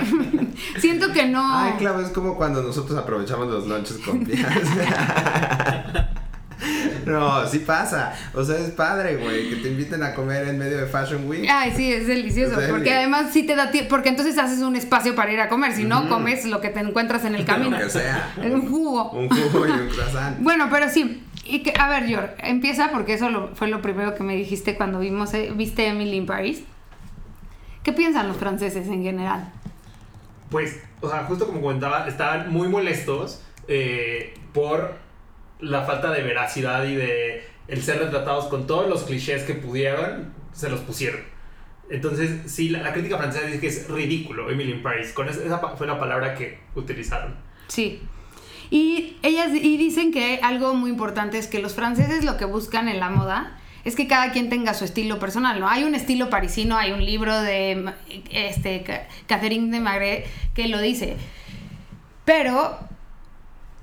siento 0.79 1.11
que 1.11 1.25
no. 1.25 1.41
Ay, 1.51 1.73
claro, 1.79 2.01
es 2.01 2.09
como 2.09 2.37
cuando 2.37 2.61
nosotros 2.61 2.95
aprovechamos 2.95 3.47
los 3.47 3.65
lunches 3.65 3.97
con 3.97 4.19
No, 7.11 7.47
sí 7.47 7.59
pasa. 7.59 8.13
O 8.33 8.43
sea, 8.43 8.57
es 8.57 8.71
padre, 8.71 9.17
güey, 9.17 9.49
que 9.49 9.55
te 9.57 9.69
inviten 9.69 10.03
a 10.03 10.13
comer 10.13 10.47
en 10.47 10.57
medio 10.57 10.77
de 10.77 10.85
Fashion 10.87 11.27
Week. 11.27 11.47
Ay, 11.51 11.73
sí, 11.75 11.91
es 11.91 12.07
delicioso. 12.07 12.59
Porque 12.69 12.93
además 12.93 13.27
sí 13.31 13.43
te 13.43 13.55
da 13.55 13.71
tiempo. 13.71 13.89
Porque 13.89 14.09
entonces 14.09 14.37
haces 14.37 14.59
un 14.59 14.75
espacio 14.75 15.15
para 15.15 15.31
ir 15.31 15.39
a 15.39 15.49
comer. 15.49 15.73
Si 15.73 15.83
no, 15.83 16.07
comes 16.09 16.45
lo 16.45 16.61
que 16.61 16.69
te 16.69 16.79
encuentras 16.79 17.25
en 17.25 17.35
el 17.35 17.45
camino. 17.45 17.77
Lo 17.77 17.83
que 17.85 17.89
sea. 17.91 18.33
Un 18.43 18.67
jugo. 18.69 19.11
Un 19.11 19.29
jugo 19.29 19.67
y 19.67 19.71
un 19.71 19.87
croissant. 19.89 20.37
Bueno, 20.41 20.67
pero 20.71 20.89
sí. 20.89 21.23
Y 21.45 21.63
que, 21.63 21.73
a 21.79 21.87
ver, 21.87 22.05
George, 22.07 22.33
empieza 22.39 22.89
porque 22.91 23.13
eso 23.13 23.29
lo- 23.29 23.55
fue 23.55 23.67
lo 23.69 23.81
primero 23.81 24.15
que 24.15 24.23
me 24.23 24.35
dijiste 24.35 24.75
cuando 24.75 24.99
vimos, 24.99 25.33
eh, 25.33 25.51
viste 25.55 25.87
Emily 25.87 26.17
in 26.17 26.25
Paris. 26.25 26.63
¿Qué 27.83 27.93
piensan 27.93 28.27
los 28.27 28.35
franceses 28.37 28.87
en 28.87 29.01
general? 29.01 29.49
Pues, 30.49 30.81
o 31.01 31.09
sea, 31.09 31.23
justo 31.23 31.47
como 31.47 31.61
comentaba, 31.61 32.07
estaban 32.07 32.51
muy 32.51 32.67
molestos 32.67 33.41
eh, 33.69 34.33
por 34.53 34.95
la 35.59 35.83
falta 35.83 36.11
de 36.11 36.21
veracidad 36.23 36.83
y 36.85 36.95
de 36.95 37.43
el 37.67 37.81
ser 37.83 37.99
retratados 37.99 38.45
con 38.45 38.67
todos 38.67 38.87
los 38.87 39.03
clichés 39.03 39.43
que 39.43 39.53
pudieron, 39.53 40.33
se 40.53 40.69
los 40.69 40.79
pusieron. 40.81 41.21
Entonces, 41.89 42.51
sí, 42.51 42.69
la, 42.69 42.91
crítica 42.93 43.17
francesa 43.17 43.45
dice 43.45 43.59
que 43.59 43.67
es 43.67 43.87
ridículo 43.89 44.49
Emily 44.49 44.71
in 44.71 44.83
Paris. 44.83 45.13
Con 45.13 45.29
esa, 45.29 45.43
esa 45.43 45.59
fue 45.59 45.87
la 45.87 45.99
palabra 45.99 46.35
que 46.35 46.59
utilizaron. 46.75 47.35
Sí. 47.67 48.01
Y 48.69 49.17
ellas 49.23 49.49
y 49.53 49.77
dicen 49.77 50.11
que 50.11 50.39
algo 50.43 50.73
muy 50.73 50.89
importante 50.89 51.37
es 51.37 51.47
que 51.47 51.59
los 51.59 51.73
franceses 51.73 52.25
lo 52.25 52.35
que 52.35 52.43
buscan 52.45 52.89
en 52.89 52.99
la 52.99 53.09
moda 53.09 53.57
es 53.85 53.95
que 53.95 54.07
cada 54.07 54.33
quien 54.33 54.49
tenga 54.49 54.73
su 54.73 54.83
estilo 54.83 55.17
personal, 55.17 55.61
¿no? 55.61 55.69
Hay 55.69 55.85
un 55.85 55.95
estilo 55.95 56.29
parisino, 56.29 56.75
hay 56.77 56.91
un 56.91 57.05
libro 57.05 57.39
de 57.39 57.93
este, 58.31 58.83
Ca- 58.83 59.07
Catherine 59.27 59.71
de 59.71 59.79
Marais 59.79 60.25
que 60.53 60.67
lo 60.67 60.81
dice. 60.81 61.15
Pero 62.25 62.77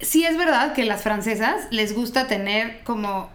sí 0.05 0.25
es 0.25 0.37
verdad 0.37 0.75
que 0.75 0.85
las 0.85 1.03
francesas 1.03 1.67
les 1.71 1.95
gusta 1.95 2.27
tener 2.27 2.83
como 2.85 3.31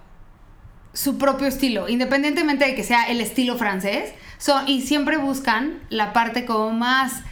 su 0.93 1.17
propio 1.17 1.47
estilo, 1.47 1.89
independientemente 1.89 2.65
de 2.65 2.75
que 2.75 2.83
sea 2.83 3.09
el 3.09 3.21
estilo 3.21 3.57
francés, 3.57 4.13
son, 4.37 4.67
y 4.67 4.81
siempre 4.81 5.17
buscan 5.17 5.79
la 5.89 6.13
parte 6.13 6.45
como 6.45 6.71
más 6.71 7.23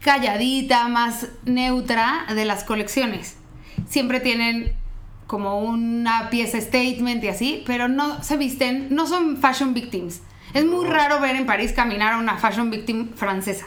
calladita, 0.00 0.88
más 0.88 1.28
neutra 1.44 2.26
de 2.34 2.44
las 2.44 2.64
colecciones. 2.64 3.36
Siempre 3.88 4.20
tienen 4.20 4.72
como 5.26 5.60
una 5.60 6.28
pieza 6.30 6.60
statement 6.60 7.22
y 7.22 7.28
así, 7.28 7.62
pero 7.66 7.86
no 7.86 8.22
se 8.22 8.36
visten, 8.36 8.88
no 8.90 9.06
son 9.06 9.36
fashion 9.36 9.74
victims. 9.74 10.22
Es 10.54 10.64
muy 10.64 10.86
raro 10.86 11.20
ver 11.20 11.36
en 11.36 11.46
París 11.46 11.72
caminar 11.72 12.14
a 12.14 12.18
una 12.18 12.36
fashion 12.36 12.70
victim 12.70 13.12
francesa. 13.14 13.66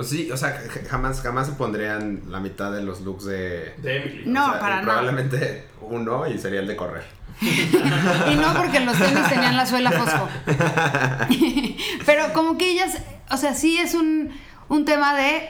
O 0.00 0.02
sí, 0.04 0.30
o 0.30 0.36
sea, 0.36 0.58
jamás, 0.88 1.20
jamás 1.22 1.46
se 1.46 1.52
pondrían 1.54 2.22
la 2.28 2.40
mitad 2.40 2.72
de 2.72 2.82
los 2.82 3.00
looks 3.02 3.24
de. 3.24 3.74
De 3.78 3.96
Emily. 4.02 4.22
No, 4.26 4.46
o 4.46 4.50
sea, 4.50 4.60
para 4.60 4.74
y 4.74 4.78
nada. 4.78 4.82
Probablemente 4.84 5.64
uno 5.82 6.26
y 6.26 6.38
sería 6.38 6.60
el 6.60 6.66
de 6.66 6.76
correr. 6.76 7.04
Y 7.42 8.34
no 8.36 8.52
porque 8.54 8.80
los 8.80 8.96
tenis 8.98 9.28
tenían 9.28 9.56
la 9.56 9.64
suela 9.66 9.90
fosfo. 9.92 10.28
Pero 12.06 12.32
como 12.32 12.58
que 12.58 12.70
ellas, 12.72 12.98
o 13.30 13.36
sea, 13.36 13.54
sí 13.54 13.78
es 13.78 13.94
un, 13.94 14.30
un 14.68 14.84
tema 14.84 15.14
de 15.16 15.48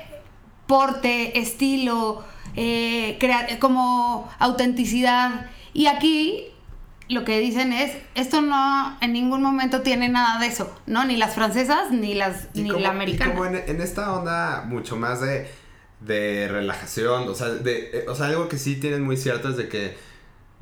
porte, 0.67 1.39
estilo, 1.39 2.25
eh, 2.57 3.17
crea- 3.21 3.59
como 3.59 4.31
autenticidad. 4.39 5.47
Y 5.73 5.87
aquí 5.87 6.47
lo 7.11 7.25
que 7.25 7.39
dicen 7.41 7.73
es, 7.73 7.93
esto 8.15 8.41
no 8.41 8.97
en 9.01 9.13
ningún 9.13 9.43
momento 9.43 9.83
tiene 9.83 10.09
nada 10.09 10.39
de 10.41 10.47
eso, 10.47 10.75
¿no? 10.87 11.05
Ni 11.05 11.17
las 11.17 11.35
francesas, 11.35 11.91
ni 11.91 12.15
las 12.15 12.49
Y 12.55 12.63
ni 12.63 12.71
como- 12.71 12.83
la 12.83 12.91
americana. 12.91 13.33
Y 13.33 13.37
como 13.37 13.47
en, 13.47 13.63
en 13.67 13.81
esta 13.81 14.13
onda 14.15 14.65
mucho 14.67 14.97
más 14.97 15.21
de, 15.21 15.49
de 16.01 16.49
relajación, 16.49 17.29
o 17.29 17.35
sea, 17.35 17.49
de, 17.49 17.91
eh, 17.93 18.05
o 18.09 18.15
sea, 18.15 18.27
algo 18.27 18.49
que 18.49 18.59
sí 18.59 18.77
tienen 18.77 19.03
muy 19.03 19.17
cierto 19.17 19.49
es 19.51 19.57
de 19.57 19.69
que, 19.69 19.97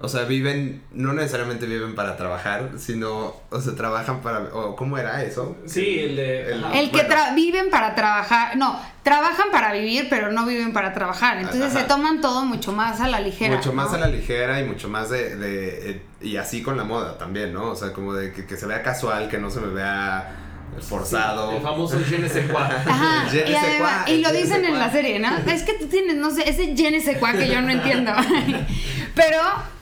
o 0.00 0.08
sea, 0.08 0.22
viven, 0.24 0.82
no 0.92 1.12
necesariamente 1.12 1.66
viven 1.66 1.94
para 1.96 2.16
trabajar, 2.16 2.70
sino, 2.78 3.34
o 3.50 3.60
sea, 3.60 3.74
trabajan 3.74 4.20
para, 4.20 4.42
o 4.54 4.76
¿cómo 4.76 4.96
era 4.96 5.24
eso? 5.24 5.56
Sí, 5.66 5.98
el 5.98 6.14
de- 6.16 6.54
ajá. 6.64 6.78
El 6.78 6.90
que 6.92 7.02
bueno, 7.02 7.14
tra- 7.14 7.34
viven 7.34 7.68
para 7.68 7.96
trabajar, 7.96 8.56
no, 8.56 8.80
trabajan 9.02 9.46
para 9.50 9.72
vivir, 9.72 10.06
pero 10.08 10.30
no 10.30 10.46
viven 10.46 10.72
para 10.72 10.92
trabajar. 10.94 11.38
Entonces 11.38 11.70
Ajá. 11.74 11.80
se 11.80 11.84
toman 11.86 12.20
todo 12.20 12.44
mucho 12.44 12.70
más 12.72 13.00
a 13.00 13.08
la 13.08 13.18
ligera. 13.18 13.56
Mucho 13.56 13.72
más 13.72 13.90
¿no? 13.90 13.96
a 13.96 13.98
la 13.98 14.06
ligera 14.06 14.60
y 14.60 14.64
mucho 14.64 14.88
más 14.88 15.10
de, 15.10 15.34
de- 15.34 15.90
eh, 15.90 16.02
y 16.20 16.36
así 16.36 16.62
con 16.62 16.76
la 16.76 16.84
moda 16.84 17.18
también, 17.18 17.52
¿no? 17.52 17.70
O 17.70 17.74
sea, 17.74 17.92
como 17.92 18.14
de 18.14 18.32
que, 18.32 18.46
que 18.46 18.56
se 18.56 18.66
vea 18.66 18.82
casual, 18.84 19.28
que 19.28 19.38
no 19.38 19.50
se 19.50 19.58
me 19.60 19.68
vea 19.74 20.32
forzado. 20.80 21.56
El 21.56 21.62
famoso 21.62 21.98
je 22.08 22.18
ne 22.20 22.28
sais 22.28 22.48
quoi. 22.48 22.62
Ajá, 22.62 23.28
Je 23.30 23.42
ne 23.44 23.50
y, 23.50 23.54
sais 23.54 23.64
además- 23.64 24.04
quoi, 24.04 24.14
y 24.14 24.20
lo 24.22 24.30
dicen 24.32 24.64
en 24.64 24.78
la 24.78 24.90
serie, 24.92 25.18
¿no? 25.18 25.36
Es 25.50 25.64
que 25.64 25.72
tú 25.74 25.86
tienes, 25.86 26.16
no 26.16 26.30
sé, 26.30 26.48
ese 26.48 26.76
je 26.76 26.90
ne 26.92 27.00
sais 27.00 27.18
quoi 27.18 27.32
que 27.32 27.48
yo 27.48 27.60
no 27.60 27.70
entiendo. 27.70 28.12
Pero 29.14 29.38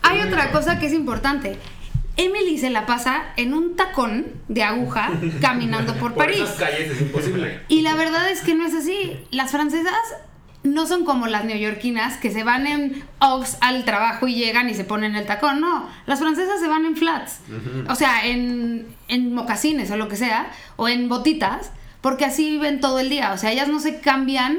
hay 0.09 0.21
otra 0.21 0.51
cosa 0.53 0.79
que 0.79 0.87
es 0.87 0.93
importante. 0.93 1.59
Emily 2.17 2.57
se 2.59 2.71
la 2.71 2.87
pasa 2.87 3.25
en 3.37 3.53
un 3.53 3.77
tacón 3.77 4.27
de 4.49 4.63
aguja 4.63 5.11
caminando 5.41 5.93
por, 5.95 6.15
Por 6.15 6.25
París. 6.25 6.41
esas 6.41 6.57
calles 6.57 6.91
es 6.93 7.01
imposible. 7.03 7.61
Y 7.69 7.83
la 7.83 7.95
verdad 7.95 8.31
es 8.31 8.41
que 8.41 8.55
no 8.55 8.67
es 8.67 8.75
así. 8.75 9.19
Las 9.31 9.51
francesas 9.51 9.95
no 10.63 10.87
son 10.87 11.05
como 11.05 11.27
las 11.27 11.45
neoyorquinas 11.45 12.17
que 12.17 12.31
se 12.33 12.43
van 12.43 12.67
en 12.67 13.05
Ox 13.21 13.59
al 13.61 13.85
trabajo 13.85 14.27
y 14.27 14.35
llegan 14.35 14.69
y 14.71 14.75
se 14.75 14.85
ponen 14.85 15.15
el 15.15 15.27
tacón. 15.27 15.61
No, 15.61 15.89
las 16.07 16.19
francesas 16.19 16.59
se 16.59 16.69
van 16.69 16.87
en 16.87 16.97
flats. 16.97 17.41
O 17.89 17.95
sea, 17.95 18.27
en, 18.27 18.87
en 19.09 19.35
mocasines 19.35 19.91
o 19.91 19.97
lo 19.97 20.09
que 20.09 20.17
sea, 20.17 20.51
o 20.77 20.89
en 20.89 21.09
botitas, 21.09 21.71
porque 22.01 22.25
así 22.25 22.51
viven 22.51 22.81
todo 22.81 22.99
el 22.99 23.11
día. 23.11 23.33
O 23.33 23.39
sea, 23.39 23.53
ellas 23.53 23.69
no 23.69 23.79
se 23.79 24.01
cambian 24.01 24.59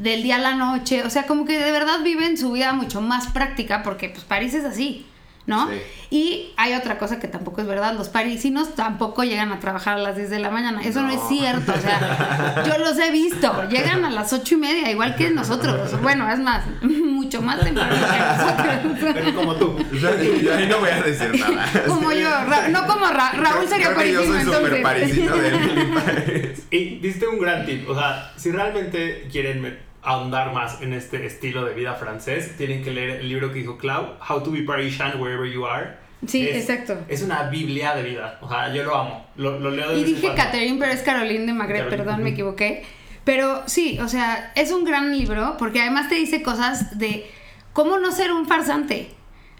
del 0.00 0.22
día 0.22 0.36
a 0.36 0.38
la 0.38 0.54
noche. 0.54 1.02
O 1.04 1.10
sea, 1.10 1.26
como 1.26 1.44
que 1.44 1.58
de 1.58 1.72
verdad 1.72 2.02
viven 2.02 2.36
su 2.36 2.52
vida 2.52 2.72
mucho 2.72 3.00
más 3.00 3.28
práctica 3.28 3.82
porque 3.82 4.08
pues 4.08 4.24
París 4.24 4.54
es 4.54 4.64
así. 4.64 5.06
¿No? 5.48 5.68
Sí. 5.68 5.76
Y 6.10 6.52
hay 6.56 6.74
otra 6.74 6.96
cosa 6.98 7.18
que 7.18 7.26
tampoco 7.26 7.60
es 7.60 7.66
verdad, 7.66 7.94
los 7.94 8.08
parisinos 8.08 8.74
tampoco 8.76 9.24
llegan 9.24 9.50
a 9.50 9.58
trabajar 9.58 9.94
a 9.96 9.98
las 9.98 10.14
10 10.16 10.30
de 10.30 10.38
la 10.38 10.50
mañana, 10.50 10.80
eso 10.82 11.02
no, 11.02 11.08
No. 11.08 11.14
es 11.14 11.20
cierto, 11.28 11.72
o 11.76 11.80
sea, 11.80 12.62
yo 12.66 12.78
los 12.78 12.96
he 12.98 13.10
visto, 13.10 13.68
llegan 13.68 14.04
a 14.04 14.10
las 14.10 14.32
8 14.32 14.54
y 14.54 14.58
media, 14.58 14.90
igual 14.90 15.16
que 15.16 15.30
nosotros, 15.30 16.00
bueno, 16.00 16.30
es 16.30 16.38
más, 16.38 16.64
mucho 16.82 17.42
más 17.42 17.58
temprano 17.60 17.94
que 17.94 18.86
nosotros. 18.94 19.14
Pero 19.14 19.34
como 19.34 19.54
tú. 19.56 19.76
Yo, 20.00 20.54
ahí 20.54 20.66
no 20.68 20.78
voy 20.80 20.90
a 20.90 21.02
decir 21.02 21.38
nada. 21.38 21.66
Como 21.86 22.12
yo, 22.12 22.28
Ra- 22.28 22.68
no 22.68 22.86
como 22.86 23.06
Ra- 23.08 23.32
Raúl 23.32 23.66
sería 23.68 23.94
parisino 23.94 24.22
Yo 24.22 24.32
soy 24.32 24.40
súper 24.44 24.56
entonces. 24.76 24.82
parisino 24.82 25.36
de. 25.36 26.56
Y 26.70 26.98
diste 27.00 27.26
un 27.26 27.38
gran 27.38 27.66
tip. 27.66 27.88
O 27.88 27.94
sea, 27.94 28.32
si 28.36 28.50
realmente 28.50 29.26
quieren 29.32 29.62
me- 29.62 29.87
ahondar 30.02 30.52
más 30.52 30.80
en 30.80 30.92
este 30.92 31.26
estilo 31.26 31.64
de 31.64 31.74
vida 31.74 31.94
francés, 31.94 32.56
tienen 32.56 32.82
que 32.82 32.90
leer 32.90 33.20
el 33.20 33.28
libro 33.28 33.52
que 33.52 33.58
dijo 33.60 33.76
Clau, 33.78 34.14
How 34.28 34.42
to 34.42 34.50
be 34.50 34.62
Parisian 34.62 35.20
Wherever 35.20 35.50
You 35.50 35.66
Are. 35.66 35.96
Sí, 36.26 36.48
Es- 36.48 36.56
exacto. 36.68 36.98
Es 37.08 37.22
una 37.22 37.44
biblia 37.44 37.94
de 37.94 38.02
vida. 38.02 38.38
O 38.40 38.48
sea, 38.48 38.72
yo 38.72 38.82
lo 38.84 38.96
amo. 38.96 39.26
Lo, 39.36 39.58
lo 39.58 39.70
leo 39.70 39.90
de 39.92 40.00
Y 40.00 40.04
dije. 40.04 40.34
Catherine, 40.34 40.78
pero 40.78 40.92
es 40.92 41.02
Caroline 41.02 41.46
de 41.46 41.52
Magret, 41.52 41.84
Caroline, 41.84 42.04
perdón, 42.04 42.22
me 42.24 42.30
equivoqué. 42.30 42.84
Pero 43.24 43.62
sí, 43.66 43.98
o 44.00 44.08
sea, 44.08 44.52
es 44.54 44.72
un 44.72 44.84
gran 44.84 45.16
libro 45.16 45.56
porque 45.58 45.80
además 45.80 46.08
te 46.08 46.14
dice 46.14 46.42
cosas 46.42 46.98
de 46.98 47.28
cómo 47.72 47.98
no 47.98 48.10
ser 48.10 48.32
un 48.32 48.46
farsante. 48.46 49.10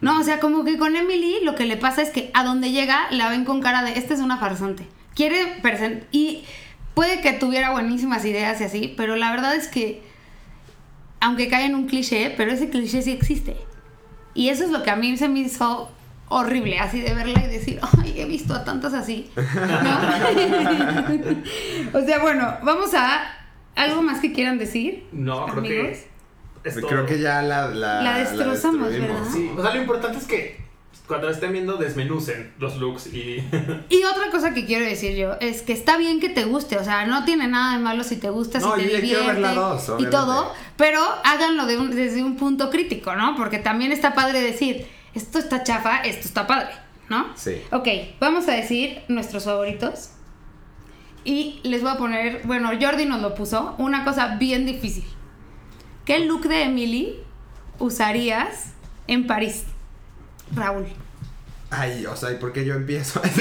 No, 0.00 0.20
o 0.20 0.22
sea, 0.22 0.40
como 0.40 0.64
que 0.64 0.78
con 0.78 0.96
Emily 0.96 1.38
lo 1.42 1.54
que 1.54 1.66
le 1.66 1.76
pasa 1.76 2.02
es 2.02 2.10
que 2.10 2.30
a 2.32 2.44
donde 2.44 2.70
llega 2.70 3.06
la 3.10 3.28
ven 3.28 3.44
con 3.44 3.60
cara 3.60 3.82
de, 3.82 3.98
esta 3.98 4.14
es 4.14 4.20
una 4.20 4.38
farsante. 4.38 4.84
Quiere 5.14 5.60
Y 6.12 6.44
puede 6.94 7.20
que 7.20 7.32
tuviera 7.32 7.70
buenísimas 7.70 8.24
ideas 8.24 8.60
y 8.60 8.64
así, 8.64 8.94
pero 8.96 9.16
la 9.16 9.30
verdad 9.32 9.54
es 9.54 9.68
que, 9.68 10.02
aunque 11.20 11.48
cae 11.48 11.66
en 11.66 11.74
un 11.74 11.86
cliché, 11.86 12.32
pero 12.36 12.52
ese 12.52 12.70
cliché 12.70 13.02
sí 13.02 13.10
existe. 13.12 13.56
Y 14.34 14.50
eso 14.50 14.64
es 14.64 14.70
lo 14.70 14.82
que 14.82 14.90
a 14.90 14.96
mí 14.96 15.16
se 15.16 15.28
me 15.28 15.40
hizo 15.40 15.90
horrible, 16.28 16.78
así 16.78 17.00
de 17.00 17.14
verla 17.14 17.42
y 17.44 17.48
decir, 17.48 17.80
ay, 17.98 18.20
he 18.20 18.26
visto 18.26 18.54
a 18.54 18.64
tantas 18.64 18.94
así. 18.94 19.30
¿No? 19.36 19.42
o 21.98 22.04
sea, 22.04 22.18
bueno, 22.20 22.56
vamos 22.62 22.94
a 22.94 23.22
algo 23.74 24.02
más 24.02 24.20
que 24.20 24.32
quieran 24.32 24.58
decir. 24.58 25.06
No, 25.12 25.46
creo 25.46 25.58
amigos? 25.58 25.98
que. 25.98 26.08
Es 26.68 26.74
todo. 26.74 26.88
Creo 26.88 27.06
que 27.06 27.20
ya 27.20 27.40
la, 27.42 27.68
la, 27.68 28.02
La 28.02 28.18
destrozamos. 28.18 28.90
¿verdad? 28.90 29.22
Sí, 29.32 29.48
o 29.56 29.62
sea, 29.62 29.72
lo 29.74 29.80
importante 29.80 30.18
es 30.18 30.26
que 30.26 30.67
cuando 31.08 31.28
estén 31.30 31.52
viendo, 31.52 31.76
desmenucen 31.78 32.52
los 32.58 32.76
looks 32.76 33.06
y. 33.08 33.42
Y 33.88 34.04
otra 34.04 34.30
cosa 34.30 34.54
que 34.54 34.66
quiero 34.66 34.84
decir 34.84 35.16
yo 35.16 35.32
es 35.40 35.62
que 35.62 35.72
está 35.72 35.96
bien 35.96 36.20
que 36.20 36.28
te 36.28 36.44
guste, 36.44 36.76
o 36.76 36.84
sea, 36.84 37.06
no 37.06 37.24
tiene 37.24 37.48
nada 37.48 37.76
de 37.76 37.82
malo 37.82 38.04
si 38.04 38.16
te 38.16 38.28
gusta, 38.30 38.58
No, 38.60 38.76
si 38.76 38.82
te 38.82 39.00
divierte 39.00 39.40
la 39.40 39.54
dos, 39.54 39.90
y 39.98 40.06
todo, 40.06 40.52
pero 40.76 41.00
háganlo 41.24 41.66
de 41.66 41.78
un- 41.78 41.90
desde 41.96 42.22
un 42.22 42.36
punto 42.36 42.70
crítico, 42.70 43.16
¿no? 43.16 43.34
Porque 43.36 43.58
también 43.58 43.90
está 43.90 44.14
padre 44.14 44.40
decir, 44.40 44.86
esto 45.14 45.38
está 45.38 45.64
chafa, 45.64 46.02
esto 46.02 46.28
está 46.28 46.46
padre, 46.46 46.68
¿no? 47.08 47.26
Sí. 47.36 47.62
Ok, 47.72 47.88
vamos 48.20 48.46
a 48.48 48.52
decir 48.52 49.00
nuestros 49.08 49.44
favoritos. 49.44 50.10
Y 51.24 51.60
les 51.62 51.82
voy 51.82 51.90
a 51.90 51.96
poner, 51.96 52.42
bueno, 52.44 52.70
Jordi 52.80 53.04
nos 53.06 53.20
lo 53.20 53.34
puso, 53.34 53.74
una 53.78 54.04
cosa 54.04 54.36
bien 54.36 54.64
difícil. 54.66 55.04
¿Qué 56.04 56.20
look 56.20 56.42
de 56.48 56.62
Emily 56.62 57.16
usarías 57.78 58.72
en 59.06 59.26
París? 59.26 59.64
Raúl. 60.54 60.86
Ay, 61.70 62.06
o 62.06 62.16
sea, 62.16 62.30
¿y 62.32 62.36
por 62.36 62.52
qué 62.52 62.64
yo 62.64 62.74
empiezo? 62.74 63.20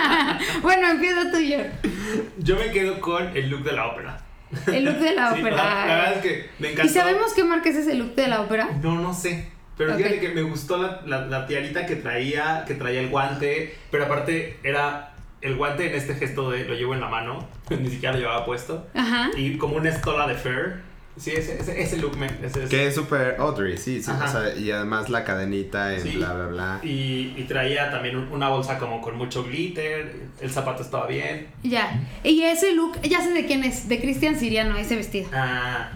Bueno, 0.62 0.88
empieza 0.88 1.22
tú, 1.30 1.36
Jordi. 1.38 1.90
Yo 2.38 2.56
me 2.56 2.70
quedo 2.70 3.00
con 3.00 3.36
el 3.36 3.48
look 3.50 3.62
de 3.64 3.72
la 3.72 3.86
ópera. 3.88 4.18
El 4.66 4.84
look 4.84 4.98
de 4.98 5.14
la 5.14 5.32
Sí, 5.34 5.40
ópera. 5.40 5.56
la 5.56 5.94
verdad 5.96 6.12
es 6.14 6.18
que 6.22 6.50
me 6.58 6.70
encantó. 6.72 6.90
¿Y 6.90 6.94
sabemos 6.94 7.32
qué 7.34 7.44
marca 7.44 7.68
es 7.68 7.76
ese 7.76 7.94
look 7.94 8.14
de 8.14 8.28
la 8.28 8.40
ópera? 8.42 8.68
No, 8.82 8.94
no 9.00 9.12
sé. 9.12 9.50
Pero 9.76 9.92
Ok. 9.92 9.98
fíjate 9.98 10.20
que 10.20 10.28
me 10.30 10.42
gustó 10.42 10.78
la, 10.82 11.02
la, 11.06 11.26
la 11.26 11.46
tiarita 11.46 11.84
que 11.86 11.96
traía, 11.96 12.64
que 12.66 12.74
traía 12.74 13.00
el 13.00 13.08
guante, 13.10 13.76
pero 13.90 14.04
aparte 14.06 14.58
era 14.62 15.12
el 15.42 15.56
guante 15.56 15.90
en 15.90 15.94
este 15.96 16.14
gesto 16.14 16.50
de 16.50 16.64
lo 16.64 16.74
llevo 16.74 16.94
en 16.94 17.00
la 17.00 17.08
mano, 17.08 17.46
ni 17.68 17.90
siquiera 17.90 18.14
lo 18.14 18.20
llevaba 18.20 18.46
puesto, 18.46 18.86
Ajá. 18.94 19.30
y 19.36 19.58
como 19.58 19.76
una 19.76 19.90
estola 19.90 20.26
de 20.26 20.34
Fair. 20.34 20.82
Sí, 21.18 21.30
ese, 21.30 21.58
ese, 21.60 21.80
ese 21.80 21.96
look, 21.96 22.16
me, 22.18 22.26
ese, 22.26 22.64
ese. 22.64 22.68
Que 22.68 22.86
es 22.88 22.94
súper 22.94 23.36
Audrey, 23.38 23.78
sí, 23.78 24.02
sí. 24.02 24.10
O 24.10 24.28
sea, 24.28 24.54
y 24.54 24.70
además 24.70 25.08
la 25.08 25.24
cadenita 25.24 25.94
en 25.94 26.02
Sí. 26.02 26.16
bla, 26.16 26.34
bla, 26.34 26.46
bla. 26.46 26.80
Y, 26.82 27.32
y 27.36 27.44
traía 27.48 27.90
también 27.90 28.16
un- 28.16 28.28
una 28.32 28.48
bolsa 28.50 28.78
como 28.78 29.00
con 29.00 29.16
mucho 29.16 29.42
glitter, 29.42 30.14
el 30.40 30.50
zapato 30.50 30.82
estaba 30.82 31.06
bien. 31.06 31.46
Ya. 31.62 32.00
Y 32.22 32.42
ese 32.42 32.72
look, 32.72 33.00
ya 33.02 33.22
sé 33.22 33.30
de 33.32 33.46
quién 33.46 33.64
es, 33.64 33.88
de 33.88 33.98
Cristian 34.00 34.38
Siriano, 34.38 34.76
ese 34.76 34.94
vestido. 34.96 35.28
Ah, 35.32 35.90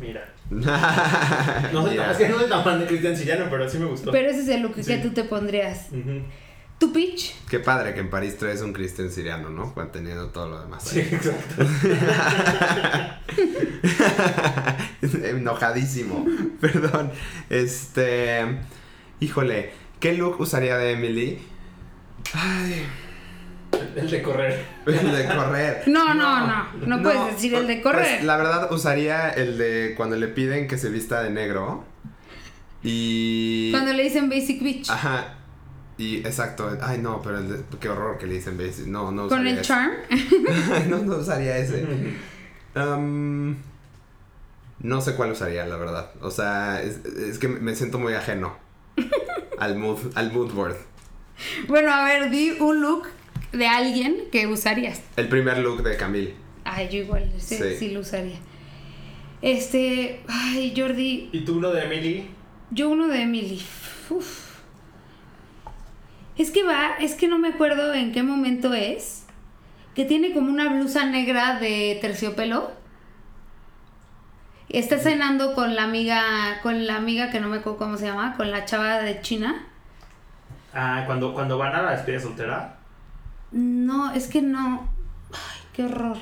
mira. 0.00 0.30
No 1.72 1.84
tan, 1.84 2.10
es 2.10 2.16
que 2.16 2.28
no 2.28 2.38
soy 2.38 2.48
tan 2.48 2.64
fan 2.64 2.80
de 2.80 2.86
Cristian 2.86 3.16
Siriano, 3.16 3.46
pero 3.50 3.68
sí 3.68 3.78
me 3.78 3.86
gustó. 3.86 4.12
Pero 4.12 4.30
ese 4.30 4.40
es 4.40 4.48
el 4.48 4.62
look 4.62 4.74
que 4.74 4.96
tú 4.98 5.10
te 5.10 5.24
pondrías. 5.24 5.88
Ujú. 5.90 6.22
¿Tu 6.84 6.92
pitch? 6.92 7.34
Qué 7.48 7.60
padre 7.60 7.94
que 7.94 8.00
en 8.00 8.10
París 8.10 8.36
traes 8.36 8.60
un 8.60 8.74
Cristian 8.74 9.10
siriano, 9.10 9.48
¿no? 9.48 9.72
Manteniendo 9.74 10.28
todo 10.28 10.50
lo 10.50 10.60
demás. 10.60 10.84
Sí, 10.84 11.00
ahí. 11.00 11.08
exacto. 11.12 11.64
Enojadísimo. 15.24 16.26
Perdón. 16.60 17.10
Este. 17.48 18.58
Híjole. 19.20 19.72
¿Qué 19.98 20.12
look 20.12 20.38
usaría 20.40 20.76
de 20.76 20.92
Emily? 20.92 21.38
Ay. 22.34 22.84
El 23.96 24.10
de 24.10 24.22
correr. 24.22 24.64
El 24.84 25.12
de 25.12 25.24
correr. 25.34 25.82
No, 25.86 26.12
no, 26.12 26.46
No. 26.46 26.66
no. 26.74 26.96
No, 26.98 27.02
puedes 27.02 27.34
decir 27.34 27.54
el 27.54 27.66
de 27.66 27.80
correr. 27.80 28.16
Pues, 28.16 28.24
la 28.24 28.36
verdad, 28.36 28.70
usaría 28.72 29.30
el 29.30 29.56
de 29.56 29.94
cuando 29.96 30.16
le 30.16 30.28
piden 30.28 30.68
que 30.68 30.76
se 30.76 30.90
vista 30.90 31.22
de 31.22 31.30
negro. 31.30 31.82
Y. 32.82 33.70
Cuando 33.70 33.94
le 33.94 34.02
dicen 34.02 34.28
Basic 34.28 34.62
Bitch. 34.62 34.90
Ajá. 34.90 35.38
Y 35.96 36.16
exacto. 36.18 36.76
Ay, 36.82 36.98
no, 36.98 37.22
pero 37.22 37.38
el 37.38 37.48
de- 37.48 37.78
qué 37.80 37.88
horror 37.88 38.18
que 38.18 38.26
le 38.26 38.34
dicen 38.34 38.58
basic. 38.58 38.86
No, 38.86 39.12
no 39.12 39.28
Con 39.28 39.46
usaría 39.46 39.52
el 39.52 39.58
ese. 39.58 39.66
charm. 39.68 39.92
no, 40.90 40.98
no 40.98 41.16
usaría 41.16 41.58
ese. 41.58 41.86
Um, 42.76 43.54
no 44.80 45.00
sé 45.00 45.14
cuál 45.14 45.30
usaría, 45.30 45.64
la 45.64 45.76
verdad. 45.76 46.10
O 46.20 46.32
sea, 46.32 46.82
es, 46.82 47.04
es 47.04 47.38
que 47.38 47.46
me 47.46 47.76
siento 47.76 48.00
muy 48.00 48.14
ajeno 48.14 48.56
al 49.60 49.76
mood, 49.76 49.98
al 50.16 50.32
mood 50.32 50.52
board. 50.52 50.76
Bueno, 51.68 51.92
a 51.94 52.04
ver, 52.04 52.30
di 52.30 52.50
un 52.58 52.80
look 52.80 53.04
de 53.52 53.68
alguien 53.68 54.24
que 54.32 54.48
usarías. 54.48 55.02
El 55.16 55.28
primer 55.28 55.58
look 55.58 55.84
de 55.84 55.96
Camille. 55.96 56.34
Ay, 56.64 56.88
yo 56.90 56.98
igual, 56.98 57.32
sí, 57.38 57.58
Sí. 57.58 57.76
sí 57.78 57.90
lo 57.92 58.00
usaría. 58.00 58.38
Este, 59.40 60.20
ay, 60.26 60.74
Jordi, 60.76 61.28
¿Y 61.32 61.44
tú 61.44 61.58
uno 61.58 61.70
de 61.70 61.84
Emily? 61.84 62.26
yo 62.72 62.88
uno 62.88 63.06
de 63.06 63.22
Emily. 63.22 63.62
Uf. 64.10 64.43
Es 66.36 66.50
que 66.50 66.64
va, 66.64 66.96
es 66.98 67.14
que 67.14 67.28
no 67.28 67.38
me 67.38 67.48
acuerdo 67.48 67.94
en 67.94 68.12
qué 68.12 68.22
momento 68.22 68.74
es. 68.74 69.24
Que 69.94 70.04
tiene 70.04 70.32
como 70.32 70.50
una 70.50 70.68
blusa 70.68 71.06
negra 71.06 71.60
de 71.60 71.98
terciopelo. 72.00 72.72
Está 74.68 74.98
cenando 74.98 75.54
con 75.54 75.76
la 75.76 75.84
amiga, 75.84 76.60
con 76.62 76.86
la 76.86 76.96
amiga 76.96 77.30
que 77.30 77.38
no 77.38 77.48
me 77.48 77.58
acuerdo 77.58 77.78
cómo 77.78 77.96
se 77.96 78.06
llama, 78.06 78.34
con 78.36 78.50
la 78.50 78.64
chava 78.64 78.98
de 78.98 79.20
China. 79.20 79.66
Ah, 80.74 81.04
cuando, 81.06 81.32
cuando 81.32 81.56
van 81.56 81.74
a 81.76 81.82
la 81.82 81.92
despedida 81.92 82.20
soltera. 82.20 82.78
No, 83.52 84.12
es 84.12 84.26
que 84.26 84.42
no. 84.42 84.88
Ay, 85.32 85.60
qué 85.72 85.84
horror. 85.84 86.16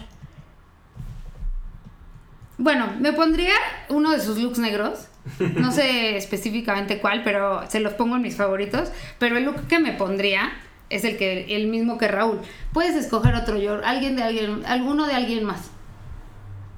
Bueno, 2.58 2.92
me 3.00 3.14
pondría 3.14 3.54
uno 3.88 4.10
de 4.10 4.20
sus 4.20 4.36
looks 4.38 4.58
negros. 4.58 5.08
No 5.56 5.70
sé 5.72 6.16
específicamente 6.16 6.98
cuál, 6.98 7.22
pero 7.22 7.62
se 7.70 7.80
los 7.80 7.92
pongo 7.94 8.16
en 8.16 8.22
mis 8.22 8.36
favoritos. 8.36 8.90
Pero 9.18 9.36
el 9.36 9.44
look 9.44 9.66
que 9.68 9.78
me 9.78 9.92
pondría 9.92 10.52
es 10.90 11.04
el 11.04 11.16
que 11.16 11.54
el 11.56 11.68
mismo 11.68 11.96
que 11.98 12.08
Raúl. 12.08 12.40
Puedes 12.72 12.96
escoger 12.96 13.34
otro 13.34 13.56
yo, 13.56 13.80
alguien 13.84 14.16
de 14.16 14.22
alguien, 14.24 14.62
alguno 14.66 15.06
de 15.06 15.14
alguien 15.14 15.44
más. 15.44 15.70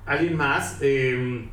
¿Alguien 0.07 0.37
más? 0.37 0.79
Eh, 0.83 1.49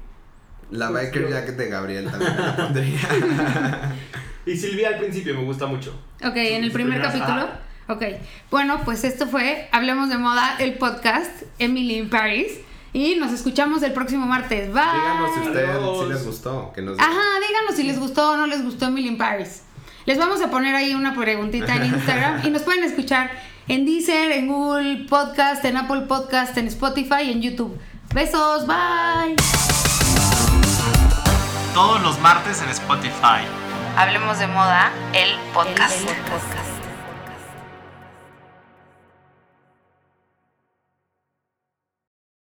La 0.71 0.89
Pues 0.89 1.03
biker 1.05 1.21
yo- 1.23 1.29
jacket 1.29 1.55
de 1.57 1.69
Gabriel 1.69 2.09
también 2.11 2.35
la 2.37 2.55
pondría. 2.55 2.99
y 4.45 4.55
Silvia 4.57 4.89
al 4.89 4.97
principio 4.99 5.33
me 5.35 5.43
gusta 5.43 5.65
mucho. 5.67 5.91
Ok, 6.23 6.35
en 6.35 6.63
el 6.63 6.71
primer 6.71 7.01
capítulo. 7.01 7.47
Ok. 7.87 8.03
Bueno, 8.49 8.81
pues 8.85 9.03
esto 9.03 9.27
fue 9.27 9.67
Hablemos 9.71 10.09
de 10.09 10.17
Moda, 10.17 10.55
el 10.59 10.73
podcast 10.75 11.43
Emily 11.59 11.97
in 11.97 12.09
Paris. 12.09 12.59
Y 12.93 13.15
nos 13.15 13.31
escuchamos 13.31 13.81
el 13.83 13.93
próximo 13.93 14.25
martes. 14.25 14.73
Bye. 14.73 14.83
Díganos 14.83 15.31
si 15.33 15.39
Adiós. 15.57 16.03
si 16.03 16.09
les 16.09 16.25
gustó. 16.25 16.71
Que 16.73 16.81
nos 16.81 16.99
Ajá, 16.99 17.39
díganos 17.47 17.75
si 17.75 17.83
les 17.83 17.99
gustó 17.99 18.31
o 18.31 18.37
no 18.37 18.47
les 18.47 18.63
gustó 18.63 18.85
Emily 18.87 19.07
in 19.07 19.17
Paris. 19.17 19.63
Les 20.05 20.17
vamos 20.17 20.41
a 20.41 20.49
poner 20.49 20.75
ahí 20.75 20.93
una 20.95 21.13
preguntita 21.15 21.75
en 21.75 21.85
Instagram 21.85 22.41
y 22.45 22.49
nos 22.49 22.63
pueden 22.63 22.83
escuchar 22.83 23.31
en 23.67 23.85
Deezer, 23.85 24.31
en 24.31 24.47
Google 24.47 25.05
Podcast, 25.07 25.63
en 25.63 25.77
Apple 25.77 26.01
Podcast, 26.01 26.57
en 26.57 26.67
Spotify 26.67 27.23
y 27.25 27.31
en 27.31 27.41
YouTube. 27.41 27.79
Besos, 28.13 28.67
bye. 28.67 29.35
Todos 31.73 32.01
los 32.01 32.19
martes 32.19 32.61
en 32.61 32.69
Spotify. 32.69 33.45
Hablemos 33.95 34.39
de 34.39 34.47
moda, 34.47 34.91
el 35.13 35.29
podcast. 35.53 35.97
El 36.01 36.15
podcast. 36.29 36.70